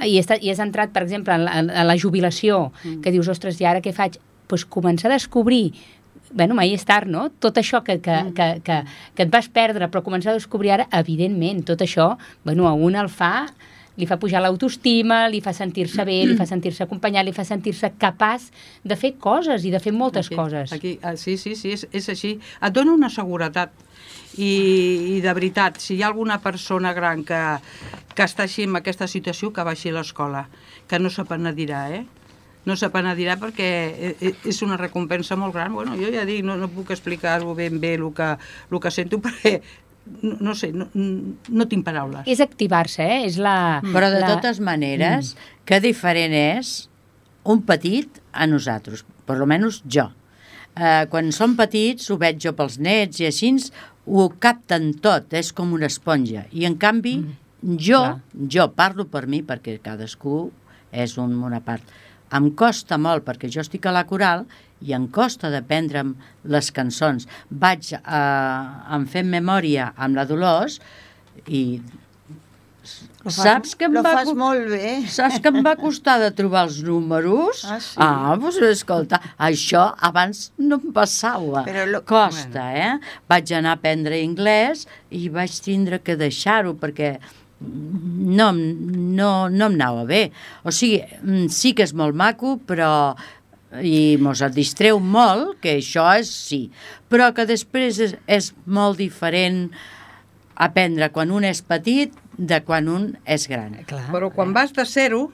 i, 0.05 0.17
està, 0.19 0.37
i 0.41 0.51
has 0.51 0.61
entrat, 0.63 0.93
per 0.93 1.03
exemple, 1.05 1.33
en 1.33 1.45
la, 1.47 1.59
en 1.63 1.87
la 1.89 1.97
jubilació, 1.97 2.67
mm. 2.83 3.01
que 3.05 3.13
dius, 3.13 3.29
ostres, 3.33 3.61
i 3.61 3.69
ara 3.69 3.83
què 3.83 3.95
faig? 3.95 4.17
Doncs 4.17 4.25
pues 4.47 4.63
començar 4.63 5.09
a 5.09 5.17
descobrir 5.17 5.73
bueno, 6.31 6.55
mai 6.55 6.73
és 6.75 6.85
tard, 6.87 7.09
no? 7.11 7.25
Tot 7.43 7.57
això 7.59 7.81
que, 7.83 7.97
que, 8.03 8.17
que, 8.35 8.47
que, 8.63 8.77
que 9.15 9.25
et 9.25 9.31
vas 9.31 9.49
perdre, 9.51 9.89
però 9.91 9.99
començar 10.05 10.31
a 10.31 10.37
descobrir 10.37 10.71
ara, 10.75 10.85
evidentment, 10.95 11.65
tot 11.67 11.83
això, 11.83 12.13
bueno, 12.47 12.67
a 12.67 12.71
un 12.71 12.95
el 12.95 13.09
fa 13.11 13.47
li 13.97 14.05
fa 14.05 14.19
pujar 14.21 14.43
l'autoestima, 14.43 15.23
li 15.31 15.41
fa 15.41 15.53
sentir-se 15.57 16.05
bé, 16.05 16.19
li 16.29 16.37
fa 16.37 16.45
sentir-se 16.53 16.85
acompanyat, 16.85 17.25
li 17.25 17.33
fa 17.35 17.45
sentir-se 17.47 17.91
capaç 17.99 18.51
de 18.85 18.97
fer 18.99 19.15
coses 19.21 19.65
i 19.65 19.73
de 19.73 19.81
fer 19.83 19.93
moltes 19.95 20.29
aquí, 20.29 20.37
coses. 20.37 20.73
Aquí, 20.75 20.97
ah, 21.01 21.15
sí, 21.17 21.37
sí, 21.41 21.55
sí, 21.57 21.73
és, 21.73 21.87
és 21.91 22.09
així. 22.13 22.37
Et 22.37 22.75
dona 22.75 22.93
una 22.93 23.09
seguretat. 23.13 23.73
I, 24.37 25.17
I 25.17 25.21
de 25.23 25.33
veritat, 25.33 25.79
si 25.81 25.95
hi 25.95 26.03
ha 26.03 26.11
alguna 26.11 26.39
persona 26.43 26.93
gran 26.93 27.23
que, 27.25 27.39
que 28.13 28.25
està 28.25 28.45
així 28.45 28.67
en 28.67 28.77
aquesta 28.77 29.07
situació, 29.09 29.51
que 29.53 29.65
baixi 29.65 29.89
a 29.89 29.97
l'escola, 29.97 30.45
que 30.87 30.99
no 31.01 31.09
se 31.13 31.25
penedirà, 31.25 31.87
eh? 31.93 32.05
No 32.67 32.75
se 32.75 32.89
penedirà 32.91 33.37
perquè 33.39 33.67
eh, 33.95 34.13
eh, 34.19 34.33
és 34.51 34.61
una 34.65 34.77
recompensa 34.77 35.37
molt 35.39 35.55
gran. 35.55 35.71
Bueno, 35.73 35.95
jo 35.95 36.11
ja 36.11 36.25
dic, 36.27 36.43
no, 36.45 36.57
no 36.59 36.67
puc 36.67 36.91
explicar-ho 36.91 37.55
ben 37.55 37.79
bé 37.79 37.93
el 37.95 38.09
que, 38.13 38.33
el 38.71 38.81
que 38.83 38.91
sento 38.91 39.21
perquè, 39.25 39.61
no, 40.21 40.35
no 40.49 40.55
sé, 40.55 40.73
no, 40.75 40.89
no 40.93 41.67
tinc 41.71 41.85
paraules. 41.87 42.27
És 42.27 42.43
activar-se, 42.43 43.05
eh? 43.05 43.23
És 43.29 43.39
la... 43.41 43.79
Però 43.85 44.11
de 44.13 44.21
la... 44.21 44.35
totes 44.35 44.61
maneres, 44.63 45.35
que 45.67 45.81
diferent 45.83 46.35
és 46.35 46.77
un 47.47 47.63
petit 47.63 48.21
a 48.33 48.47
nosaltres, 48.49 49.05
per 49.25 49.37
lo 49.39 49.47
menys 49.49 49.81
jo. 49.87 50.09
Eh, 50.77 51.05
quan 51.09 51.31
som 51.33 51.55
petits, 51.57 52.11
ho 52.11 52.19
veig 52.21 52.41
jo 52.43 52.53
pels 52.57 52.77
nets 52.83 53.23
i 53.23 53.29
així, 53.31 53.53
ho 54.07 54.27
capten 54.39 54.93
tot, 55.03 55.33
és 55.35 55.51
com 55.55 55.73
una 55.75 55.89
esponja. 55.91 56.45
I 56.55 56.65
en 56.69 56.77
canvi, 56.79 57.17
jo, 57.87 58.01
jo 58.49 58.69
parlo 58.75 59.07
per 59.11 59.25
mi, 59.27 59.41
perquè 59.43 59.77
cadascú 59.83 60.47
és 60.91 61.17
un, 61.19 61.35
una 61.43 61.59
part. 61.63 61.83
Em 62.37 62.49
costa 62.59 62.97
molt, 62.99 63.23
perquè 63.27 63.51
jo 63.51 63.63
estic 63.63 63.85
a 63.87 63.93
la 63.95 64.05
coral 64.07 64.45
i 64.83 64.93
em 64.95 65.07
costa 65.11 65.51
d'aprendre'm 65.51 66.13
les 66.53 66.71
cançons. 66.75 67.27
Vaig 67.49 67.93
eh, 67.95 68.01
em 68.95 69.07
fent 69.11 69.29
memòria 69.31 69.91
amb 69.95 70.19
la 70.19 70.27
Dolors 70.27 70.79
i 71.47 71.79
fas- 73.29 73.43
saps 73.45 73.75
que 73.79 73.85
em 73.87 73.95
va... 73.97 74.03
fas 74.17 74.31
molt 74.37 74.67
bé. 74.71 74.91
Saps 75.13 75.39
que 75.43 75.51
em 75.53 75.59
va 75.65 75.75
costar 75.79 76.17
de 76.21 76.29
trobar 76.35 76.65
els 76.67 76.81
números? 76.85 77.63
Ah, 77.69 77.79
sí? 77.83 77.95
Ah, 78.03 78.35
doncs 78.39 78.59
escolta, 78.69 79.19
això 79.37 79.87
abans 80.09 80.51
no 80.57 80.79
em 80.81 80.91
passava. 80.95 81.63
Però 81.67 81.85
lo- 81.89 82.03
Costa, 82.07 82.67
eh? 82.73 82.93
Vaig 83.29 83.53
anar 83.57 83.75
a 83.75 83.79
aprendre 83.81 84.21
anglès 84.25 84.85
i 85.09 85.27
vaig 85.33 85.59
tindre 85.65 85.99
que 86.03 86.15
deixar-ho 86.19 86.75
perquè 86.79 87.15
no, 87.61 88.51
no, 88.53 89.31
no 89.49 89.65
em 89.65 89.73
anava 89.73 90.03
bé. 90.05 90.27
O 90.63 90.71
sigui, 90.75 91.01
mm, 91.23 91.47
sí 91.49 91.73
que 91.73 91.87
és 91.87 91.93
molt 91.97 92.15
maco, 92.17 92.57
però 92.69 93.15
i 93.83 94.15
mos 94.23 94.39
et 94.45 94.53
distreu 94.55 94.99
molt, 95.03 95.57
que 95.61 95.73
això 95.81 96.05
és 96.21 96.29
sí, 96.31 96.59
però 97.11 97.31
que 97.35 97.43
després 97.49 97.97
és, 98.05 98.13
és 98.25 98.51
molt 98.65 98.95
diferent 99.01 99.65
aprendre 100.55 101.09
quan 101.13 101.29
un 101.35 101.43
és 101.45 101.59
petit 101.61 102.13
de 102.37 102.61
quan 102.63 102.87
un 102.89 103.11
és 103.25 103.47
gran. 103.49 103.75
Clar. 103.89 104.07
Però 104.13 104.31
quan 104.33 104.53
vas 104.55 104.73
de 104.73 104.85
zero, 104.85 105.27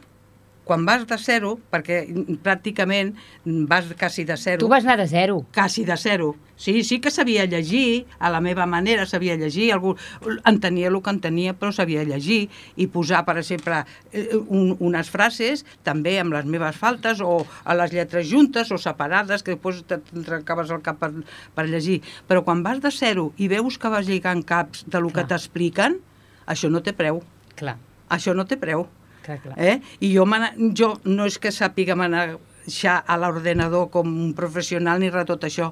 quan 0.63 0.85
vas 0.87 1.03
de 1.07 1.17
zero, 1.19 1.57
perquè 1.71 2.05
pràcticament 2.43 3.13
vas 3.67 3.89
quasi 3.99 4.23
de 4.23 4.37
zero... 4.39 4.63
Tu 4.63 4.71
vas 4.71 4.85
anar 4.85 4.97
de 5.01 5.07
zero. 5.11 5.43
Quasi 5.53 5.83
de 5.83 5.97
zero. 5.99 6.33
Sí, 6.55 6.83
sí 6.87 6.99
que 7.01 7.11
sabia 7.11 7.43
llegir, 7.45 8.05
a 8.19 8.29
la 8.31 8.39
meva 8.39 8.65
manera 8.65 9.05
sabia 9.05 9.35
llegir, 9.35 9.73
algú 9.73 9.95
entenia 10.47 10.87
el 10.87 10.99
que 11.03 11.11
entenia, 11.11 11.55
però 11.57 11.73
sabia 11.75 12.05
llegir 12.07 12.47
i 12.77 12.87
posar, 12.87 13.25
per 13.27 13.35
exemple, 13.41 13.81
eh, 14.13 14.37
un, 14.47 14.77
unes 14.79 15.09
frases 15.11 15.65
també 15.83 16.15
amb 16.21 16.37
les 16.37 16.47
meves 16.47 16.79
faltes 16.79 17.19
o 17.19 17.41
a 17.65 17.75
les 17.75 17.91
lletres 17.91 18.29
juntes 18.29 18.71
o 18.71 18.79
separades, 18.79 19.43
que 19.43 19.57
després 19.57 19.83
trencaves 19.89 20.71
el 20.71 20.85
cap 20.85 21.01
per, 21.01 21.11
per 21.57 21.67
llegir. 21.67 21.99
Però 22.29 22.45
quan 22.47 22.63
vas 22.63 22.79
de 22.79 22.93
zero 22.93 23.31
i 23.35 23.51
veus 23.51 23.81
que 23.81 23.91
vas 23.91 24.07
lligant 24.07 24.45
caps 24.47 24.87
de 24.87 25.03
lo 25.03 25.11
que 25.11 25.27
t'expliquen, 25.27 25.99
això 26.47 26.69
no 26.69 26.81
té 26.81 26.93
preu. 26.93 27.21
Clar, 27.55 27.77
Això 28.09 28.33
no 28.35 28.45
té 28.45 28.57
preu. 28.57 28.87
clar, 29.23 29.39
clar. 29.41 29.55
Eh? 29.57 29.79
I 30.01 30.13
jo, 30.13 30.25
jo 30.75 30.93
no 31.05 31.25
és 31.25 31.37
que 31.39 31.49
sàpiga 31.51 31.95
manejar 31.95 33.03
a 33.07 33.17
l'ordenador 33.17 33.89
com 33.89 34.07
un 34.07 34.33
professional 34.33 34.99
ni 34.99 35.09
res 35.09 35.25
tot 35.25 35.43
això, 35.47 35.71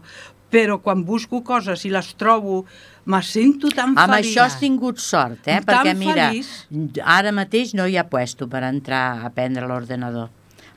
però 0.51 0.79
quan 0.83 1.03
busco 1.05 1.41
coses 1.43 1.85
i 1.85 1.89
les 1.89 2.13
trobo, 2.19 2.65
me 3.05 3.21
sento 3.23 3.69
tan 3.69 3.93
Amb 3.97 4.13
feliç. 4.15 4.31
això 4.33 4.43
has 4.45 4.57
tingut 4.59 4.99
sort, 4.99 5.45
eh? 5.47 5.61
Tan 5.61 5.85
Perquè, 5.85 5.93
mira, 5.97 6.29
feliç. 6.29 6.99
ara 7.03 7.31
mateix 7.31 7.73
no 7.73 7.85
hi 7.87 7.97
ha 7.97 8.07
puesto 8.09 8.47
per 8.49 8.63
entrar 8.63 9.21
a 9.21 9.25
aprendre 9.27 9.67
l'ordenador. 9.67 10.29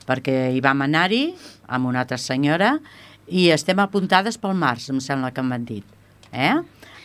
Perquè 0.05 0.51
hi 0.53 0.61
vam 0.61 0.81
anar-hi 0.85 1.33
amb 1.67 1.87
una 1.87 2.01
altra 2.05 2.17
senyora 2.17 2.77
i 3.27 3.49
estem 3.49 3.79
apuntades 3.79 4.37
pel 4.37 4.53
març, 4.53 4.89
em 4.93 4.99
sembla 5.01 5.31
que 5.33 5.41
m'han 5.41 5.65
dit. 5.65 5.83
Eh? 6.31 6.53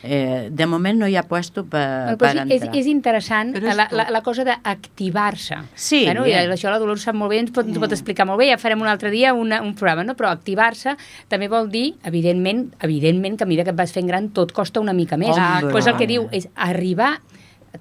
Eh, 0.02 0.48
de 0.50 0.66
moment 0.66 0.96
no 1.02 1.08
hi 1.08 1.16
ha 1.16 1.22
puesto 1.28 1.64
per, 1.68 2.16
Però 2.16 2.16
per 2.20 2.30
sí, 2.32 2.38
és, 2.46 2.62
entrar. 2.62 2.76
és 2.80 2.86
interessant 2.88 3.52
Però 3.52 3.68
és 3.68 3.76
la, 3.76 3.86
la, 3.92 4.06
la 4.10 4.22
cosa 4.24 4.46
d'activar-se. 4.48 5.58
Sí, 5.74 6.04
bueno, 6.06 6.24
i 6.26 6.32
bien. 6.32 6.52
això 6.54 6.72
la 6.72 6.78
Dolors 6.80 7.04
sap 7.04 7.18
molt 7.18 7.34
bé, 7.34 7.40
ens 7.44 7.52
pot, 7.54 7.68
ens 7.68 7.78
pot 7.80 7.92
explicar 7.92 8.26
molt 8.28 8.40
bé, 8.40 8.48
ja 8.52 8.58
farem 8.60 8.80
un 8.80 8.88
altre 8.88 9.12
dia 9.12 9.34
una, 9.36 9.60
un 9.62 9.74
programa, 9.74 10.06
no? 10.08 10.16
però 10.16 10.32
activar-se 10.32 10.96
també 11.28 11.50
vol 11.52 11.68
dir, 11.72 11.94
evidentment, 12.08 12.70
evidentment 12.80 13.36
que 13.36 13.44
a 13.44 13.50
mesura 13.50 13.68
que 13.68 13.74
et 13.74 13.80
vas 13.82 13.92
fent 13.92 14.08
gran 14.08 14.30
tot 14.36 14.54
costa 14.56 14.80
una 14.80 14.94
mica 14.96 15.18
més. 15.20 15.36
Hombre. 15.36 15.72
Pues 15.74 15.86
el 15.90 15.98
que 16.00 16.08
diu 16.08 16.28
és 16.32 16.48
arribar 16.56 17.18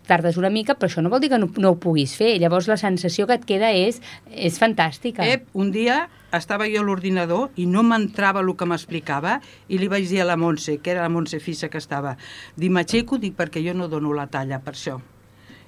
tardes 0.07 0.37
una 0.37 0.49
mica, 0.53 0.75
però 0.77 0.89
això 0.89 1.01
no 1.01 1.09
vol 1.09 1.21
dir 1.23 1.29
que 1.31 1.39
no, 1.41 1.49
no 1.57 1.71
ho 1.73 1.79
puguis 1.81 2.15
fer. 2.17 2.35
Llavors 2.41 2.67
la 2.69 2.77
sensació 2.77 3.27
que 3.27 3.37
et 3.39 3.45
queda 3.45 3.71
és, 3.73 4.01
és 4.29 4.59
fantàstica. 4.61 5.25
Eh, 5.25 5.43
un 5.53 5.71
dia 5.71 6.07
estava 6.35 6.67
jo 6.69 6.83
a 6.83 6.85
l'ordinador 6.85 7.49
i 7.57 7.65
no 7.65 7.81
m'entrava 7.83 8.43
el 8.45 8.51
que 8.55 8.67
m'explicava 8.69 9.39
i 9.67 9.79
li 9.81 9.87
vaig 9.89 10.05
dir 10.09 10.21
a 10.21 10.27
la 10.29 10.37
Montse, 10.37 10.77
que 10.77 10.91
era 10.93 11.01
la 11.07 11.09
Montse 11.09 11.39
Fissa 11.41 11.69
que 11.73 11.81
estava, 11.81 12.15
dic, 12.55 12.69
m'aixeco, 12.71 13.17
dic, 13.17 13.33
perquè 13.37 13.63
jo 13.65 13.73
no 13.73 13.87
dono 13.89 14.13
la 14.13 14.27
talla 14.29 14.59
per 14.61 14.75
això. 14.77 14.99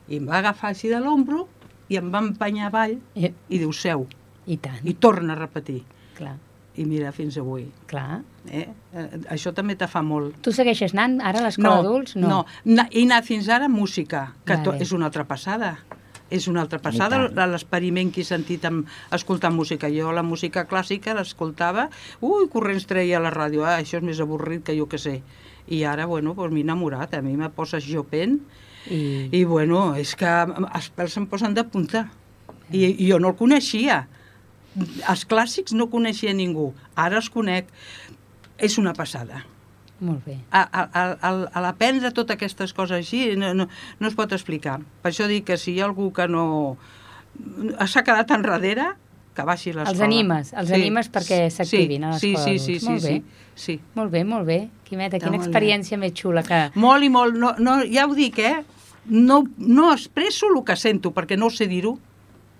I 0.07 0.19
em 0.21 0.27
va 0.29 0.37
agafar 0.41 0.69
així 0.73 0.89
de 0.91 0.99
l'ombro 1.01 1.47
i 1.89 1.97
em 1.97 2.11
va 2.13 2.21
empanyar 2.23 2.69
avall 2.69 2.97
Eh, 3.15 3.33
i 3.49 3.57
diu, 3.59 3.73
seu, 3.73 4.05
I 4.45 4.57
tant, 4.57 4.81
i 4.85 4.93
torna 4.93 5.33
a 5.33 5.39
repetir. 5.39 5.81
clar, 6.17 6.37
I 6.79 6.85
mira, 6.87 7.11
fins 7.11 7.37
avui. 7.37 7.65
clar. 7.87 8.21
Eh? 8.47 8.67
Eh, 8.95 9.07
això 9.29 9.51
també 9.53 9.75
te 9.75 9.87
fa 9.91 10.01
molt. 10.01 10.37
Tu 10.41 10.53
segueixes 10.55 10.93
anant 10.95 11.19
ara 11.21 11.41
a 11.41 11.43
l'escola 11.43 11.81
d'adults? 11.81 12.15
no, 12.15 12.45
no. 12.65 12.85
He 12.89 13.03
anat 13.03 13.27
fins 13.27 13.49
ara 13.49 13.67
a 13.67 13.69
música, 13.69 14.33
que 14.45 14.55
Vale. 14.55 14.79
és 14.81 14.93
una 14.95 15.05
altra 15.11 15.25
passada. 15.27 15.77
És 16.31 16.47
una 16.47 16.61
altra 16.61 16.79
passada 16.79 17.17
I 17.27 17.47
l'experiment 17.51 18.09
que 18.15 18.21
he 18.21 18.23
sentit 18.23 18.63
amb 18.65 18.87
escoltar 19.11 19.51
música. 19.51 19.89
Jo 19.91 20.13
la 20.15 20.23
música 20.23 20.63
clàssica 20.65 21.13
l'escoltava, 21.13 21.89
ui, 22.21 22.47
corrents 22.47 22.87
treia 22.87 23.17
a 23.19 23.21
la 23.21 23.33
ràdio, 23.35 23.65
ah, 23.67 23.75
això 23.81 23.99
és 23.99 24.05
més 24.07 24.21
avorrit 24.23 24.63
que 24.63 24.77
jo 24.77 24.87
que 24.87 24.97
sé. 24.97 25.21
I 25.67 25.83
ara, 25.83 26.07
bueno, 26.07 26.33
doncs 26.33 26.53
m'he 26.53 26.63
enamorat, 26.63 27.13
a 27.13 27.21
mi 27.21 27.35
me 27.35 27.49
poses 27.49 27.83
Chopin 27.83 28.39
I... 28.87 29.27
i, 29.31 29.43
bueno, 29.43 29.91
és 29.99 30.15
que 30.15 30.31
els 30.71 30.89
pèls 30.95 31.19
se'm 31.19 31.27
posen 31.27 31.53
de 31.53 31.67
punta. 31.67 32.07
I, 32.71 32.87
I 32.87 33.11
jo 33.11 33.19
no 33.19 33.33
el 33.33 33.35
coneixia. 33.35 34.05
Els 35.09 35.25
clàssics 35.27 35.73
no 35.75 35.89
coneixia 35.91 36.31
ningú, 36.33 36.69
ara 36.95 37.17
els 37.19 37.29
conec. 37.29 37.67
És 38.61 38.77
una 38.77 38.93
passada 38.93 39.39
Molt 39.99 40.21
bé. 40.25 40.35
a, 40.51 40.61
a, 40.61 40.81
a, 40.93 41.03
a- 41.17 41.47
a 41.51 41.61
l'aprendre 41.65 42.11
totes 42.13 42.35
aquestes 42.35 42.73
coses 42.77 42.99
així 42.99 43.35
no, 43.35 43.53
no, 43.57 43.65
no 43.99 44.07
es 44.07 44.13
pot 44.15 44.31
explicar. 44.37 44.79
Per 45.01 45.09
això 45.11 45.25
dic 45.27 45.47
que 45.49 45.57
si 45.57 45.73
hi 45.73 45.81
ha 45.81 45.85
algú 45.89 46.11
que 46.13 46.27
no 46.29 46.77
s'ha 47.87 48.03
quedat 48.05 48.29
enrere, 48.35 48.91
que 49.33 49.43
baixi 49.47 49.71
a 49.71 49.79
l'escola. 49.79 49.91
Els 49.95 50.01
animes, 50.05 50.53
els 50.53 50.71
animes 50.75 51.09
perquè 51.11 51.41
s'activin 51.49 52.03
a 52.09 52.13
sí, 52.19 52.33
l'escola 52.35 52.45
sí, 52.45 52.59
sí, 52.59 52.79
sí, 52.79 52.89
Molt 52.89 53.01
sí, 53.01 53.07
bé. 53.07 53.45
sí. 53.55 53.75
Molt 53.95 54.11
bé, 54.11 54.23
molt 54.27 54.45
bé. 54.45 54.59
Quimeta, 54.85 55.17
Està 55.17 55.25
quina 55.25 55.37
molt 55.37 55.47
bé. 55.47 55.49
experiència 55.49 55.97
més 55.97 56.13
xula 56.13 56.43
que... 56.43 56.61
Molt 56.75 57.03
i 57.03 57.09
molt, 57.09 57.35
no, 57.39 57.53
no, 57.59 57.79
ja 57.89 58.05
ho 58.05 58.13
dic, 58.17 58.39
eh? 58.39 58.59
No, 59.09 59.41
no 59.57 59.91
expresso 59.93 60.51
el 60.53 60.61
que 60.67 60.75
sento, 60.77 61.13
perquè 61.15 61.37
no 61.39 61.49
sé 61.49 61.65
dir-ho. 61.71 61.95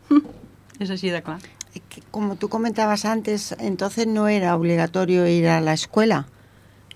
És 0.81 0.89
així 0.89 1.11
de 1.13 1.21
clar. 1.21 1.37
Que 1.79 2.01
como 2.11 2.35
tú 2.35 2.49
comentabas 2.49 3.05
antes, 3.05 3.55
entonces 3.59 4.07
no 4.07 4.27
era 4.27 4.55
obligatorio 4.55 5.27
ir 5.27 5.47
a 5.47 5.61
la 5.61 5.73
escuela. 5.73 6.27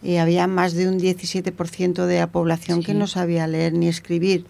Y 0.04 0.18
había 0.18 0.46
más 0.48 0.74
de 0.74 0.88
un 0.88 1.00
17% 1.00 2.06
de 2.06 2.20
la 2.20 2.28
población 2.28 2.84
que 2.84 2.94
no 2.94 3.08
sabía 3.08 3.48
leer 3.48 3.74
ni 3.74 3.88
escribir. 3.88 4.46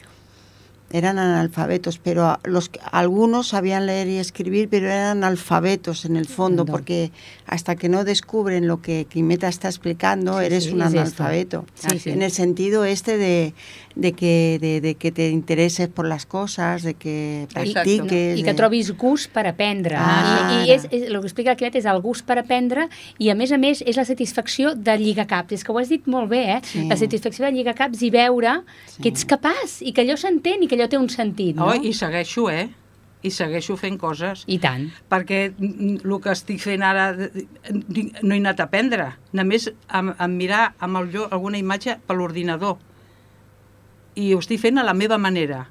Eran 0.96 1.18
analfabetos, 1.20 1.98
pero 2.00 2.24
a- 2.26 2.40
los, 2.46 2.72
algunos 2.92 3.50
sabían 3.50 3.86
leer 3.86 4.08
y 4.08 4.18
escribir, 4.18 4.70
pero 4.70 4.86
eran 4.88 5.18
analfabetos 5.18 6.06
en 6.06 6.16
el 6.16 6.26
fondo, 6.26 6.62
Entiendo. 6.62 6.72
porque 6.72 7.12
hasta 7.46 7.76
que 7.76 7.90
no 7.90 8.04
descubren 8.04 8.68
lo 8.68 8.82
que 8.82 9.06
Quimeta 9.10 9.48
está 9.50 9.68
explicando, 9.68 10.40
Sí, 10.40 10.46
eres 10.46 10.64
sí, 10.66 10.72
un 10.72 10.82
es 10.82 10.88
analfabeto. 10.88 11.66
Sí, 11.74 12.00
sí. 12.00 12.10
En 12.12 12.22
el 12.22 12.32
sentido 12.32 12.86
este 12.86 13.18
de, 13.18 13.54
de, 13.96 14.14
que, 14.14 14.58
de, 14.62 14.80
de 14.82 14.96
que 14.96 15.12
te 15.12 15.30
intereses 15.30 15.88
por 15.90 16.08
las 16.08 16.26
cosas, 16.26 16.84
de 16.84 16.94
que 16.94 17.44
Exacto. 17.44 17.72
practiques. 17.74 18.40
I 18.40 18.44
que 18.44 18.54
trobis 18.54 18.92
gust 18.98 19.32
per 19.32 19.48
aprendre. 19.48 19.96
Ah, 20.00 20.64
I, 20.66 20.70
i 20.70 20.72
és, 20.76 20.88
és, 20.92 21.10
el 21.10 21.20
que 21.20 21.28
explica 21.28 21.52
el 21.52 21.58
Quimet 21.60 21.76
és 21.76 21.86
el 21.92 22.00
gust 22.02 22.26
per 22.26 22.40
aprendre 22.40 22.88
i, 23.20 23.30
a 23.30 23.36
més 23.36 23.52
a 23.52 23.58
més, 23.60 23.84
és 23.86 23.98
la 24.00 24.06
satisfacció 24.08 24.76
de 24.76 24.96
lligar 24.98 25.28
caps. 25.28 25.52
És 25.60 25.64
que 25.68 25.72
ho 25.76 25.80
has 25.80 25.90
dit 25.92 26.08
molt 26.08 26.30
bé, 26.32 26.44
eh? 26.58 26.62
Sí. 26.64 26.88
La 26.90 26.96
satisfacció 26.98 27.46
de 27.46 27.52
lligar 27.52 27.76
caps 27.76 28.02
i 28.02 28.10
veure 28.16 28.62
Sí. 28.88 29.02
que 29.04 29.10
ets 29.10 29.26
capaç 29.26 29.82
i 29.82 29.92
que 29.92 30.04
allò 30.06 30.16
s'entén 30.18 30.64
i 30.64 30.68
que 30.68 30.76
allò 30.78 30.85
té 30.92 30.98
un 30.98 31.10
sentit, 31.10 31.56
no? 31.58 31.70
Oh, 31.72 31.76
I 31.76 31.94
segueixo, 31.94 32.50
eh? 32.50 32.70
I 33.26 33.32
segueixo 33.34 33.76
fent 33.82 33.98
coses. 33.98 34.44
I 34.48 34.60
tant. 34.62 34.90
perquè 35.10 35.48
el 35.58 36.18
que 36.22 36.34
estic 36.34 36.62
fent 36.62 36.84
ara 36.86 37.08
no 37.18 38.34
he 38.36 38.38
anat 38.38 38.60
a 38.62 38.68
aprendre, 38.70 39.08
només 39.34 39.70
a, 39.88 40.02
a 40.18 40.28
mirar 40.30 40.76
amb 40.80 41.02
el, 41.02 41.10
jo 41.14 41.30
alguna 41.32 41.58
imatge 41.58 41.98
per 42.06 42.18
l'ordinador 42.20 42.78
i 44.16 44.34
ho 44.34 44.40
estic 44.40 44.62
fent 44.62 44.80
a 44.80 44.86
la 44.86 44.94
meva 44.96 45.18
manera 45.20 45.66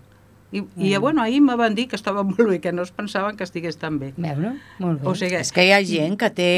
i, 0.54 0.62
i 0.86 0.92
bueno, 1.02 1.22
ahir 1.22 1.40
me 1.42 1.56
van 1.58 1.74
dir 1.74 1.88
que 1.90 1.96
estava 1.98 2.22
molt 2.28 2.38
bé, 2.48 2.60
que 2.62 2.72
no 2.72 2.84
es 2.86 2.92
pensaven 2.94 3.36
que 3.36 3.44
estigués 3.46 3.76
tan 3.80 3.98
bé. 3.98 4.12
Veu, 4.16 4.38
no? 4.38 4.54
Molt 4.78 5.02
bé. 5.02 5.08
O 5.10 5.14
sigui, 5.18 5.40
És 5.42 5.50
que 5.54 5.66
hi 5.66 5.72
ha 5.74 5.80
gent 5.84 6.16
que 6.20 6.30
té 6.30 6.48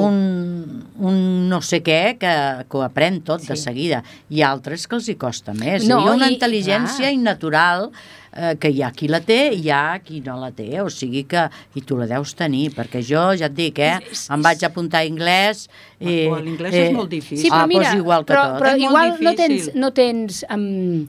un, 0.00 0.84
un 0.98 1.48
no 1.50 1.60
sé 1.64 1.82
què 1.84 2.16
que, 2.20 2.34
que 2.68 2.78
ho 2.80 2.84
aprèn 2.86 3.20
tot 3.26 3.44
sí. 3.44 3.52
de 3.52 3.56
seguida 3.60 4.02
i 4.32 4.42
altres 4.46 4.86
que 4.88 4.96
els 4.98 5.08
hi 5.12 5.16
costa 5.20 5.54
més. 5.56 5.84
No, 5.88 6.00
hi 6.02 6.08
ha 6.08 6.14
una 6.16 6.30
i- 6.30 6.36
intel·ligència 6.36 7.04
clar. 7.06 7.12
innatural 7.16 7.90
eh, 8.36 8.54
que 8.60 8.70
hi 8.72 8.82
ha 8.84 8.90
qui 8.96 9.08
la 9.12 9.20
té 9.24 9.38
i 9.54 9.62
hi 9.66 9.70
ha 9.74 9.98
qui 10.04 10.20
no 10.24 10.38
la 10.40 10.50
té, 10.56 10.68
o 10.82 10.88
sigui 10.92 11.24
que 11.28 11.46
i 11.76 11.84
tu 11.86 11.96
la 12.00 12.08
deus 12.10 12.34
tenir, 12.38 12.70
perquè 12.76 13.00
jo 13.04 13.28
ja 13.38 13.50
et 13.50 13.56
dic, 13.56 13.78
eh, 13.84 13.98
em 14.32 14.42
vaig 14.44 14.64
apuntar 14.68 15.04
a 15.04 15.08
anglès 15.08 15.66
i, 16.00 16.26
Oh, 16.28 16.36
l'inglès 16.40 16.74
és 16.76 16.92
molt 16.92 17.08
difícil. 17.12 17.44
Sí, 17.46 17.52
però 17.52 17.64
ah, 17.64 17.70
mira, 17.70 17.88
doncs 17.90 18.02
igual 18.02 18.24
que 18.26 18.32
però, 18.34 18.44
tot. 18.52 18.60
però 18.64 18.74
igual 18.80 19.16
no 19.24 19.32
tens, 19.38 19.70
no 19.74 19.92
tens 19.96 20.42
um, 20.52 21.06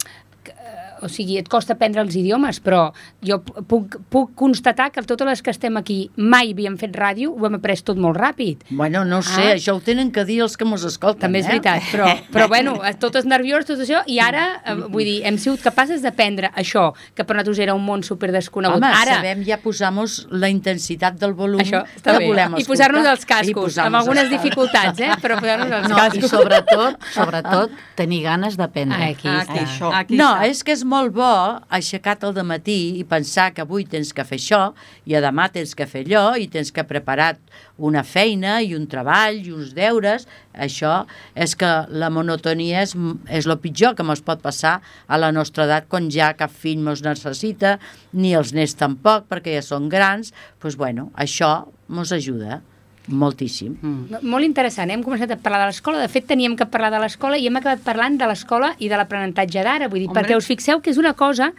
o 1.02 1.10
sigui, 1.10 1.38
et 1.38 1.48
costa 1.50 1.74
aprendre 1.74 2.02
els 2.02 2.16
idiomes, 2.16 2.62
però 2.64 2.92
jo 3.22 3.40
pu- 3.44 3.64
puc, 3.68 3.98
puc 4.10 4.32
constatar 4.36 4.92
que 4.92 5.02
totes 5.04 5.28
les 5.28 5.42
que 5.42 5.52
estem 5.52 5.78
aquí 5.78 6.10
mai 6.16 6.52
havíem 6.54 6.78
fet 6.78 6.96
ràdio, 6.96 7.34
ho 7.38 7.46
hem 7.46 7.56
après 7.56 7.82
tot 7.84 7.98
molt 7.98 8.18
ràpid. 8.18 8.64
Bueno, 8.70 9.04
no 9.06 9.22
sé, 9.22 9.52
Ah. 9.52 9.56
això 9.56 9.76
ho 9.76 9.80
tenen 9.82 10.12
que 10.12 10.26
dir 10.26 10.42
els 10.42 10.58
que 10.58 10.66
mos 10.66 10.84
escolten, 10.84 11.22
També 11.22 11.40
és 11.40 11.46
eh? 11.46 11.50
veritat, 11.50 11.82
però, 11.92 12.06
però 12.34 12.48
bueno, 12.48 12.80
totes 13.00 13.26
nerviós, 13.26 13.66
tot 13.66 13.80
això, 13.80 14.04
i 14.08 14.20
ara, 14.20 14.62
eh, 14.66 14.74
vull 14.76 15.04
dir, 15.04 15.22
hem 15.26 15.38
sigut 15.38 15.62
capaces 15.62 16.02
d'aprendre 16.02 16.52
això, 16.56 16.94
que 17.16 17.24
per 17.24 17.36
nosaltres 17.36 17.60
era 17.60 17.74
un 17.76 17.86
món 17.86 18.04
super 18.04 18.32
desconegut. 18.32 18.78
Home, 18.78 18.88
ara, 18.88 19.16
sabem 19.22 19.44
ja 19.46 19.58
posar-nos 19.58 20.28
la 20.32 20.50
intensitat 20.50 21.18
del 21.20 21.34
volum 21.34 21.60
això 21.62 21.84
que 22.04 22.12
bé. 22.18 22.28
volem 22.28 22.56
I 22.58 22.62
escoltar. 22.62 22.68
posar-nos 22.68 23.06
els 23.08 23.24
I 23.24 23.28
cascos, 23.28 23.78
amb 23.78 23.96
algunes 23.96 24.30
dificultats, 24.30 25.00
eh? 25.00 25.12
Però 25.22 25.40
posar-nos 25.40 25.72
els 25.72 25.90
No, 25.90 25.96
i 25.98 26.00
cascos. 26.00 26.30
sobretot, 26.30 26.98
sobretot, 27.14 27.72
tenir 27.96 28.24
ganes 28.24 28.58
d'aprendre. 28.58 28.98
Ah, 28.98 29.10
aquí 29.12 29.28
Aquí, 29.28 29.52
està. 29.60 29.66
això. 29.66 29.92
Aquí 29.94 30.16
no, 30.18 30.30
està. 30.36 30.48
és 30.48 30.64
que 30.64 30.72
és 30.72 30.84
molt 30.88 31.12
bo 31.16 31.32
aixecat 31.74 32.24
al 32.24 32.38
matí 32.48 32.98
i 33.00 33.04
pensar 33.08 33.50
que 33.54 33.64
avui 33.66 33.86
tens 33.90 34.14
que 34.16 34.24
fer 34.28 34.38
això 34.40 34.60
i 35.06 35.16
a 35.18 35.22
demà 35.24 35.50
tens 35.52 35.76
que 35.76 35.88
fer 35.90 36.06
allò 36.06 36.38
i 36.40 36.48
tens 36.52 36.72
que 36.72 36.86
preparar 36.88 37.36
una 37.78 38.04
feina 38.08 38.62
i 38.64 38.74
un 38.78 38.88
treball 38.90 39.42
i 39.42 39.52
uns 39.54 39.74
deures. 39.78 40.26
Això 40.54 41.06
és 41.36 41.54
que 41.60 41.72
la 41.92 42.10
monotonia 42.14 42.86
és, 42.86 42.96
és 43.30 43.46
el 43.46 43.58
pitjor 43.62 43.98
que 43.98 44.08
ens 44.08 44.24
pot 44.24 44.42
passar 44.42 44.78
a 45.08 45.20
la 45.20 45.34
nostra 45.36 45.68
edat 45.68 45.92
quan 45.92 46.10
ja 46.14 46.32
cap 46.40 46.54
fill 46.54 46.82
mos 46.86 47.04
necessita, 47.06 47.78
ni 48.14 48.34
els 48.38 48.56
nens 48.56 48.78
tampoc, 48.80 49.28
perquè 49.28 49.60
ja 49.60 49.66
són 49.66 49.92
grans. 49.92 50.32
Doncs 50.32 50.64
pues, 50.64 50.80
bueno, 50.80 51.12
això 51.16 51.68
mos 51.88 52.16
ajuda 52.16 52.62
moltíssim. 53.08 53.78
Mm. 53.82 54.20
Molt 54.28 54.44
interessant, 54.46 54.90
eh? 54.90 54.94
hem 54.98 55.04
començat 55.04 55.32
a 55.32 55.38
parlar 55.40 55.62
de 55.64 55.68
l'escola, 55.72 56.00
de 56.04 56.08
fet 56.12 56.26
teníem 56.28 56.56
que 56.60 56.66
parlar 56.68 56.90
de 56.92 57.00
l'escola 57.00 57.38
i 57.40 57.48
hem 57.48 57.56
acabat 57.60 57.80
parlant 57.86 58.18
de 58.20 58.28
l'escola 58.28 58.74
i 58.80 58.90
de 58.92 58.98
l'aprenentatge 59.00 59.64
d'ara, 59.64 59.88
vull 59.88 60.00
dir, 60.04 60.08
Hombre. 60.10 60.24
perquè 60.26 60.36
us 60.38 60.46
fixeu 60.50 60.82
que 60.82 60.92
és 60.92 60.98
una 61.00 61.14
cosa 61.14 61.52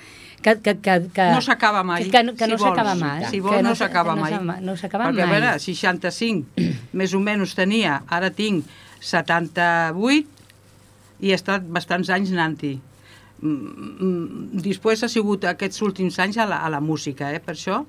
que... 0.42 0.56
que, 0.60 0.74
que, 0.80 0.98
que 1.14 1.28
No 1.32 1.40
s'acaba 1.40 1.82
mai. 1.82 2.04
Que, 2.04 2.10
que, 2.10 2.34
que 2.36 2.44
si 2.44 2.50
no 2.52 2.58
s'acaba 2.58 2.94
mai. 2.94 3.24
Si 3.30 3.36
que 3.38 3.46
vols, 3.46 3.62
no 3.64 3.72
s- 3.72 3.78
s'acaba 3.82 4.14
mai. 4.16 4.36
No 4.60 4.76
s'acaba 4.76 5.08
Perquè, 5.08 5.24
mai. 5.24 5.24
a 5.24 5.32
veure, 5.32 5.58
65, 5.58 6.68
més 6.92 7.14
o 7.14 7.20
menys 7.20 7.54
tenia, 7.58 8.02
ara 8.08 8.30
tinc 8.30 8.64
78 9.00 10.26
i 11.20 11.32
he 11.32 11.34
estat 11.34 11.64
bastants 11.66 12.10
anys 12.14 12.30
anant-hi. 12.36 12.76
Mm, 13.38 13.54
mm, 13.98 14.62
Després 14.64 15.02
ha 15.02 15.08
sigut 15.10 15.44
aquests 15.46 15.80
últims 15.86 16.18
anys 16.22 16.38
a 16.38 16.46
la, 16.46 16.60
a 16.66 16.68
la 16.70 16.80
música, 16.82 17.32
eh? 17.34 17.40
per 17.42 17.54
això, 17.56 17.84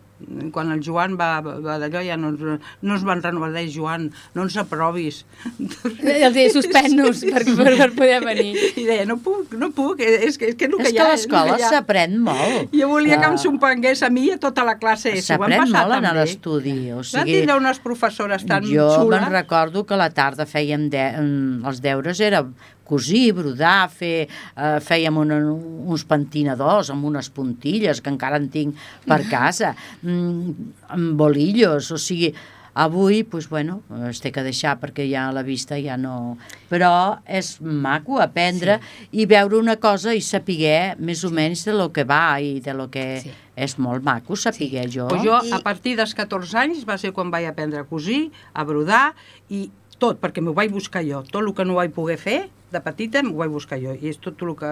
quan 0.53 0.71
el 0.71 0.81
Joan 0.85 1.15
va, 1.19 1.41
va 1.41 1.77
d'allò 1.81 2.01
ja 2.05 2.15
no, 2.19 2.31
no 2.37 2.93
ens 2.95 3.03
van 3.07 3.21
renovar, 3.23 3.49
deia 3.55 3.71
Joan, 3.73 4.09
no 4.35 4.43
ens 4.45 4.57
aprovis. 4.61 5.23
Els 5.59 6.33
deia 6.35 6.49
suspèn-nos 6.53 7.23
per, 7.29 7.43
per, 7.57 7.73
per 7.79 7.89
poder 7.97 8.19
venir. 8.25 8.51
I 8.77 8.85
deia, 8.87 9.05
no 9.09 9.17
puc, 9.23 9.55
no 9.59 9.71
puc, 9.75 9.99
és 10.05 10.37
que, 10.37 10.51
és 10.53 10.57
que 10.59 10.67
que 10.69 10.81
És 10.85 10.93
que 10.93 11.01
ha... 11.01 11.07
a 11.07 11.13
l'escola 11.15 11.57
que 11.57 11.65
ha. 11.65 11.71
s'aprèn 11.73 12.17
molt. 12.23 12.73
Jo 12.75 12.89
volia 12.91 13.17
que 13.19 13.25
em 13.31 13.37
Ah, 13.39 13.41
s'ompengués 13.41 14.01
a 14.03 14.09
mi 14.13 14.27
i 14.29 14.31
a 14.35 14.39
tota 14.41 14.63
la 14.67 14.77
classe. 14.81 15.13
S'aprèn 15.21 15.65
molt 15.65 15.73
tan 15.95 16.03
bé. 16.09 16.13
l'estudi. 16.19 16.75
O 16.91 17.01
Van 17.01 17.05
sigui, 17.11 17.39
tindre 17.39 17.57
unes 17.59 17.79
professores 17.83 18.45
tan 18.45 18.63
jo 18.67 18.87
xules. 18.97 19.21
me'n 19.21 19.31
recordo 19.33 19.85
que 19.85 19.93
a 19.95 20.01
la 20.01 20.09
tarda 20.13 20.45
fèiem 20.49 20.89
de, 20.89 21.03
mm, 21.21 21.65
els 21.69 21.81
deures 21.81 22.19
era 22.19 22.43
cosir, 22.89 23.31
brodar, 23.37 23.87
fer, 23.93 24.27
eh, 24.27 24.77
fèiem 24.83 25.21
una, 25.21 25.39
uns 25.45 26.05
pentinadors 26.09 26.89
amb 26.93 27.05
unes 27.09 27.29
puntilles 27.33 28.01
que 28.01 28.11
encara 28.11 28.41
en 28.41 28.49
tinc 28.53 28.87
per 29.07 29.21
casa, 29.29 29.75
mm, 30.01 30.71
amb 30.95 31.13
bolillos, 31.19 31.91
o 31.93 31.99
sigui, 32.01 32.33
avui, 32.79 33.23
doncs, 33.27 33.49
bueno, 33.49 33.81
es 34.07 34.21
té 34.23 34.31
que 34.31 34.43
deixar 34.45 34.77
perquè 34.79 35.03
ja 35.09 35.27
a 35.27 35.35
la 35.35 35.43
vista 35.43 35.77
ja 35.81 35.97
no... 35.99 36.37
Però 36.69 37.19
és 37.25 37.57
maco 37.59 38.19
aprendre 38.23 38.77
sí. 38.79 39.09
i 39.23 39.25
veure 39.29 39.57
una 39.57 39.75
cosa 39.81 40.13
i 40.15 40.21
saber 40.23 40.95
més 41.01 41.23
o 41.25 41.31
menys 41.33 41.65
de 41.67 41.75
lo 41.75 41.89
que 41.91 42.05
va 42.07 42.39
i 42.39 42.59
de 42.63 42.75
lo 42.77 42.89
que... 42.93 43.05
Sí. 43.25 43.35
És 43.59 43.73
molt 43.75 44.05
maco 44.07 44.37
saber 44.39 44.69
sí. 44.69 44.93
jo. 44.93 45.09
Pues 45.11 45.25
jo, 45.25 45.35
I- 45.43 45.51
a 45.51 45.59
partir 45.59 45.97
dels 45.99 46.13
14 46.15 46.55
anys, 46.61 46.85
va 46.87 46.95
ser 47.01 47.11
quan 47.11 47.27
vaig 47.33 47.49
aprendre 47.49 47.81
a 47.81 47.87
cosir, 47.89 48.29
a 48.53 48.63
brodar, 48.63 49.09
i 49.51 49.65
tot, 49.99 50.21
perquè 50.21 50.39
m'ho 50.39 50.53
vaig 50.55 50.71
buscar 50.71 51.03
jo. 51.03 51.25
Tot 51.27 51.43
el 51.43 51.51
que 51.57 51.65
no 51.67 51.75
vaig 51.75 51.91
poder 51.91 52.15
fer, 52.21 52.37
de 52.71 52.79
petita, 52.81 53.23
m'ho 53.23 53.37
vaig 53.39 53.49
buscar 53.51 53.79
jo. 53.81 53.93
I 53.95 54.09
és 54.11 54.17
tot 54.21 54.41
el 54.45 54.55
que 54.55 54.69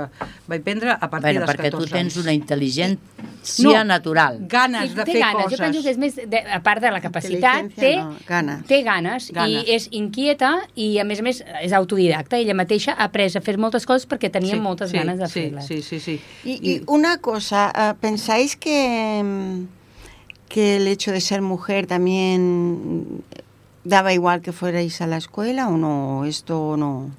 vaig 0.47 0.61
aprendre 0.61 0.91
a 0.93 1.09
partir 1.09 1.33
Bueno, 1.33 1.45
dels 1.45 1.55
14 1.55 1.57
perquè 1.57 1.71
tu 1.71 1.85
tens 1.91 2.17
una 2.17 2.33
intel·ligència 2.33 3.77
No. 3.79 3.83
natural. 3.85 4.39
Ganes 4.47 4.93
de 4.95 5.03
té 5.05 5.11
fer 5.13 5.21
ganes, 5.21 5.43
coses. 5.45 5.57
jo 5.57 5.63
penso 5.63 5.81
que 5.83 5.89
és 5.89 5.97
més, 5.97 6.15
de, 6.15 6.41
a 6.51 6.59
part 6.61 6.81
de 6.81 6.91
la 6.91 6.99
capacitat, 7.01 7.69
té, 7.75 7.95
no, 7.97 8.15
ganes. 8.27 8.65
té 8.67 8.81
ganes, 8.83 9.31
Ganes. 9.31 9.63
i 9.67 9.71
és 9.75 9.87
inquieta 9.91 10.51
i 10.75 10.99
a 10.99 11.03
més 11.05 11.19
a 11.19 11.23
més 11.23 11.43
és 11.63 11.73
autodidacta, 11.73 12.37
ella 12.37 12.53
mateixa 12.53 12.91
ha 12.93 13.05
après 13.05 13.31
a 13.35 13.41
fer 13.41 13.57
moltes 13.57 13.85
coses 13.85 14.07
perquè 14.07 14.29
tenia 14.31 14.53
Sí, 14.53 14.59
moltes 14.59 14.91
sí, 14.91 14.97
ganes 14.97 15.17
de 15.19 15.27
sí, 15.27 15.33
fer-les. 15.41 15.65
Sí, 15.65 15.81
sí, 15.81 15.99
sí. 15.99 16.19
Y, 16.43 16.59
y 16.61 16.83
una 16.87 17.17
cosa, 17.19 17.71
ah, 17.73 17.95
¿pensáis 17.99 18.55
que, 18.57 19.23
que 20.49 20.77
el 20.77 20.87
hecho 20.87 21.11
de 21.11 21.21
ser 21.21 21.41
mujer 21.41 21.87
también 21.87 23.23
daba 23.83 24.13
igual 24.13 24.41
que 24.41 24.51
fuerais 24.51 24.99
a 25.01 25.07
la 25.07 25.17
escuela 25.17 25.67
o 25.69 25.77
no? 25.77 26.25
Esto 26.25 26.75
no, 26.77 27.09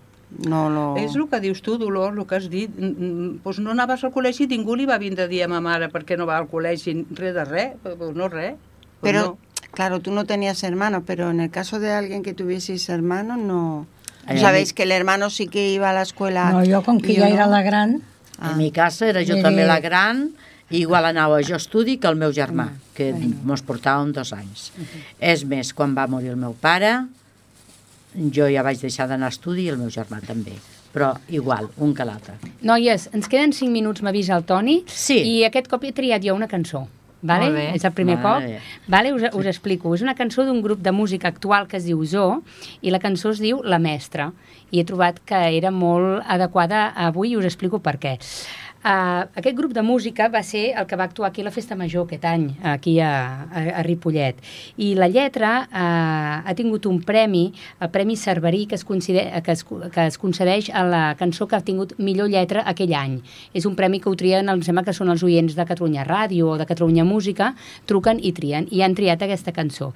no 0.46 0.68
lo... 0.70 0.82
És 1.00 1.14
el 1.16 1.26
que 1.28 1.40
dius 1.40 1.62
tu, 1.62 1.78
Dolors, 1.80 2.16
el 2.18 2.26
que 2.26 2.36
has 2.36 2.48
dit. 2.50 2.70
Mm, 2.76 2.92
mm, 3.08 3.38
Pues 3.42 3.58
no 3.58 3.70
anaves 3.72 4.04
al 4.04 4.12
col·legi 4.12 4.44
i 4.44 4.50
ningú 4.50 4.76
li 4.76 4.86
va 4.86 4.98
vindre 4.98 5.24
a 5.24 5.28
dir 5.28 5.42
a 5.44 5.48
ma 5.48 5.60
mare 5.64 5.88
per 5.88 6.04
què 6.04 6.16
no 6.18 6.26
va 6.28 6.36
al 6.38 6.48
col·legi, 6.50 6.94
res 7.16 7.34
de 7.34 7.44
res, 7.44 7.76
pues 7.82 8.14
no 8.14 8.28
res. 8.28 8.54
Pues 9.00 9.12
Pero, 9.12 9.22
no. 9.22 9.38
claro, 9.72 10.00
tú 10.00 10.10
no 10.12 10.24
tenías 10.26 10.62
hermanos, 10.64 11.02
pero 11.06 11.30
en 11.30 11.40
el 11.40 11.50
caso 11.50 11.78
de 11.80 11.92
alguien 11.92 12.22
que 12.22 12.34
tuvieseis 12.34 12.88
hermanos, 12.88 13.38
no... 13.38 13.86
Ay, 14.26 14.36
a 14.38 14.40
Sabéis 14.40 14.72
que 14.74 14.82
el 14.82 14.92
hermano 14.92 15.30
sí 15.30 15.46
que 15.48 15.70
iba 15.72 15.88
a 15.88 15.92
la 15.94 16.02
escuela. 16.02 16.50
No, 16.52 16.60
jo, 16.66 16.82
com 16.84 17.00
que 17.00 17.12
i 17.12 17.16
jo 17.16 17.24
no. 17.24 17.32
era 17.34 17.46
la 17.46 17.62
gran, 17.62 18.02
Ah. 18.40 18.52
En 18.52 18.58
mi 18.58 18.70
casa 18.70 19.08
era 19.08 19.20
jo 19.26 19.34
Mire. 19.34 19.42
també 19.42 19.64
la 19.66 19.80
gran, 19.80 20.28
i 20.70 20.82
igual 20.84 21.04
anava 21.08 21.40
jo 21.42 21.54
a 21.54 21.58
estudi 21.58 21.96
que 21.98 22.06
el 22.06 22.14
meu 22.14 22.30
germà, 22.30 22.68
que 22.94 23.08
mos 23.42 23.64
portàvem 23.66 24.12
dos 24.14 24.30
anys. 24.36 24.68
És 25.18 25.42
més, 25.44 25.72
quan 25.74 25.96
va 25.96 26.04
morir 26.06 26.28
el 26.30 26.36
meu 26.38 26.52
pare, 26.54 26.92
jo 28.14 28.48
ja 28.48 28.62
vaig 28.62 28.80
deixar 28.80 29.08
d'anar 29.08 29.26
a 29.26 29.34
estudi 29.34 29.64
i 29.66 29.68
el 29.68 29.78
meu 29.78 29.88
germà 29.88 30.20
també. 30.26 30.52
Però 30.92 31.12
igual, 31.28 31.68
un 31.76 31.94
que 31.94 32.04
l'altre. 32.04 32.34
Noies, 32.62 33.10
ens 33.12 33.28
queden 33.28 33.52
5 33.52 33.70
minuts, 33.70 34.00
m'avisa 34.02 34.36
el 34.36 34.44
Toni, 34.44 34.84
Sí. 34.86 35.18
i 35.38 35.44
aquest 35.44 35.68
cop 35.68 35.84
he 35.84 35.92
triat 35.92 36.22
jo 36.24 36.34
una 36.34 36.48
cançó. 36.48 36.86
Vale? 37.20 37.74
És 37.74 37.84
el 37.84 37.90
primer 37.92 38.16
Vale. 38.22 38.54
cop. 38.60 38.62
Vale? 38.86 39.12
Us, 39.12 39.22
us 39.34 39.46
explico. 39.46 39.92
És 39.94 40.02
una 40.02 40.14
cançó 40.14 40.44
d'un 40.46 40.62
grup 40.62 40.78
de 40.80 40.92
música 40.92 41.26
actual 41.26 41.66
que 41.66 41.76
es 41.76 41.84
diu 41.84 42.04
Zoo 42.06 42.42
i 42.80 42.90
la 42.90 43.00
cançó 43.00 43.30
es 43.30 43.40
diu 43.40 43.60
La 43.64 43.80
Mestra. 43.80 44.32
I 44.70 44.78
he 44.80 44.84
trobat 44.84 45.18
que 45.26 45.34
era 45.56 45.70
molt 45.72 46.22
adequada 46.28 46.92
avui 46.94 47.30
i 47.32 47.36
us 47.36 47.44
explico 47.44 47.80
per 47.80 47.98
què. 47.98 48.18
Uh, 48.78 49.26
aquest 49.34 49.56
grup 49.58 49.72
de 49.74 49.82
música 49.82 50.28
va 50.30 50.38
ser 50.46 50.68
el 50.78 50.86
que 50.86 50.94
va 50.94 51.08
actuar 51.08 51.32
aquí 51.32 51.42
a 51.42 51.44
la 51.48 51.50
Festa 51.50 51.74
Major 51.74 52.04
aquest 52.06 52.24
any, 52.30 52.44
aquí 52.62 53.00
a, 53.02 53.10
a, 53.50 53.62
a 53.80 53.82
Ripollet. 53.82 54.38
I 54.78 54.92
la 54.94 55.08
lletra 55.10 55.50
uh, 55.66 56.46
ha 56.46 56.54
tingut 56.54 56.86
un 56.86 57.00
premi, 57.02 57.48
el 57.82 57.90
Premi 57.90 58.14
Cerverí, 58.16 58.66
que 58.70 58.76
es, 58.76 58.84
que, 58.84 59.52
es, 59.52 59.64
que 59.64 60.06
es 60.06 60.18
concedeix 60.18 60.70
a 60.70 60.84
la 60.86 61.02
cançó 61.18 61.48
que 61.48 61.56
ha 61.58 61.60
tingut 61.60 61.96
millor 61.98 62.30
lletra 62.30 62.62
aquell 62.70 62.94
any. 62.94 63.18
És 63.52 63.66
un 63.66 63.74
premi 63.74 63.98
que 63.98 64.12
ho 64.12 64.14
trien, 64.14 64.46
em 64.46 64.62
sembla 64.62 64.86
que 64.86 64.94
són 64.94 65.10
els 65.10 65.26
oients 65.26 65.58
de 65.58 65.66
Catalunya 65.66 66.06
Ràdio 66.06 66.54
o 66.54 66.56
de 66.60 66.68
Catalunya 66.70 67.02
Música, 67.02 67.50
truquen 67.90 68.22
i 68.22 68.30
trien, 68.32 68.70
i 68.70 68.84
han 68.86 68.94
triat 68.94 69.26
aquesta 69.26 69.50
cançó. 69.56 69.90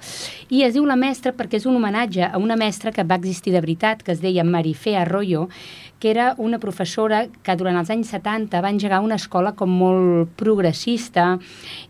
I 0.51 0.65
es 0.67 0.75
diu 0.75 0.83
La 0.83 0.99
Mestra 0.99 1.31
perquè 1.31 1.61
és 1.61 1.69
un 1.69 1.79
homenatge 1.79 2.27
a 2.27 2.35
una 2.35 2.59
mestra 2.59 2.91
que 2.91 3.07
va 3.07 3.15
existir 3.15 3.55
de 3.55 3.63
veritat, 3.63 4.03
que 4.03 4.11
es 4.11 4.19
deia 4.19 4.43
Marifé 4.43 4.97
Arroyo, 4.99 5.47
que 6.03 6.11
era 6.11 6.35
una 6.37 6.59
professora 6.59 7.29
que 7.47 7.53
durant 7.55 7.77
els 7.79 7.87
anys 7.93 8.09
70 8.11 8.59
va 8.59 8.71
engegar 8.73 8.97
una 8.99 9.15
escola 9.15 9.53
com 9.55 9.71
molt 9.71 10.33
progressista 10.35 11.37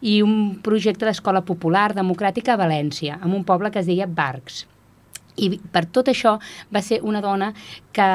i 0.06 0.20
un 0.22 0.60
projecte 0.62 1.08
d'escola 1.08 1.42
popular 1.42 1.88
democràtica 1.98 2.54
a 2.54 2.60
València, 2.62 3.16
en 3.26 3.34
un 3.34 3.42
poble 3.42 3.72
que 3.74 3.82
es 3.82 3.90
deia 3.90 4.06
Barcs. 4.06 4.68
I 5.42 5.50
per 5.58 5.88
tot 5.90 6.12
això 6.14 6.36
va 6.70 6.84
ser 6.86 7.00
una 7.02 7.24
dona 7.26 7.50
que, 7.90 8.06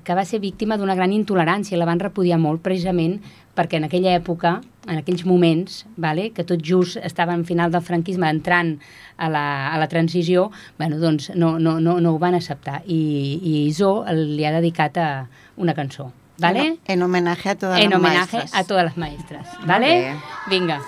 que 0.00 0.16
va 0.16 0.24
ser 0.24 0.40
víctima 0.40 0.80
d'una 0.80 0.96
gran 0.96 1.12
intolerància, 1.12 1.76
la 1.76 1.90
van 1.92 2.00
repudiar 2.00 2.40
molt 2.40 2.64
precisament 2.64 3.18
perquè 3.52 3.82
en 3.82 3.90
aquella 3.90 4.16
època, 4.16 4.62
en 4.88 4.98
aquells 4.98 5.24
moments, 5.28 5.84
vale, 5.96 6.30
que 6.32 6.44
tot 6.48 6.62
just 6.64 6.96
estava 7.04 7.34
en 7.36 7.44
final 7.44 7.70
del 7.70 7.84
franquisme 7.84 8.28
entrant 8.30 8.78
a 9.16 9.28
la, 9.28 9.44
a 9.72 9.78
la 9.78 9.88
transició, 9.88 10.50
bueno, 10.78 10.98
doncs 10.98 11.30
no, 11.34 11.58
no, 11.58 11.78
no, 11.80 11.98
no 12.00 12.14
ho 12.14 12.18
van 12.18 12.34
acceptar. 12.38 12.82
I, 12.86 13.00
i 13.42 13.54
Iso 13.68 14.04
li 14.08 14.46
ha 14.48 14.54
dedicat 14.56 14.98
a 14.98 15.10
una 15.56 15.74
cançó. 15.74 16.12
¿Vale? 16.38 16.66
En, 16.66 16.78
en 16.86 17.02
homenaje 17.02 17.50
a 17.50 17.54
todas 17.56 17.80
en 17.80 17.90
las 17.90 17.98
homenaje 17.98 18.36
maestras. 18.36 18.64
a 18.64 18.66
todas 18.66 18.84
las 18.84 18.96
maestras. 18.96 19.48
¿Vale? 19.66 20.14
Vinga. 20.48 20.80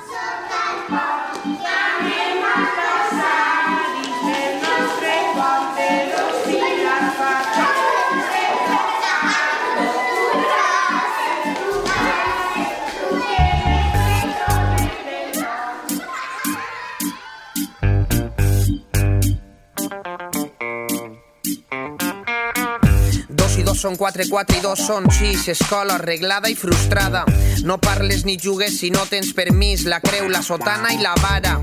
Són 23.81 23.97
quatre, 23.97 24.27
quatre 24.29 24.59
i 24.59 24.61
dos 24.61 24.81
són 24.85 25.07
sis. 25.15 25.47
Escola 25.49 25.95
arreglada 25.97 26.51
i 26.53 26.57
frustrada. 26.59 27.23
No 27.65 27.79
parles 27.81 28.27
ni 28.29 28.37
jugues 28.37 28.77
si 28.77 28.91
no 28.93 29.07
tens 29.09 29.33
permís. 29.33 29.87
La 29.89 30.03
creu, 30.05 30.29
la 30.29 30.43
sotana 30.45 30.93
i 30.93 31.01
la 31.01 31.15
vara. 31.23 31.55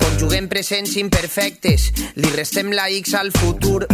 Conjuguem 0.00 0.48
presents 0.50 0.96
imperfectes. 0.98 1.90
Li 2.18 2.32
restem 2.34 2.72
la 2.74 2.88
X 2.90 3.14
al 3.20 3.30
futur. 3.30 3.86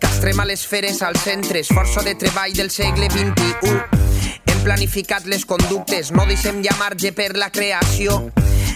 Castrem 0.00 0.40
a 0.40 0.48
les 0.48 0.64
feres 0.64 1.02
als 1.04 1.20
centres. 1.26 1.68
Força 1.68 2.00
de 2.06 2.16
treball 2.16 2.56
del 2.56 2.72
segle 2.72 3.10
XXI. 3.12 3.76
Hem 4.46 4.64
planificat 4.64 5.28
les 5.28 5.44
conductes. 5.44 6.14
No 6.16 6.24
deixem 6.30 6.64
ja 6.64 6.78
marge 6.80 7.12
per 7.12 7.34
la 7.36 7.52
creació. 7.52 8.22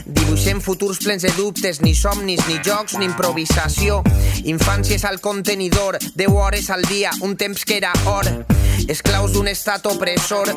Dibuixem 0.07 0.61
futurs 0.61 1.00
plens 1.02 1.22
de 1.22 1.32
dubtes, 1.34 1.80
ni 1.82 1.92
somnis, 1.94 2.38
ni 2.46 2.61
jocs, 2.62 2.94
ni 2.98 3.09
improvisació. 3.09 4.04
Infàncies 4.46 5.02
al 5.04 5.18
contenidor, 5.20 5.98
10 6.14 6.30
hores 6.30 6.70
al 6.70 6.86
dia, 6.86 7.11
un 7.26 7.34
temps 7.36 7.64
que 7.64 7.78
era 7.80 7.90
or. 8.07 8.28
Esclaus 8.86 9.32
d'un 9.34 9.48
estat 9.50 9.86
opressor. 9.90 10.52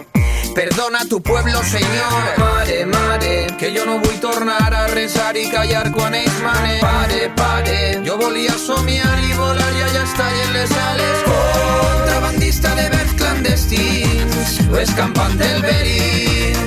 Perdona 0.53 1.01
tu 1.09 1.21
pueblo, 1.21 1.63
senyor. 1.63 2.37
Mare, 2.37 2.85
mare, 2.85 3.47
que 3.57 3.73
jo 3.73 3.87
no 3.89 3.97
vull 4.03 4.19
tornar 4.21 4.69
a 4.69 4.85
resar 4.93 5.35
i 5.37 5.49
callar 5.49 5.89
quan 5.97 6.13
ells 6.13 6.39
manen. 6.45 6.77
Pare, 6.85 7.31
pare, 7.35 7.79
jo 8.05 8.21
volia 8.21 8.53
somiar 8.53 9.17
i 9.25 9.33
volar 9.33 9.73
i 9.73 9.85
allà 9.89 10.05
estar 10.05 10.31
en 10.45 10.53
les 10.59 10.77
ales. 10.85 11.25
Contrabandista 11.25 12.75
de 12.75 12.89
verbs 12.93 13.17
clandestins, 13.17 14.57
o 14.69 14.77
escampant 14.85 15.37
del 15.41 15.61
verí. 15.65 16.58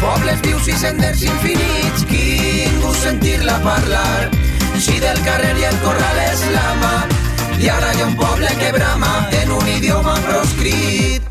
Pobles 0.00 0.40
vius 0.44 0.68
i 0.68 0.76
senders 0.78 1.22
infinits, 1.26 2.06
ningú 2.10 2.94
sentir-la 2.94 3.58
parlar. 3.64 4.30
Si 4.78 4.98
del 5.00 5.20
carrer 5.24 5.54
i 5.60 5.68
el 5.68 5.76
corral 5.84 6.18
és 6.24 6.42
la 6.54 6.66
mà, 6.80 6.94
i 7.60 7.68
ara 7.70 7.92
hi 7.94 8.02
ha 8.02 8.08
un 8.08 8.16
poble 8.18 8.50
que 8.58 8.72
brama 8.74 9.12
en 9.42 9.52
un 9.54 9.68
idioma 9.76 10.16
proscrit. 10.26 11.30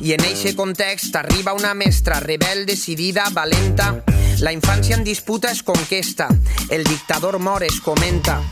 I 0.00 0.12
en 0.14 0.22
eixe 0.28 0.54
context 0.54 1.16
arriba 1.16 1.54
una 1.56 1.74
mestra 1.74 2.20
rebel, 2.20 2.66
decidida, 2.66 3.30
valenta. 3.32 4.04
La 4.38 4.52
infància 4.52 4.94
en 4.94 5.02
disputa 5.02 5.50
es 5.50 5.62
conquesta, 5.62 6.28
el 6.70 6.84
dictador 6.84 7.38
mor 7.40 7.64
es 7.64 7.80
comenta. 7.80 8.42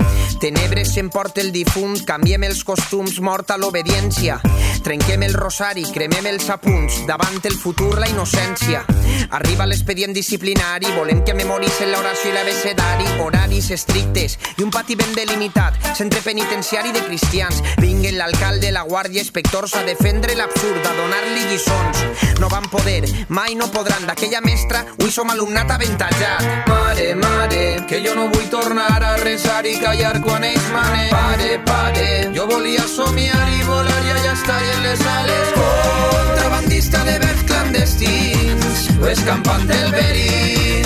Tenebres 0.41 0.93
s'emporta 0.95 1.41
el 1.41 1.53
difunt, 1.53 2.03
canviem 2.05 2.45
els 2.45 2.65
costums, 2.65 3.21
morta 3.21 3.57
l'obediència. 3.57 4.41
Trenquem 4.85 5.23
el 5.25 5.33
rosari, 5.33 5.87
cremem 5.95 6.27
els 6.29 6.51
apunts, 6.53 6.99
davant 7.09 7.39
el 7.45 7.57
futur 7.57 7.95
la 7.99 8.09
innocència. 8.11 8.83
Arriba 9.31 9.65
l'expedient 9.67 10.13
disciplinari, 10.13 10.91
volem 10.97 11.23
que 11.25 11.35
memoricen 11.37 11.93
l'oració 11.93 12.31
i 12.31 12.35
l'abecedari, 12.35 13.07
horaris 13.25 13.71
estrictes 13.73 14.37
i 14.59 14.63
un 14.63 14.73
pati 14.75 14.97
ben 14.97 15.15
delimitat, 15.17 15.79
centre 15.97 16.21
penitenciari 16.21 16.93
de 16.93 17.05
cristians. 17.07 17.63
Vinguen 17.81 18.19
l'alcalde, 18.19 18.73
la 18.75 18.85
guàrdia, 18.85 19.23
inspectors 19.25 19.75
a 19.79 19.85
defendre 19.87 20.37
l'absurd, 20.37 20.85
a 20.85 20.95
donar-li 20.99 21.47
lliçons. 21.49 22.05
No 22.41 22.51
van 22.53 22.69
poder, 22.69 23.05
mai 23.29 23.55
no 23.55 23.71
podran, 23.73 24.05
d'aquella 24.09 24.43
mestra, 24.45 24.85
avui 24.99 25.11
som 25.11 25.31
alumnat 25.31 25.71
aventajat. 25.79 26.69
Mare, 26.69 27.15
mare, 27.15 27.65
que 27.89 28.03
jo 28.05 28.15
no 28.19 28.29
vull 28.29 28.51
tornar 28.53 29.01
a 29.01 29.17
resar 29.23 29.65
i 29.67 29.79
callar 29.81 30.21
quan 30.25 30.45
ells 30.45 30.67
manen. 30.73 31.09
Pare, 31.13 31.59
pare, 31.69 32.09
jo 32.35 32.47
volia 32.51 32.85
somiar 32.89 33.45
i 33.59 33.63
volar 33.69 34.01
i 34.05 34.15
allà 34.17 34.33
estar 34.33 34.61
en 34.73 34.83
les 34.89 35.07
ales. 35.15 35.53
Contrabandista 35.59 37.05
de 37.09 37.19
verbs 37.25 37.45
clandestins, 37.51 38.87
o 39.01 39.11
escampant 39.13 39.67
del 39.71 39.91
verí. 39.95 40.83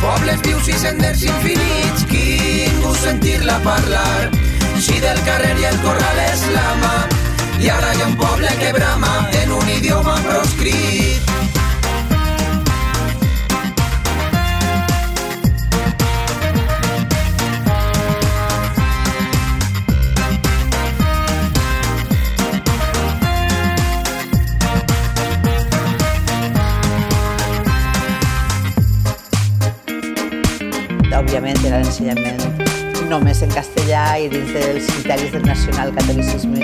Pobles 0.00 0.40
vius 0.46 0.68
i 0.72 0.78
senders 0.80 1.26
infinits, 1.28 2.06
ningú 2.10 2.94
sentir-la 2.94 3.58
parlar. 3.66 4.30
Si 4.80 4.96
del 5.00 5.18
carrer 5.26 5.56
i 5.60 5.66
el 5.68 5.76
corral 5.84 6.22
és 6.24 6.46
la 6.54 6.68
mà, 6.80 6.94
i 7.60 7.68
ara 7.68 7.92
hi 7.92 8.00
ha 8.00 8.06
un 8.08 8.16
poble 8.16 8.54
que 8.62 8.72
brama 8.72 9.28
en 9.42 9.52
un 9.52 9.68
idioma 9.68 10.16
proscrit. 10.24 11.19
Òbviament 31.30 31.60
era 31.62 31.78
l'ensenyament 31.78 32.40
només 33.06 33.38
en 33.44 33.52
castellà 33.54 34.00
i 34.18 34.24
dins 34.32 34.48
dels 34.50 34.88
criteris 34.96 35.30
del 35.30 35.44
nacional 35.46 35.92
catolicisme. 35.94 36.58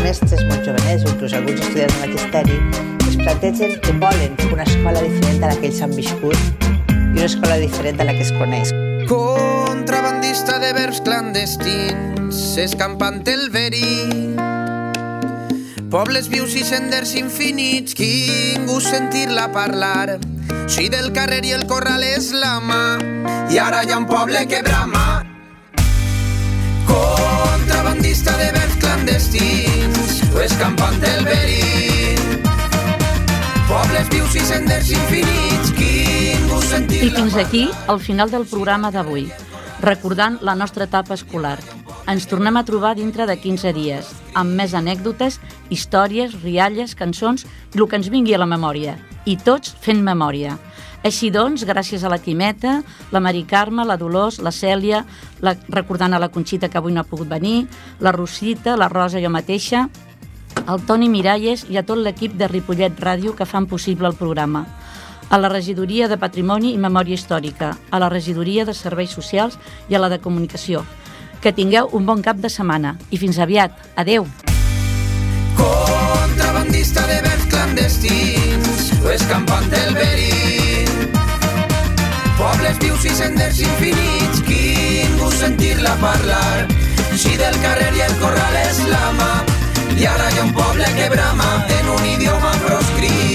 Mestres 0.00 0.42
molt 0.48 0.66
jovenets 0.66 1.04
o 1.06 1.12
inclús 1.12 1.36
alguns 1.38 1.62
estudiants 1.62 1.94
de 1.94 2.00
magisteri 2.02 2.58
es 3.06 3.14
plantegen 3.20 3.76
que 3.84 3.94
volen 4.02 4.34
una 4.50 4.66
escola 4.66 5.04
diferent 5.06 5.38
a 5.38 5.52
la 5.52 5.60
que 5.60 5.70
ells 5.70 5.78
han 5.86 5.94
viscut 5.94 6.66
i 6.90 7.14
una 7.14 7.28
escola 7.30 7.60
diferent 7.62 8.02
a 8.02 8.10
la 8.10 8.18
que 8.18 8.26
es 8.26 8.34
coneix. 8.40 8.74
Contrabandista 9.06 10.58
de 10.58 10.74
verbs 10.80 11.04
clandestins, 11.06 12.42
escampant 12.66 13.22
el 13.30 13.50
verí. 13.54 14.55
Pobles 15.86 16.26
vius 16.26 16.56
i 16.58 16.64
senders 16.66 17.12
infinits, 17.14 17.94
ningú 17.94 18.80
sentir-la 18.82 19.46
parlar. 19.54 20.18
Si 20.66 20.88
del 20.90 21.12
carrer 21.14 21.44
i 21.46 21.52
el 21.54 21.62
corral 21.70 22.02
és 22.02 22.32
la 22.34 22.56
mà, 22.58 22.98
i 23.54 23.60
ara 23.62 23.84
hi 23.84 23.94
ha 23.94 24.00
un 24.00 24.08
poble 24.10 24.42
que 24.50 24.64
brama. 24.66 25.22
Contrabandista 26.90 28.34
de 28.40 28.50
verbs 28.58 28.76
clandestins, 28.82 30.20
o 30.34 30.42
escampant 30.42 30.98
el 31.06 31.24
verí. 31.30 31.62
Pobles 33.70 34.10
vius 34.10 34.34
i 34.34 34.44
senders 34.50 34.90
infinits, 34.90 35.70
ningú 35.70 36.58
I 36.58 36.66
sentir-la 36.66 37.16
fins 37.22 37.40
aquí 37.46 37.66
el 37.86 38.02
final 38.02 38.34
del 38.34 38.50
programa 38.50 38.90
d'avui, 38.90 39.28
recordant 39.86 40.42
la 40.42 40.58
nostra 40.58 40.90
etapa 40.90 41.14
escolar. 41.14 41.60
Ens 42.06 42.28
tornem 42.30 42.54
a 42.54 42.62
trobar 42.62 42.92
dintre 42.94 43.24
de 43.26 43.34
15 43.34 43.72
dies, 43.74 44.08
amb 44.38 44.54
més 44.54 44.76
anècdotes, 44.78 45.40
històries, 45.74 46.36
rialles, 46.44 46.94
cançons 46.94 47.42
i 47.74 47.80
el 47.80 47.88
que 47.90 47.98
ens 47.98 48.10
vingui 48.14 48.36
a 48.36 48.38
la 48.38 48.46
memòria. 48.46 48.94
I 49.26 49.34
tots 49.42 49.72
fent 49.82 50.04
memòria. 50.06 50.54
Així 51.02 51.32
doncs, 51.34 51.64
gràcies 51.66 52.04
a 52.06 52.10
la 52.12 52.20
Quimeta, 52.22 52.76
la 53.10 53.22
Mari 53.22 53.42
Carme, 53.50 53.82
la 53.82 53.98
Dolors, 53.98 54.38
la 54.38 54.52
Cèlia, 54.54 55.02
la, 55.42 55.56
recordant 55.66 56.14
a 56.14 56.20
la 56.22 56.30
Conxita 56.30 56.70
que 56.70 56.78
avui 56.78 56.94
no 56.94 57.02
ha 57.02 57.10
pogut 57.10 57.26
venir, 57.26 57.66
la 57.98 58.12
Rosita, 58.14 58.76
la 58.78 58.86
Rosa 58.88 59.18
i 59.18 59.26
jo 59.26 59.32
mateixa, 59.34 59.88
al 60.66 60.86
Toni 60.86 61.08
Miralles 61.10 61.66
i 61.70 61.78
a 61.78 61.82
tot 61.82 61.98
l'equip 61.98 62.38
de 62.38 62.46
Ripollet 62.46 63.02
Ràdio 63.02 63.34
que 63.34 63.46
fan 63.50 63.66
possible 63.66 64.06
el 64.06 64.14
programa 64.14 64.62
a 65.28 65.38
la 65.38 65.48
Regidoria 65.50 66.06
de 66.06 66.18
Patrimoni 66.22 66.70
i 66.74 66.78
Memòria 66.78 67.18
Històrica, 67.18 67.72
a 67.90 67.98
la 67.98 68.08
Regidoria 68.08 68.64
de 68.64 68.74
Serveis 68.74 69.10
Socials 69.10 69.58
i 69.90 69.98
a 69.98 70.02
la 70.02 70.10
de 70.12 70.20
Comunicació. 70.22 70.84
Que 71.46 71.52
tingueu 71.54 71.86
un 71.94 72.02
bon 72.02 72.24
cap 72.26 72.40
de 72.42 72.48
setmana 72.50 72.96
i 73.14 73.18
fins 73.22 73.36
aviat. 73.38 73.74
Adeu! 74.02 74.24
Contrabandista 75.54 77.04
de 77.06 77.20
verbs 77.22 77.44
clandestins, 77.52 78.80
o 78.98 79.12
escampant 79.12 79.68
del 79.70 79.94
verí. 79.94 80.88
Pobles 82.40 82.80
vius 82.82 83.06
i 83.06 83.14
senders 83.20 83.62
infinits, 83.62 84.42
ningú 84.48 85.30
sentir-la 85.38 85.94
parlar. 86.02 86.66
Si 87.14 87.38
del 87.38 87.62
carrer 87.62 87.92
i 87.94 88.02
el 88.08 88.18
corral 88.24 88.58
és 88.64 88.82
la 88.90 89.14
mà, 89.14 89.30
i 89.94 90.10
ara 90.16 90.26
hi 90.32 90.42
ha 90.42 90.48
un 90.48 90.52
poble 90.58 90.90
que 90.98 91.08
brama 91.14 91.52
en 91.78 91.94
un 91.94 92.10
idioma 92.16 92.58
proscrit. 92.66 93.25